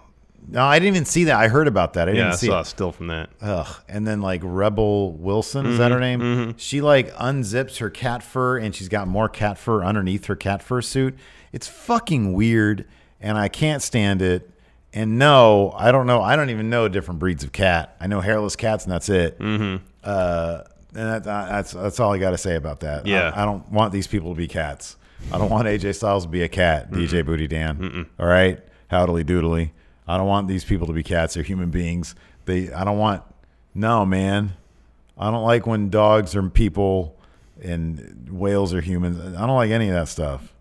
No, 0.49 0.65
I 0.65 0.79
didn't 0.79 0.95
even 0.97 1.05
see 1.05 1.25
that. 1.25 1.37
I 1.37 1.49
heard 1.49 1.69
about 1.69 1.93
that. 1.95 2.09
I 2.09 2.13
Yeah, 2.13 2.17
didn't 2.17 2.33
I 2.33 2.37
see 2.37 2.47
saw 2.49 2.61
it. 2.61 2.65
still 2.67 2.91
from 2.93 3.07
that. 3.09 3.31
Ugh. 3.41 3.67
And 3.89 4.07
then 4.07 4.21
like 4.21 4.41
Rebel 4.43 5.13
Wilson, 5.13 5.67
is 5.67 5.79
that 5.79 5.91
her 5.93 6.01
name? 6.01 6.55
She 6.57 6.81
like 6.81 7.13
unzips 7.15 7.79
her 7.79 7.89
cat 7.91 8.23
fur 8.23 8.59
and 8.59 8.75
she's 8.75 8.89
got 8.89 9.07
more 9.07 9.29
cat 9.29 9.59
fur 9.59 9.85
underneath 9.85 10.25
her 10.27 10.37
cat 10.37 10.63
fur 10.63 10.83
suit. 10.83 11.17
It's 11.53 11.69
fucking 11.69 12.33
weird 12.33 12.87
and 13.21 13.39
I 13.39 13.49
can't 13.49 13.83
stand 13.83 14.23
it. 14.23 14.51
And 14.93 15.19
no, 15.21 15.73
I 15.77 15.93
don't 15.93 16.07
know. 16.07 16.21
I 16.21 16.35
don't 16.35 16.51
even 16.51 16.69
know 16.69 16.89
different 16.89 17.21
breeds 17.21 17.45
of 17.45 17.53
cat. 17.53 17.95
I 18.01 18.09
know 18.09 18.21
hairless 18.21 18.57
cats 18.57 18.85
and 18.85 18.93
that's 18.93 19.09
it. 19.09 19.39
Mm-hmm. 19.39 19.85
Uh, 20.03 20.63
and 20.97 21.09
that, 21.09 21.23
that's 21.25 21.71
that's 21.71 22.01
all 22.01 22.13
I 22.13 22.19
got 22.19 22.31
to 22.31 22.39
say 22.39 22.57
about 22.57 22.81
that. 22.81 23.07
Yeah. 23.07 23.31
I, 23.33 23.43
I 23.43 23.45
don't 23.45 23.71
want 23.71 23.93
these 23.93 24.09
people 24.09 24.35
to 24.35 24.37
be 24.37 24.49
cats. 24.49 24.97
I 25.33 25.39
don't 25.39 25.51
want 25.51 25.69
AJ 25.69 25.95
Styles 25.97 26.25
to 26.25 26.29
be 26.31 26.43
a 26.43 26.49
cat. 26.49 26.91
DJ 26.91 27.25
Booty 27.25 27.47
Dan. 27.47 28.09
All 28.19 28.27
right, 28.27 28.59
howdly 28.89 29.23
doodly. 29.23 29.71
I 30.11 30.17
don't 30.17 30.27
want 30.27 30.49
these 30.49 30.65
people 30.65 30.87
to 30.89 30.93
be 30.93 31.03
cats. 31.03 31.35
They're 31.35 31.43
human 31.43 31.71
beings. 31.71 32.15
They. 32.45 32.73
I 32.73 32.85
don't 32.85 32.99
want. 32.99 33.23
No, 33.75 34.05
man. 34.05 34.53
I 35.17 35.31
don't 35.31 35.45
like 35.45 35.67
when 35.67 35.91
dogs 35.91 36.35
are 36.35 36.43
people 36.49 37.17
and 37.63 38.29
whales 38.31 38.73
are 38.73 38.81
humans. 38.81 39.21
I 39.37 39.47
don't 39.47 39.57
like 39.57 39.71
any 39.71 39.89
of 39.89 39.95
that 39.95 40.09
stuff. 40.09 40.53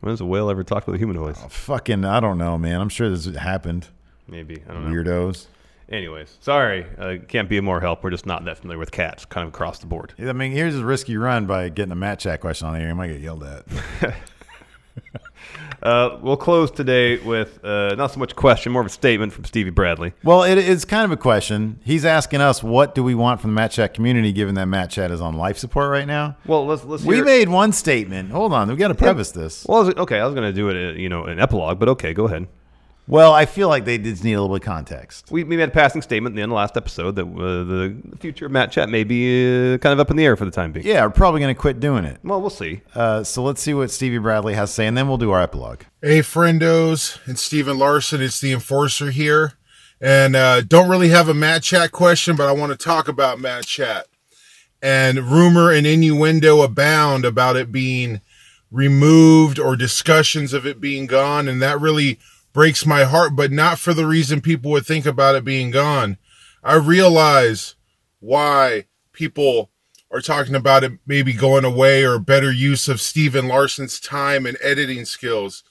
When 0.00 0.10
has 0.10 0.20
a 0.20 0.24
whale 0.24 0.50
ever 0.50 0.64
talked 0.64 0.86
with 0.86 0.96
a 0.96 0.98
human 0.98 1.18
voice? 1.18 1.38
Fucking, 1.48 2.06
I 2.06 2.20
don't 2.20 2.38
know, 2.38 2.56
man. 2.56 2.80
I'm 2.80 2.88
sure 2.88 3.10
this 3.10 3.26
happened. 3.36 3.88
Maybe. 4.26 4.62
I 4.66 4.72
don't 4.72 4.90
know. 4.90 4.90
Weirdos. 4.90 5.46
Anyways, 5.90 6.38
sorry. 6.40 6.86
Uh, 6.96 7.16
can't 7.28 7.48
be 7.48 7.60
more 7.60 7.80
help. 7.80 8.02
We're 8.02 8.10
just 8.10 8.24
not 8.24 8.44
that 8.46 8.58
familiar 8.58 8.78
with 8.78 8.90
cats, 8.90 9.24
kind 9.26 9.46
of 9.46 9.52
across 9.52 9.80
the 9.80 9.86
board. 9.86 10.14
I 10.18 10.32
mean, 10.32 10.52
here's 10.52 10.76
a 10.76 10.84
risky 10.84 11.16
run 11.16 11.46
by 11.46 11.68
getting 11.68 11.92
a 11.92 11.96
Mat 11.96 12.20
Chat 12.20 12.40
question 12.40 12.68
on 12.68 12.76
air. 12.76 12.88
You 12.88 12.94
might 12.94 13.08
get 13.08 13.20
yelled 13.20 13.44
at. 13.44 13.66
Uh, 15.82 16.18
we'll 16.20 16.36
close 16.36 16.70
today 16.70 17.18
with 17.18 17.64
uh, 17.64 17.94
not 17.94 18.12
so 18.12 18.18
much 18.20 18.32
a 18.32 18.34
question, 18.34 18.72
more 18.72 18.82
of 18.82 18.86
a 18.86 18.90
statement 18.90 19.32
from 19.32 19.44
Stevie 19.44 19.70
Bradley. 19.70 20.12
Well, 20.22 20.42
it 20.42 20.58
is 20.58 20.84
kind 20.84 21.04
of 21.04 21.10
a 21.10 21.16
question. 21.16 21.80
He's 21.84 22.04
asking 22.04 22.40
us, 22.40 22.62
what 22.62 22.94
do 22.94 23.02
we 23.02 23.14
want 23.14 23.40
from 23.40 23.50
the 23.50 23.54
Mat 23.54 23.72
Chat 23.72 23.94
community, 23.94 24.32
given 24.32 24.54
that 24.56 24.66
Mat 24.66 24.90
Chat 24.90 25.10
is 25.10 25.20
on 25.20 25.36
life 25.36 25.58
support 25.58 25.90
right 25.90 26.06
now? 26.06 26.36
Well, 26.46 26.66
let's 26.66 26.84
let's. 26.84 27.04
We 27.04 27.16
hear- 27.16 27.24
made 27.24 27.48
one 27.48 27.72
statement. 27.72 28.30
Hold 28.30 28.52
on, 28.52 28.68
we 28.68 28.76
got 28.76 28.88
to 28.88 28.94
preface 28.94 29.30
this. 29.30 29.64
Well, 29.68 29.90
okay, 30.00 30.18
I 30.20 30.24
was 30.26 30.34
going 30.34 30.48
to 30.48 30.52
do 30.52 30.68
it, 30.68 30.76
uh, 30.76 30.98
you 30.98 31.08
know, 31.08 31.24
an 31.24 31.40
epilogue, 31.40 31.78
but 31.78 31.88
okay, 31.90 32.12
go 32.12 32.26
ahead. 32.26 32.46
Well, 33.10 33.32
I 33.32 33.44
feel 33.44 33.66
like 33.66 33.86
they 33.86 33.98
did 33.98 34.22
need 34.22 34.34
a 34.34 34.40
little 34.40 34.56
bit 34.56 34.62
of 34.62 34.66
context. 34.66 35.32
We, 35.32 35.42
we 35.42 35.56
made 35.56 35.68
a 35.68 35.72
passing 35.72 36.00
statement 36.00 36.34
in 36.34 36.36
the 36.36 36.42
end 36.42 36.52
of 36.52 36.54
the 36.54 36.58
last 36.58 36.76
episode 36.76 37.16
that 37.16 37.24
uh, 37.24 37.64
the 37.64 38.16
future 38.20 38.46
of 38.46 38.52
Mat 38.52 38.70
Chat 38.70 38.88
may 38.88 39.02
be 39.02 39.74
uh, 39.74 39.78
kind 39.78 39.92
of 39.92 39.98
up 39.98 40.12
in 40.12 40.16
the 40.16 40.24
air 40.24 40.36
for 40.36 40.44
the 40.44 40.52
time 40.52 40.70
being. 40.70 40.86
Yeah, 40.86 41.04
we're 41.04 41.10
probably 41.10 41.40
going 41.40 41.52
to 41.52 41.60
quit 41.60 41.80
doing 41.80 42.04
it. 42.04 42.20
Well, 42.22 42.40
we'll 42.40 42.50
see. 42.50 42.82
Uh, 42.94 43.24
so 43.24 43.42
let's 43.42 43.60
see 43.60 43.74
what 43.74 43.90
Stevie 43.90 44.18
Bradley 44.18 44.54
has 44.54 44.70
to 44.70 44.74
say, 44.76 44.86
and 44.86 44.96
then 44.96 45.08
we'll 45.08 45.18
do 45.18 45.32
our 45.32 45.42
epilogue. 45.42 45.82
Hey, 46.00 46.20
friendos, 46.20 47.18
it's 47.26 47.42
Steve 47.42 47.66
and 47.66 47.80
Larson. 47.80 48.22
It's 48.22 48.40
the 48.40 48.52
Enforcer 48.52 49.10
here. 49.10 49.54
And 50.00 50.36
uh, 50.36 50.60
don't 50.60 50.88
really 50.88 51.08
have 51.08 51.28
a 51.28 51.34
Mat 51.34 51.64
Chat 51.64 51.90
question, 51.90 52.36
but 52.36 52.48
I 52.48 52.52
want 52.52 52.70
to 52.70 52.78
talk 52.78 53.08
about 53.08 53.40
Mat 53.40 53.66
Chat. 53.66 54.06
And 54.80 55.18
rumor 55.18 55.72
and 55.72 55.84
innuendo 55.84 56.62
abound 56.62 57.24
about 57.24 57.56
it 57.56 57.72
being 57.72 58.20
removed 58.70 59.58
or 59.58 59.74
discussions 59.74 60.52
of 60.52 60.64
it 60.64 60.80
being 60.80 61.06
gone. 61.06 61.48
And 61.48 61.60
that 61.60 61.80
really 61.80 62.20
breaks 62.52 62.84
my 62.84 63.04
heart, 63.04 63.36
but 63.36 63.52
not 63.52 63.78
for 63.78 63.94
the 63.94 64.06
reason 64.06 64.40
people 64.40 64.70
would 64.70 64.86
think 64.86 65.06
about 65.06 65.34
it 65.34 65.44
being 65.44 65.70
gone. 65.70 66.18
I 66.62 66.74
realize 66.74 67.76
why 68.18 68.86
people 69.12 69.70
are 70.10 70.20
talking 70.20 70.54
about 70.54 70.84
it 70.84 70.92
maybe 71.06 71.32
going 71.32 71.64
away 71.64 72.04
or 72.04 72.18
better 72.18 72.50
use 72.50 72.88
of 72.88 73.00
Steve 73.00 73.34
and 73.36 73.48
Larson's 73.48 74.00
time 74.00 74.44
and 74.44 74.58
editing 74.62 75.04
skills. 75.04 75.62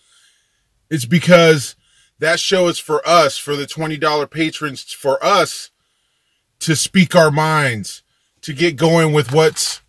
It's 0.90 1.06
because 1.06 1.76
that 2.20 2.40
show 2.40 2.68
is 2.68 2.80
for 2.80 3.08
us, 3.08 3.38
for 3.38 3.56
the 3.56 3.66
$20 3.66 4.30
patrons, 4.30 4.84
for 4.94 5.24
us 5.24 5.72
to 6.60 6.76
speak 6.76 7.16
our 7.16 7.32
minds, 7.32 8.04
to 8.42 8.54
get 8.54 8.76
going 8.76 9.14
with 9.14 9.34
what's 9.34 9.82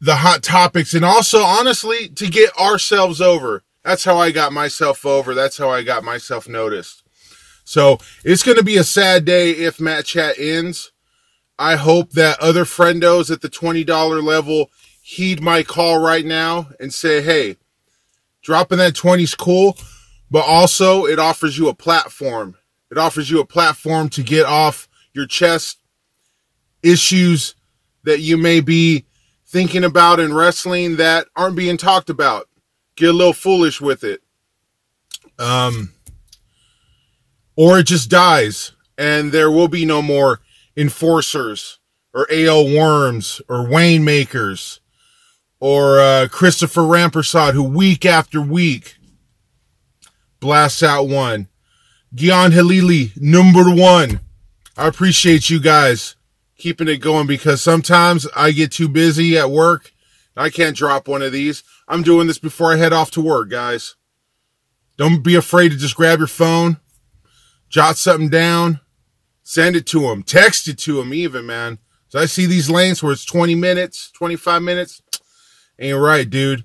the 0.00 0.16
hot 0.16 0.42
topics, 0.42 0.94
and 0.94 1.04
also, 1.04 1.40
honestly, 1.40 2.08
to 2.08 2.28
get 2.28 2.56
ourselves 2.56 3.20
over. 3.20 3.64
That's 3.88 4.04
how 4.04 4.18
I 4.18 4.32
got 4.32 4.52
myself 4.52 5.06
over. 5.06 5.32
That's 5.32 5.56
how 5.56 5.70
I 5.70 5.82
got 5.82 6.04
myself 6.04 6.46
noticed. 6.46 7.04
So 7.64 7.98
it's 8.22 8.42
going 8.42 8.58
to 8.58 8.62
be 8.62 8.76
a 8.76 8.84
sad 8.84 9.24
day 9.24 9.52
if 9.52 9.80
Mat 9.80 10.04
Chat 10.04 10.38
ends. 10.38 10.92
I 11.58 11.76
hope 11.76 12.10
that 12.10 12.38
other 12.38 12.66
friendos 12.66 13.30
at 13.30 13.40
the 13.40 13.48
$20 13.48 14.22
level 14.22 14.70
heed 15.00 15.40
my 15.40 15.62
call 15.62 15.98
right 16.02 16.26
now 16.26 16.68
and 16.78 16.92
say, 16.92 17.22
hey, 17.22 17.56
dropping 18.42 18.76
that 18.76 18.94
20 18.94 19.22
is 19.22 19.34
cool, 19.34 19.78
but 20.30 20.44
also 20.44 21.06
it 21.06 21.18
offers 21.18 21.56
you 21.56 21.68
a 21.68 21.74
platform. 21.74 22.58
It 22.90 22.98
offers 22.98 23.30
you 23.30 23.40
a 23.40 23.46
platform 23.46 24.10
to 24.10 24.22
get 24.22 24.44
off 24.44 24.86
your 25.14 25.26
chest 25.26 25.78
issues 26.82 27.54
that 28.02 28.20
you 28.20 28.36
may 28.36 28.60
be 28.60 29.06
thinking 29.46 29.84
about 29.84 30.20
in 30.20 30.34
wrestling 30.34 30.96
that 30.96 31.26
aren't 31.34 31.56
being 31.56 31.78
talked 31.78 32.10
about. 32.10 32.48
Get 32.98 33.10
a 33.10 33.12
little 33.12 33.32
foolish 33.32 33.80
with 33.80 34.02
it. 34.02 34.22
Um, 35.38 35.92
or 37.54 37.78
it 37.78 37.84
just 37.84 38.10
dies 38.10 38.72
and 38.98 39.30
there 39.30 39.52
will 39.52 39.68
be 39.68 39.84
no 39.84 40.02
more 40.02 40.40
enforcers 40.76 41.78
or 42.12 42.26
AL 42.28 42.64
Worms 42.74 43.40
or 43.48 43.70
Wayne 43.70 44.04
Makers 44.04 44.80
or 45.60 46.00
uh, 46.00 46.26
Christopher 46.28 46.80
Rampersad, 46.80 47.52
who 47.52 47.62
week 47.62 48.04
after 48.04 48.40
week 48.40 48.96
blasts 50.40 50.82
out 50.82 51.04
one. 51.04 51.46
Gian 52.12 52.50
Halili, 52.50 53.16
number 53.20 53.72
one. 53.72 54.18
I 54.76 54.88
appreciate 54.88 55.50
you 55.50 55.60
guys 55.60 56.16
keeping 56.56 56.88
it 56.88 56.96
going 56.96 57.28
because 57.28 57.62
sometimes 57.62 58.26
I 58.34 58.50
get 58.50 58.72
too 58.72 58.88
busy 58.88 59.38
at 59.38 59.50
work. 59.50 59.92
I 60.40 60.50
can't 60.50 60.76
drop 60.76 61.08
one 61.08 61.22
of 61.22 61.32
these. 61.32 61.64
I'm 61.88 62.02
doing 62.02 62.26
this 62.26 62.38
before 62.38 62.72
I 62.72 62.76
head 62.76 62.92
off 62.92 63.10
to 63.12 63.20
work, 63.20 63.50
guys. 63.50 63.96
Don't 64.96 65.22
be 65.22 65.34
afraid 65.34 65.70
to 65.70 65.76
just 65.76 65.96
grab 65.96 66.18
your 66.18 66.28
phone, 66.28 66.78
jot 67.68 67.96
something 67.96 68.28
down, 68.28 68.80
send 69.42 69.76
it 69.76 69.86
to 69.86 70.00
them, 70.00 70.22
text 70.22 70.68
it 70.68 70.78
to 70.78 70.96
them, 70.96 71.14
even, 71.14 71.46
man. 71.46 71.78
So 72.08 72.18
I 72.18 72.26
see 72.26 72.46
these 72.46 72.70
lanes 72.70 73.02
where 73.02 73.12
it's 73.12 73.24
20 73.24 73.54
minutes, 73.54 74.10
25 74.12 74.62
minutes. 74.62 75.02
Ain't 75.78 75.98
right, 75.98 76.28
dude. 76.28 76.64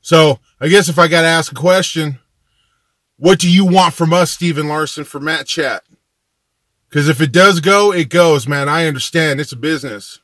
So 0.00 0.40
I 0.60 0.68
guess 0.68 0.88
if 0.88 0.98
I 0.98 1.08
got 1.08 1.22
to 1.22 1.28
ask 1.28 1.52
a 1.52 1.54
question, 1.54 2.18
what 3.16 3.38
do 3.38 3.50
you 3.50 3.64
want 3.64 3.94
from 3.94 4.12
us, 4.12 4.30
Steve 4.30 4.58
and 4.58 4.68
Larson, 4.68 5.04
for 5.04 5.20
Mat 5.20 5.46
Chat? 5.46 5.82
Because 6.88 7.08
if 7.08 7.20
it 7.20 7.32
does 7.32 7.60
go, 7.60 7.92
it 7.92 8.08
goes, 8.08 8.48
man. 8.48 8.68
I 8.68 8.86
understand 8.86 9.40
it's 9.40 9.52
a 9.52 9.56
business, 9.56 10.20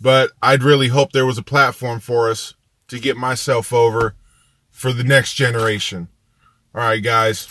but 0.00 0.30
I'd 0.42 0.62
really 0.62 0.88
hope 0.88 1.12
there 1.12 1.26
was 1.26 1.38
a 1.38 1.42
platform 1.42 2.00
for 2.00 2.30
us 2.30 2.54
to 2.88 2.98
get 2.98 3.16
myself 3.16 3.72
over 3.72 4.14
for 4.70 4.92
the 4.92 5.04
next 5.04 5.34
generation. 5.34 6.08
All 6.74 6.82
right, 6.82 7.02
guys. 7.02 7.48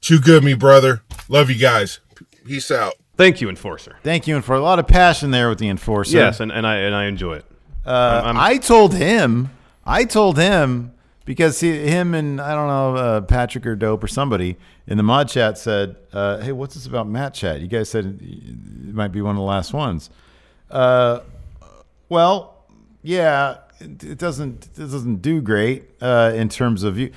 Too 0.00 0.20
good, 0.20 0.44
me 0.44 0.54
brother. 0.54 1.02
Love 1.28 1.50
you 1.50 1.56
guys. 1.58 2.00
Peace 2.46 2.70
out. 2.70 2.94
Thank 3.16 3.40
you, 3.40 3.48
Enforcer. 3.48 3.96
Thank 4.02 4.26
you, 4.26 4.34
and 4.36 4.44
for 4.44 4.54
a 4.54 4.60
lot 4.60 4.78
of 4.78 4.86
passion 4.86 5.30
there 5.30 5.48
with 5.48 5.58
the 5.58 5.68
enforcer. 5.68 6.16
Yes, 6.16 6.40
and, 6.40 6.50
and 6.52 6.66
I 6.66 6.76
and 6.76 6.94
I 6.94 7.04
enjoy 7.06 7.34
it. 7.36 7.44
Uh, 7.86 7.90
I'm- 7.90 8.24
I'm- 8.24 8.36
I 8.38 8.58
told 8.58 8.94
him, 8.94 9.50
I 9.84 10.04
told 10.04 10.36
him 10.36 10.92
because 11.24 11.60
he, 11.60 11.86
him 11.86 12.12
and 12.14 12.40
I 12.40 12.54
don't 12.54 12.66
know 12.68 12.96
uh, 12.96 13.20
Patrick 13.22 13.66
or 13.66 13.76
Dope 13.76 14.02
or 14.04 14.08
somebody 14.08 14.56
in 14.86 14.96
the 14.96 15.02
mod 15.02 15.28
chat 15.28 15.56
said, 15.58 15.96
uh, 16.12 16.38
"Hey, 16.38 16.52
what's 16.52 16.74
this 16.74 16.86
about 16.86 17.08
Mat 17.08 17.34
Chat? 17.34 17.60
You 17.60 17.66
guys 17.68 17.88
said 17.88 18.18
it 18.20 18.94
might 18.94 19.12
be 19.12 19.22
one 19.22 19.36
of 19.36 19.40
the 19.40 19.42
last 19.46 19.72
ones." 19.72 20.10
Uh, 20.70 21.20
well, 22.14 22.64
yeah, 23.02 23.56
it, 23.80 24.04
it 24.04 24.18
doesn't 24.18 24.68
it 24.78 24.78
doesn't 24.78 25.16
do 25.16 25.40
great 25.40 25.90
uh, 26.00 26.32
in 26.32 26.48
terms 26.48 26.84
of 26.84 26.96
you. 26.96 27.10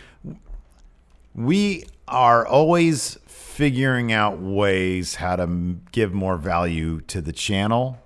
We 1.35 1.85
are 2.07 2.47
always 2.47 3.19
figuring 3.27 4.11
out 4.11 4.39
ways 4.39 5.15
how 5.15 5.35
to 5.35 5.77
give 5.91 6.13
more 6.13 6.35
value 6.35 7.01
to 7.01 7.21
the 7.21 7.31
channel, 7.31 7.99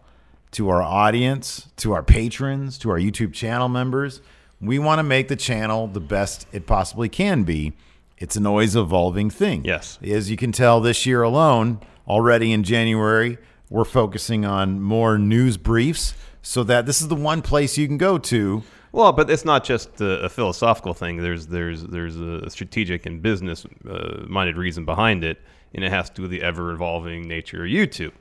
to 0.51 0.67
our 0.67 0.81
audience, 0.81 1.69
to 1.77 1.93
our 1.93 2.03
patrons, 2.03 2.77
to 2.79 2.89
our 2.89 2.99
YouTube 2.99 3.33
channel 3.33 3.69
members. 3.69 4.21
We 4.59 4.77
want 4.77 4.99
to 4.99 5.03
make 5.03 5.29
the 5.29 5.37
channel 5.37 5.87
the 5.87 6.01
best 6.01 6.45
it 6.51 6.67
possibly 6.67 7.07
can 7.07 7.43
be. 7.43 7.71
It's 8.17 8.35
an 8.35 8.45
always 8.45 8.75
evolving 8.75 9.29
thing. 9.29 9.63
Yes. 9.63 9.97
As 10.03 10.29
you 10.29 10.35
can 10.35 10.51
tell 10.51 10.81
this 10.81 11.05
year 11.05 11.23
alone, 11.23 11.79
already 12.05 12.51
in 12.51 12.63
January, 12.63 13.37
we're 13.69 13.85
focusing 13.85 14.43
on 14.43 14.81
more 14.81 15.17
news 15.17 15.55
briefs 15.55 16.13
so 16.41 16.63
that 16.63 16.85
this 16.85 17.01
is 17.01 17.07
the 17.07 17.15
one 17.15 17.41
place 17.41 17.77
you 17.77 17.87
can 17.87 17.97
go 17.97 18.17
to 18.17 18.63
Well, 18.91 19.13
but 19.13 19.29
it's 19.29 19.45
not 19.45 19.63
just 19.63 20.01
a, 20.01 20.21
a 20.23 20.29
philosophical 20.29 20.93
thing. 20.93 21.17
There's 21.21 21.47
there's 21.47 21.83
there's 21.83 22.17
a 22.17 22.49
strategic 22.49 23.05
and 23.05 23.21
business 23.21 23.65
uh, 23.89 24.23
minded 24.27 24.57
reason 24.57 24.85
behind 24.85 25.23
it, 25.23 25.41
and 25.73 25.83
it 25.83 25.91
has 25.91 26.09
to 26.09 26.15
do 26.15 26.21
with 26.23 26.31
the 26.31 26.41
ever 26.41 26.71
evolving 26.71 27.27
nature 27.27 27.63
of 27.63 27.69
YouTube. 27.69 28.11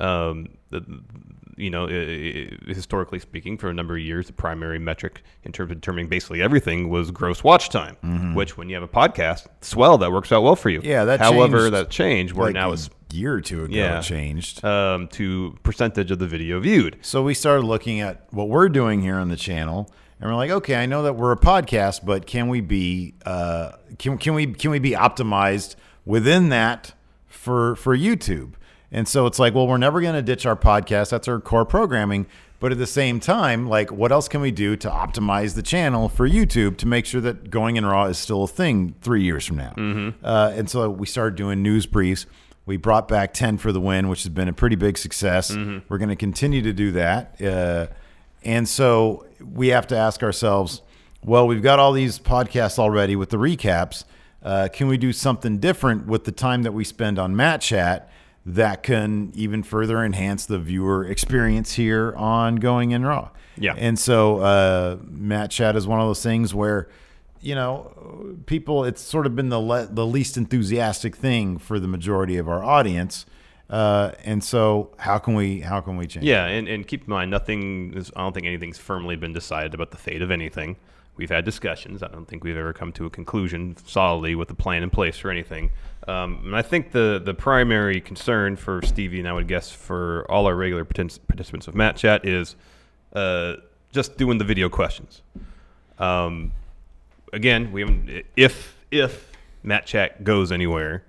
Um, 0.00 0.50
the, 0.70 0.82
you 1.56 1.68
know, 1.68 1.86
i 1.88 2.48
i 2.68 2.72
historically 2.72 3.18
speaking, 3.18 3.58
for 3.58 3.68
a 3.68 3.74
number 3.74 3.94
of 3.96 4.00
years, 4.02 4.28
the 4.28 4.32
primary 4.32 4.78
metric 4.78 5.22
in 5.42 5.52
terms 5.52 5.70
of 5.72 5.80
determining 5.80 6.08
basically 6.08 6.40
everything 6.40 6.88
was 6.88 7.10
gross 7.10 7.42
watch 7.42 7.68
time. 7.68 7.96
Which, 8.34 8.56
when 8.56 8.68
you 8.68 8.76
have 8.76 8.84
a 8.84 8.88
podcast, 8.88 9.46
swell, 9.60 9.98
that 9.98 10.12
works 10.12 10.30
out 10.32 10.42
well 10.42 10.56
for 10.56 10.70
you. 10.70 10.78
Mm-hmm. 10.78 10.88
Yeah, 10.88 11.04
that 11.04 11.20
However, 11.20 11.58
changed, 11.58 11.74
that 11.74 11.90
changed 11.90 12.32
where 12.34 12.46
like 12.46 12.54
now 12.54 12.70
a 12.70 12.74
it's 12.74 12.88
year 13.12 13.34
or 13.34 13.40
two 13.40 13.64
ago 13.64 13.74
yeah 13.74 13.98
it 13.98 14.02
changed. 14.02 14.64
um, 14.64 15.08
to 15.08 15.58
percentage 15.62 16.10
of 16.10 16.18
the 16.18 16.26
video 16.26 16.60
viewed. 16.60 16.96
So 17.02 17.22
we 17.22 17.34
started 17.34 17.64
looking 17.66 18.00
at 18.00 18.26
what 18.30 18.48
we're 18.48 18.68
doing 18.68 19.00
here 19.02 19.16
on 19.16 19.28
the 19.28 19.36
channel, 19.36 19.90
and 20.20 20.30
we're 20.30 20.36
like, 20.36 20.50
okay, 20.50 20.76
I 20.76 20.86
know 20.86 21.02
that 21.02 21.14
we're 21.14 21.32
a 21.32 21.38
podcast, 21.38 22.04
but 22.04 22.26
can 22.26 22.48
we 22.48 22.60
be 22.60 23.14
uh, 23.26 23.72
can 23.98 24.18
can 24.18 24.34
we 24.34 24.46
can 24.46 24.70
we 24.70 24.78
be 24.78 24.92
optimized 24.92 25.76
within 26.04 26.48
that 26.50 26.92
for 27.26 27.76
for 27.76 27.96
YouTube? 27.96 28.52
And 28.92 29.06
so 29.06 29.26
it's 29.26 29.38
like, 29.38 29.54
well, 29.54 29.68
we're 29.68 29.78
never 29.78 30.00
going 30.00 30.14
to 30.14 30.22
ditch 30.22 30.44
our 30.46 30.56
podcast. 30.56 31.10
That's 31.10 31.28
our 31.28 31.38
core 31.40 31.64
programming. 31.64 32.26
But 32.58 32.72
at 32.72 32.78
the 32.78 32.86
same 32.88 33.20
time, 33.20 33.68
like, 33.68 33.90
what 33.92 34.10
else 34.12 34.28
can 34.28 34.40
we 34.42 34.50
do 34.50 34.76
to 34.76 34.90
optimize 34.90 35.54
the 35.54 35.62
channel 35.62 36.08
for 36.10 36.28
YouTube 36.28 36.76
to 36.78 36.86
make 36.86 37.06
sure 37.06 37.20
that 37.22 37.48
going 37.50 37.76
in 37.76 37.86
raw 37.86 38.04
is 38.06 38.18
still 38.18 38.42
a 38.42 38.46
thing 38.48 38.94
three 39.00 39.22
years 39.22 39.46
from 39.46 39.56
now? 39.56 39.72
Uh, 40.22 40.52
and 40.54 40.68
so 40.68 40.90
we 40.90 41.06
started 41.06 41.36
doing 41.36 41.62
news 41.62 41.86
briefs. 41.86 42.26
We 42.66 42.76
brought 42.76 43.08
back 43.08 43.32
10 43.34 43.58
for 43.58 43.72
the 43.72 43.80
win, 43.80 44.08
which 44.08 44.22
has 44.22 44.28
been 44.30 44.48
a 44.48 44.52
pretty 44.52 44.76
big 44.76 44.96
success. 44.98 45.54
We're 45.56 45.98
going 45.98 46.10
to 46.10 46.16
continue 46.16 46.62
to 46.62 46.72
do 46.72 46.92
that. 46.92 47.40
Uh, 47.42 47.86
and 48.44 48.68
so 48.68 49.26
we 49.40 49.68
have 49.68 49.86
to 49.88 49.96
ask 49.96 50.22
ourselves, 50.22 50.82
well, 51.24 51.46
we've 51.46 51.62
got 51.62 51.78
all 51.78 51.92
these 51.92 52.18
podcasts 52.18 52.78
already 52.78 53.16
with 53.16 53.30
the 53.30 53.36
recaps. 53.36 54.04
Uh, 54.42 54.68
can 54.72 54.88
we 54.88 54.96
do 54.96 55.12
something 55.12 55.58
different 55.58 56.06
with 56.06 56.24
the 56.24 56.32
time 56.32 56.62
that 56.62 56.72
we 56.72 56.84
spend 56.84 57.18
on 57.18 57.36
Mat 57.36 57.60
Chat 57.60 58.10
that 58.46 58.82
can 58.82 59.32
even 59.34 59.62
further 59.62 60.02
enhance 60.02 60.46
the 60.46 60.58
viewer 60.58 61.04
experience 61.04 61.72
here 61.74 62.14
on 62.16 62.56
Going 62.56 62.92
in 62.92 63.04
Raw? 63.04 63.30
Yeah. 63.58 63.74
And 63.76 63.98
so 63.98 64.38
uh, 64.38 64.96
Mat 65.06 65.50
Chat 65.50 65.76
is 65.76 65.86
one 65.86 66.00
of 66.00 66.06
those 66.06 66.22
things 66.22 66.54
where, 66.54 66.88
you 67.40 67.54
know, 67.54 68.36
people, 68.46 68.84
it's 68.84 69.00
sort 69.00 69.26
of 69.26 69.34
been 69.34 69.48
the, 69.48 69.60
le- 69.60 69.86
the 69.86 70.06
least 70.06 70.36
enthusiastic 70.36 71.16
thing 71.16 71.58
for 71.58 71.80
the 71.80 71.88
majority 71.88 72.36
of 72.36 72.48
our 72.48 72.62
audience. 72.62 73.26
Uh, 73.68 74.12
and 74.24 74.42
so 74.42 74.90
how 74.98 75.18
can 75.18 75.34
we 75.34 75.60
how 75.60 75.80
can 75.80 75.96
we 75.96 76.06
change? 76.06 76.26
Yeah, 76.26 76.46
and, 76.46 76.66
and 76.66 76.86
keep 76.86 77.04
in 77.04 77.10
mind, 77.10 77.30
nothing 77.30 77.94
is, 77.94 78.10
I 78.16 78.22
don't 78.22 78.32
think 78.32 78.46
anything's 78.46 78.78
firmly 78.78 79.14
been 79.14 79.32
decided 79.32 79.74
about 79.74 79.92
the 79.92 79.96
fate 79.96 80.22
of 80.22 80.30
anything. 80.32 80.76
We've 81.16 81.30
had 81.30 81.44
discussions. 81.44 82.02
I 82.02 82.08
don't 82.08 82.26
think 82.26 82.42
we've 82.42 82.56
ever 82.56 82.72
come 82.72 82.92
to 82.94 83.06
a 83.06 83.10
conclusion 83.10 83.76
solidly 83.84 84.34
with 84.34 84.50
a 84.50 84.54
plan 84.54 84.82
in 84.82 84.90
place 84.90 85.22
or 85.24 85.30
anything. 85.30 85.70
Um, 86.08 86.42
and 86.46 86.56
I 86.56 86.62
think 86.62 86.92
the, 86.92 87.20
the 87.22 87.34
primary 87.34 88.00
concern 88.00 88.56
for 88.56 88.80
Stevie, 88.82 89.18
and 89.18 89.28
I 89.28 89.32
would 89.34 89.46
guess 89.46 89.70
for 89.70 90.26
all 90.30 90.46
our 90.46 90.54
regular 90.54 90.84
partic- 90.84 91.20
participants 91.28 91.68
of 91.68 91.74
Mat 91.74 91.96
Chat, 91.96 92.26
is 92.26 92.56
uh, 93.12 93.56
just 93.92 94.16
doing 94.16 94.38
the 94.38 94.44
video 94.44 94.68
questions. 94.68 95.22
Um, 95.98 96.52
again, 97.32 97.72
we 97.72 97.80
haven't, 97.82 98.24
if 98.36 98.76
if 98.90 99.30
Mat 99.62 99.86
Chat 99.86 100.24
goes 100.24 100.52
anywhere, 100.52 101.04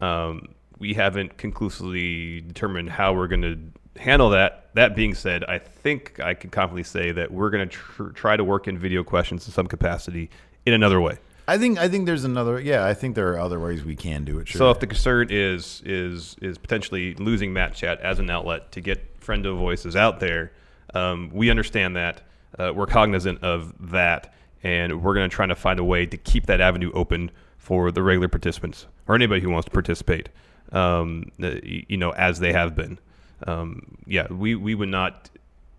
um, 0.00 0.48
we 0.78 0.94
haven't 0.94 1.36
conclusively 1.36 2.40
determined 2.40 2.90
how 2.90 3.12
we're 3.12 3.28
going 3.28 3.42
to 3.42 4.00
handle 4.00 4.30
that. 4.30 4.70
That 4.74 4.94
being 4.94 5.14
said, 5.14 5.44
I 5.44 5.58
think 5.58 6.20
I 6.20 6.34
can 6.34 6.50
confidently 6.50 6.84
say 6.84 7.12
that 7.12 7.30
we're 7.30 7.50
going 7.50 7.68
to 7.68 7.74
tr- 7.74 8.08
try 8.10 8.36
to 8.36 8.44
work 8.44 8.68
in 8.68 8.78
video 8.78 9.02
questions 9.02 9.46
in 9.46 9.52
some 9.52 9.66
capacity 9.66 10.30
in 10.64 10.72
another 10.72 11.00
way. 11.00 11.18
I 11.48 11.58
think 11.58 11.78
I 11.78 11.88
think 11.88 12.06
there's 12.06 12.24
another. 12.24 12.60
Yeah, 12.60 12.84
I 12.84 12.94
think 12.94 13.16
there 13.16 13.32
are 13.32 13.40
other 13.40 13.58
ways 13.58 13.84
we 13.84 13.96
can 13.96 14.24
do 14.24 14.38
it. 14.38 14.46
Sure. 14.46 14.58
So 14.58 14.70
if 14.70 14.78
the 14.78 14.86
concern 14.86 15.28
is 15.30 15.82
is 15.84 16.36
is 16.40 16.58
potentially 16.58 17.14
losing 17.14 17.52
Mat 17.52 17.74
Chat 17.74 18.00
as 18.00 18.20
an 18.20 18.30
outlet 18.30 18.70
to 18.72 18.80
get 18.80 19.20
friendo 19.20 19.58
voices 19.58 19.96
out 19.96 20.20
there, 20.20 20.52
um, 20.94 21.30
we 21.32 21.50
understand 21.50 21.96
that. 21.96 22.22
Uh, 22.58 22.72
we're 22.74 22.86
cognizant 22.86 23.42
of 23.42 23.72
that, 23.92 24.34
and 24.62 25.02
we're 25.02 25.14
going 25.14 25.28
to 25.28 25.34
try 25.34 25.46
to 25.46 25.54
find 25.54 25.78
a 25.78 25.84
way 25.84 26.06
to 26.06 26.16
keep 26.16 26.46
that 26.46 26.60
avenue 26.60 26.90
open 26.94 27.30
for 27.58 27.90
the 27.90 28.02
regular 28.02 28.28
participants 28.28 28.86
or 29.06 29.14
anybody 29.14 29.40
who 29.40 29.50
wants 29.50 29.66
to 29.66 29.70
participate. 29.70 30.28
Um, 30.72 31.32
uh, 31.42 31.56
you 31.62 31.96
know, 31.96 32.10
as 32.10 32.38
they 32.38 32.52
have 32.52 32.76
been. 32.76 32.98
Um, 33.46 33.98
yeah, 34.06 34.32
we 34.32 34.54
we 34.54 34.74
would 34.74 34.88
not 34.88 35.30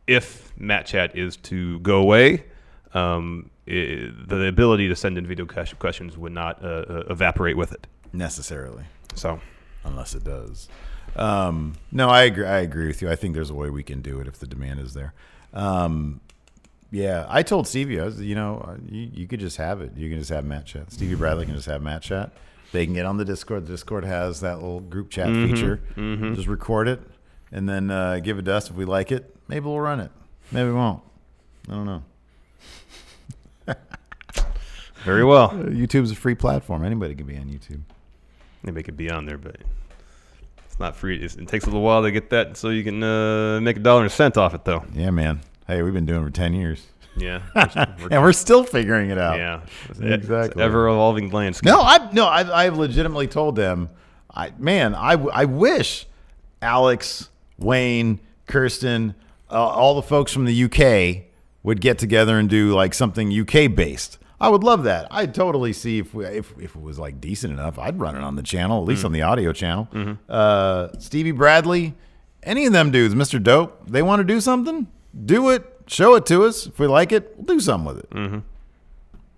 if 0.08 0.52
Mat 0.58 0.86
Chat 0.86 1.18
is 1.18 1.38
to 1.38 1.80
go 1.80 2.00
away. 2.02 2.46
Um, 2.94 3.50
i 3.68 4.12
the 4.28 4.48
ability 4.48 4.90
to 4.90 4.96
send 4.96 5.18
in 5.18 5.26
video 5.26 5.46
questions 5.46 6.18
would 6.18 6.34
not 6.34 6.64
uh, 6.64 6.68
uh, 6.68 7.04
evaporate 7.10 7.56
with 7.56 7.72
it. 7.72 7.88
necessarily, 8.12 8.84
So, 9.16 9.40
unless 9.86 10.14
it 10.16 10.24
does. 10.24 10.68
Um, 11.16 11.76
no, 11.92 12.10
I 12.10 12.24
agree. 12.24 12.46
I 12.46 12.60
agree 12.60 12.88
with 12.88 13.02
you. 13.02 13.10
I 13.10 13.16
think 13.16 13.34
there's 13.34 13.50
a 13.50 13.54
way 13.54 13.70
we 13.70 13.84
can 13.84 14.02
do 14.02 14.20
it 14.20 14.28
if 14.28 14.40
the 14.40 14.48
demand 14.48 14.80
is 14.80 14.94
there. 14.94 15.14
Um, 15.54 16.22
yeah, 16.92 17.26
I 17.30 17.42
told 17.42 17.68
Stevie, 17.68 18.00
I 18.00 18.06
was, 18.06 18.22
you 18.22 18.36
know, 18.36 18.64
uh, 18.68 18.76
you, 18.86 19.10
you 19.14 19.28
could 19.28 19.40
just 19.40 19.58
have 19.58 19.82
it. 19.82 19.96
You 19.96 20.10
can 20.10 20.20
just 20.20 20.30
have 20.30 20.44
Mat 20.46 20.66
Chat. 20.66 20.92
Stevie 20.92 21.16
Bradley 21.16 21.46
can 21.46 21.56
just 21.56 21.68
have 21.68 21.82
Mat 21.82 22.02
Chat. 22.02 22.32
They 22.74 22.86
can 22.86 22.94
get 22.94 23.06
on 23.06 23.18
the 23.18 23.26
Discord. 23.26 23.66
The 23.66 23.72
Discord 23.74 24.04
has 24.06 24.42
that 24.42 24.56
little 24.56 24.80
group 24.80 25.10
chat 25.10 25.28
feature. 25.28 25.82
Just 26.36 26.48
record 26.48 26.88
it 26.88 27.02
and 27.52 27.68
then 27.68 27.92
uh, 27.92 28.20
give 28.20 28.40
it 28.40 28.46
to 28.46 28.54
us 28.54 28.70
if 28.70 28.76
we 28.76 28.86
like 28.86 29.12
it. 29.12 29.36
Maybe 29.48 29.66
we'll 29.66 29.80
run 29.80 30.00
it. 30.00 30.12
Maybe 30.52 30.70
we 30.70 30.76
won't. 30.76 31.02
I 31.70 31.74
don't 31.74 31.86
know. 31.86 32.04
very 35.04 35.24
well. 35.24 35.52
Uh, 35.52 35.66
YouTube's 35.66 36.12
a 36.12 36.16
free 36.16 36.36
platform. 36.36 36.84
Anybody 36.84 37.16
can 37.16 37.26
be 37.26 37.38
on 37.38 37.46
YouTube. 37.46 37.82
Anybody 38.64 38.84
could 38.84 38.98
be 38.98 39.10
on 39.10 39.26
there, 39.26 39.38
but 39.38 39.58
it's 40.66 40.80
not 40.80 40.96
free. 40.96 41.22
It's, 41.22 41.36
it 41.36 41.48
takes 41.48 41.66
a 41.66 41.68
little 41.68 41.82
while 41.82 42.04
to 42.04 42.12
get 42.12 42.30
that, 42.30 42.58
so 42.58 42.70
you 42.70 42.84
can 42.84 43.04
uh, 43.04 43.60
make 43.62 43.78
a 43.78 43.80
dollar 43.80 44.02
and 44.02 44.08
a 44.08 44.14
cent 44.14 44.38
off 44.38 44.54
it, 44.54 44.64
though. 44.66 44.84
Yeah, 44.94 45.10
man. 45.12 45.42
Hey, 45.68 45.82
we've 45.82 45.94
been 45.94 46.06
doing 46.06 46.22
it 46.22 46.26
for 46.26 46.32
10 46.32 46.54
years. 46.54 46.86
Yeah, 47.18 47.42
and 47.56 48.22
we're 48.24 48.32
still 48.32 48.64
figuring 48.64 49.10
it 49.10 49.18
out. 49.18 49.38
yeah, 49.38 49.62
It's 49.90 50.00
a- 50.00 50.14
it's 50.14 50.24
Exactly. 50.24 50.64
ever 50.64 50.88
evolving 50.88 51.30
landscape. 51.30 51.66
No, 51.68 51.82
I 51.82 52.10
no, 52.14 52.26
I 52.26 52.66
I've 52.66 52.78
legitimately 52.78 53.28
told 53.28 53.58
them, 53.58 53.90
I 54.34 54.54
man, 54.58 54.96
I 54.96 55.14
I 55.14 55.44
wish 55.44 56.06
Alex, 56.62 57.30
Wayne, 57.58 58.22
Kirsten, 58.48 59.14
uh, 59.50 59.56
all 59.56 59.96
the 59.96 60.02
folks 60.02 60.32
from 60.32 60.46
the 60.46 60.64
UK 60.64 61.24
would 61.64 61.82
get 61.82 61.98
together 61.98 62.40
and 62.40 62.50
do 62.50 62.74
like 62.74 62.94
something 62.94 63.30
UK 63.30 63.76
based. 63.76 64.18
I 64.40 64.48
would 64.48 64.64
love 64.64 64.84
that. 64.86 65.08
I'd 65.12 65.36
totally 65.36 65.74
see 65.74 66.00
if 66.00 66.14
we, 66.14 66.26
if 66.26 66.54
if 66.60 66.76
it 66.78 66.82
was 66.82 66.98
like 66.98 67.20
decent 67.20 67.52
enough. 67.52 67.78
I'd 67.78 68.00
run 68.00 68.16
it 68.16 68.22
on 68.24 68.38
the 68.38 68.42
channel, 68.44 68.82
at 68.82 68.88
least 68.88 69.04
on 69.04 69.12
the 69.12 69.22
audio 69.24 69.52
channel. 69.52 69.90
Uh, 70.30 70.88
Stevie 70.98 71.32
Bradley, 71.32 71.94
any 72.42 72.66
of 72.66 72.72
them 72.72 72.90
dudes, 72.90 73.14
Mr. 73.16 73.42
Dope, 73.44 73.82
they 73.90 74.02
want 74.02 74.22
to 74.22 74.24
do 74.24 74.40
something, 74.40 74.88
do 75.26 75.50
it, 75.50 75.66
show 75.88 76.16
it 76.16 76.26
to 76.28 76.44
us. 76.44 76.68
If 76.68 76.80
we 76.80 76.88
like 76.88 77.12
it, 77.12 77.34
we'll 77.38 77.46
do 77.46 77.60
something 77.60 77.86
with 77.86 78.00
it. 78.00 78.10
Mm-hmm. 78.12 78.40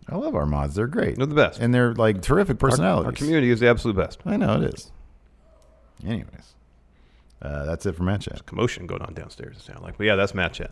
I 0.09 0.15
love 0.15 0.35
our 0.35 0.45
mods; 0.45 0.75
they're 0.75 0.87
great. 0.87 1.17
They're 1.17 1.25
the 1.25 1.35
best. 1.35 1.59
and 1.59 1.73
they're 1.73 1.93
like 1.93 2.21
terrific 2.21 2.59
personalities. 2.59 3.05
Our, 3.07 3.11
community 3.13 3.49
is 3.49 3.59
the 3.59 3.69
absolute 3.69 3.95
best. 3.95 4.19
I 4.25 4.37
know 4.37 4.61
it 4.61 4.73
is. 4.73 4.91
Anyways, 6.05 6.53
uh, 7.41 7.65
that's 7.65 7.85
it 7.85 7.95
for 7.95 8.03
Mat 8.03 8.21
Chat. 8.21 8.45
Commotion 8.45 8.85
going 8.85 9.01
on 9.01 9.13
downstairs. 9.13 9.57
It 9.57 9.63
sounds 9.63 9.81
like, 9.81 9.97
but 9.97 10.05
yeah, 10.05 10.15
that's 10.15 10.33
Mat 10.33 10.53
Chat. 10.53 10.71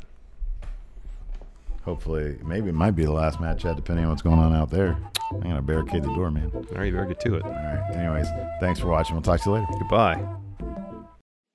Hopefully, 1.84 2.38
maybe 2.44 2.70
it 2.70 2.76
might 2.76 2.92
be 2.92 3.06
the 3.06 3.12
last 3.12 3.40
Mat 3.40 3.58
Chat, 3.58 3.76
depending 3.76 4.06
on 4.06 4.12
what's 4.12 4.22
going 4.22 4.40
on 4.40 4.54
out 4.54 4.70
there. 4.70 4.98
I'm 5.32 5.40
gonna 5.42 5.62
barricade 5.62 6.04
the 6.04 6.14
door, 6.14 6.30
man. 6.30 6.52
All 6.54 6.62
right, 6.76 6.86
you 6.86 6.92
better 6.92 7.06
get 7.06 7.20
to 7.22 7.36
it. 7.36 7.44
All 7.44 7.52
right. 7.52 7.96
Anyways, 7.96 8.28
thanks 8.60 8.80
for 8.80 8.88
watching. 8.88 9.16
We'll 9.16 9.24
talk 9.24 9.42
to 9.42 9.50
you 9.50 9.56
later. 9.56 9.68
Goodbye. 9.80 10.24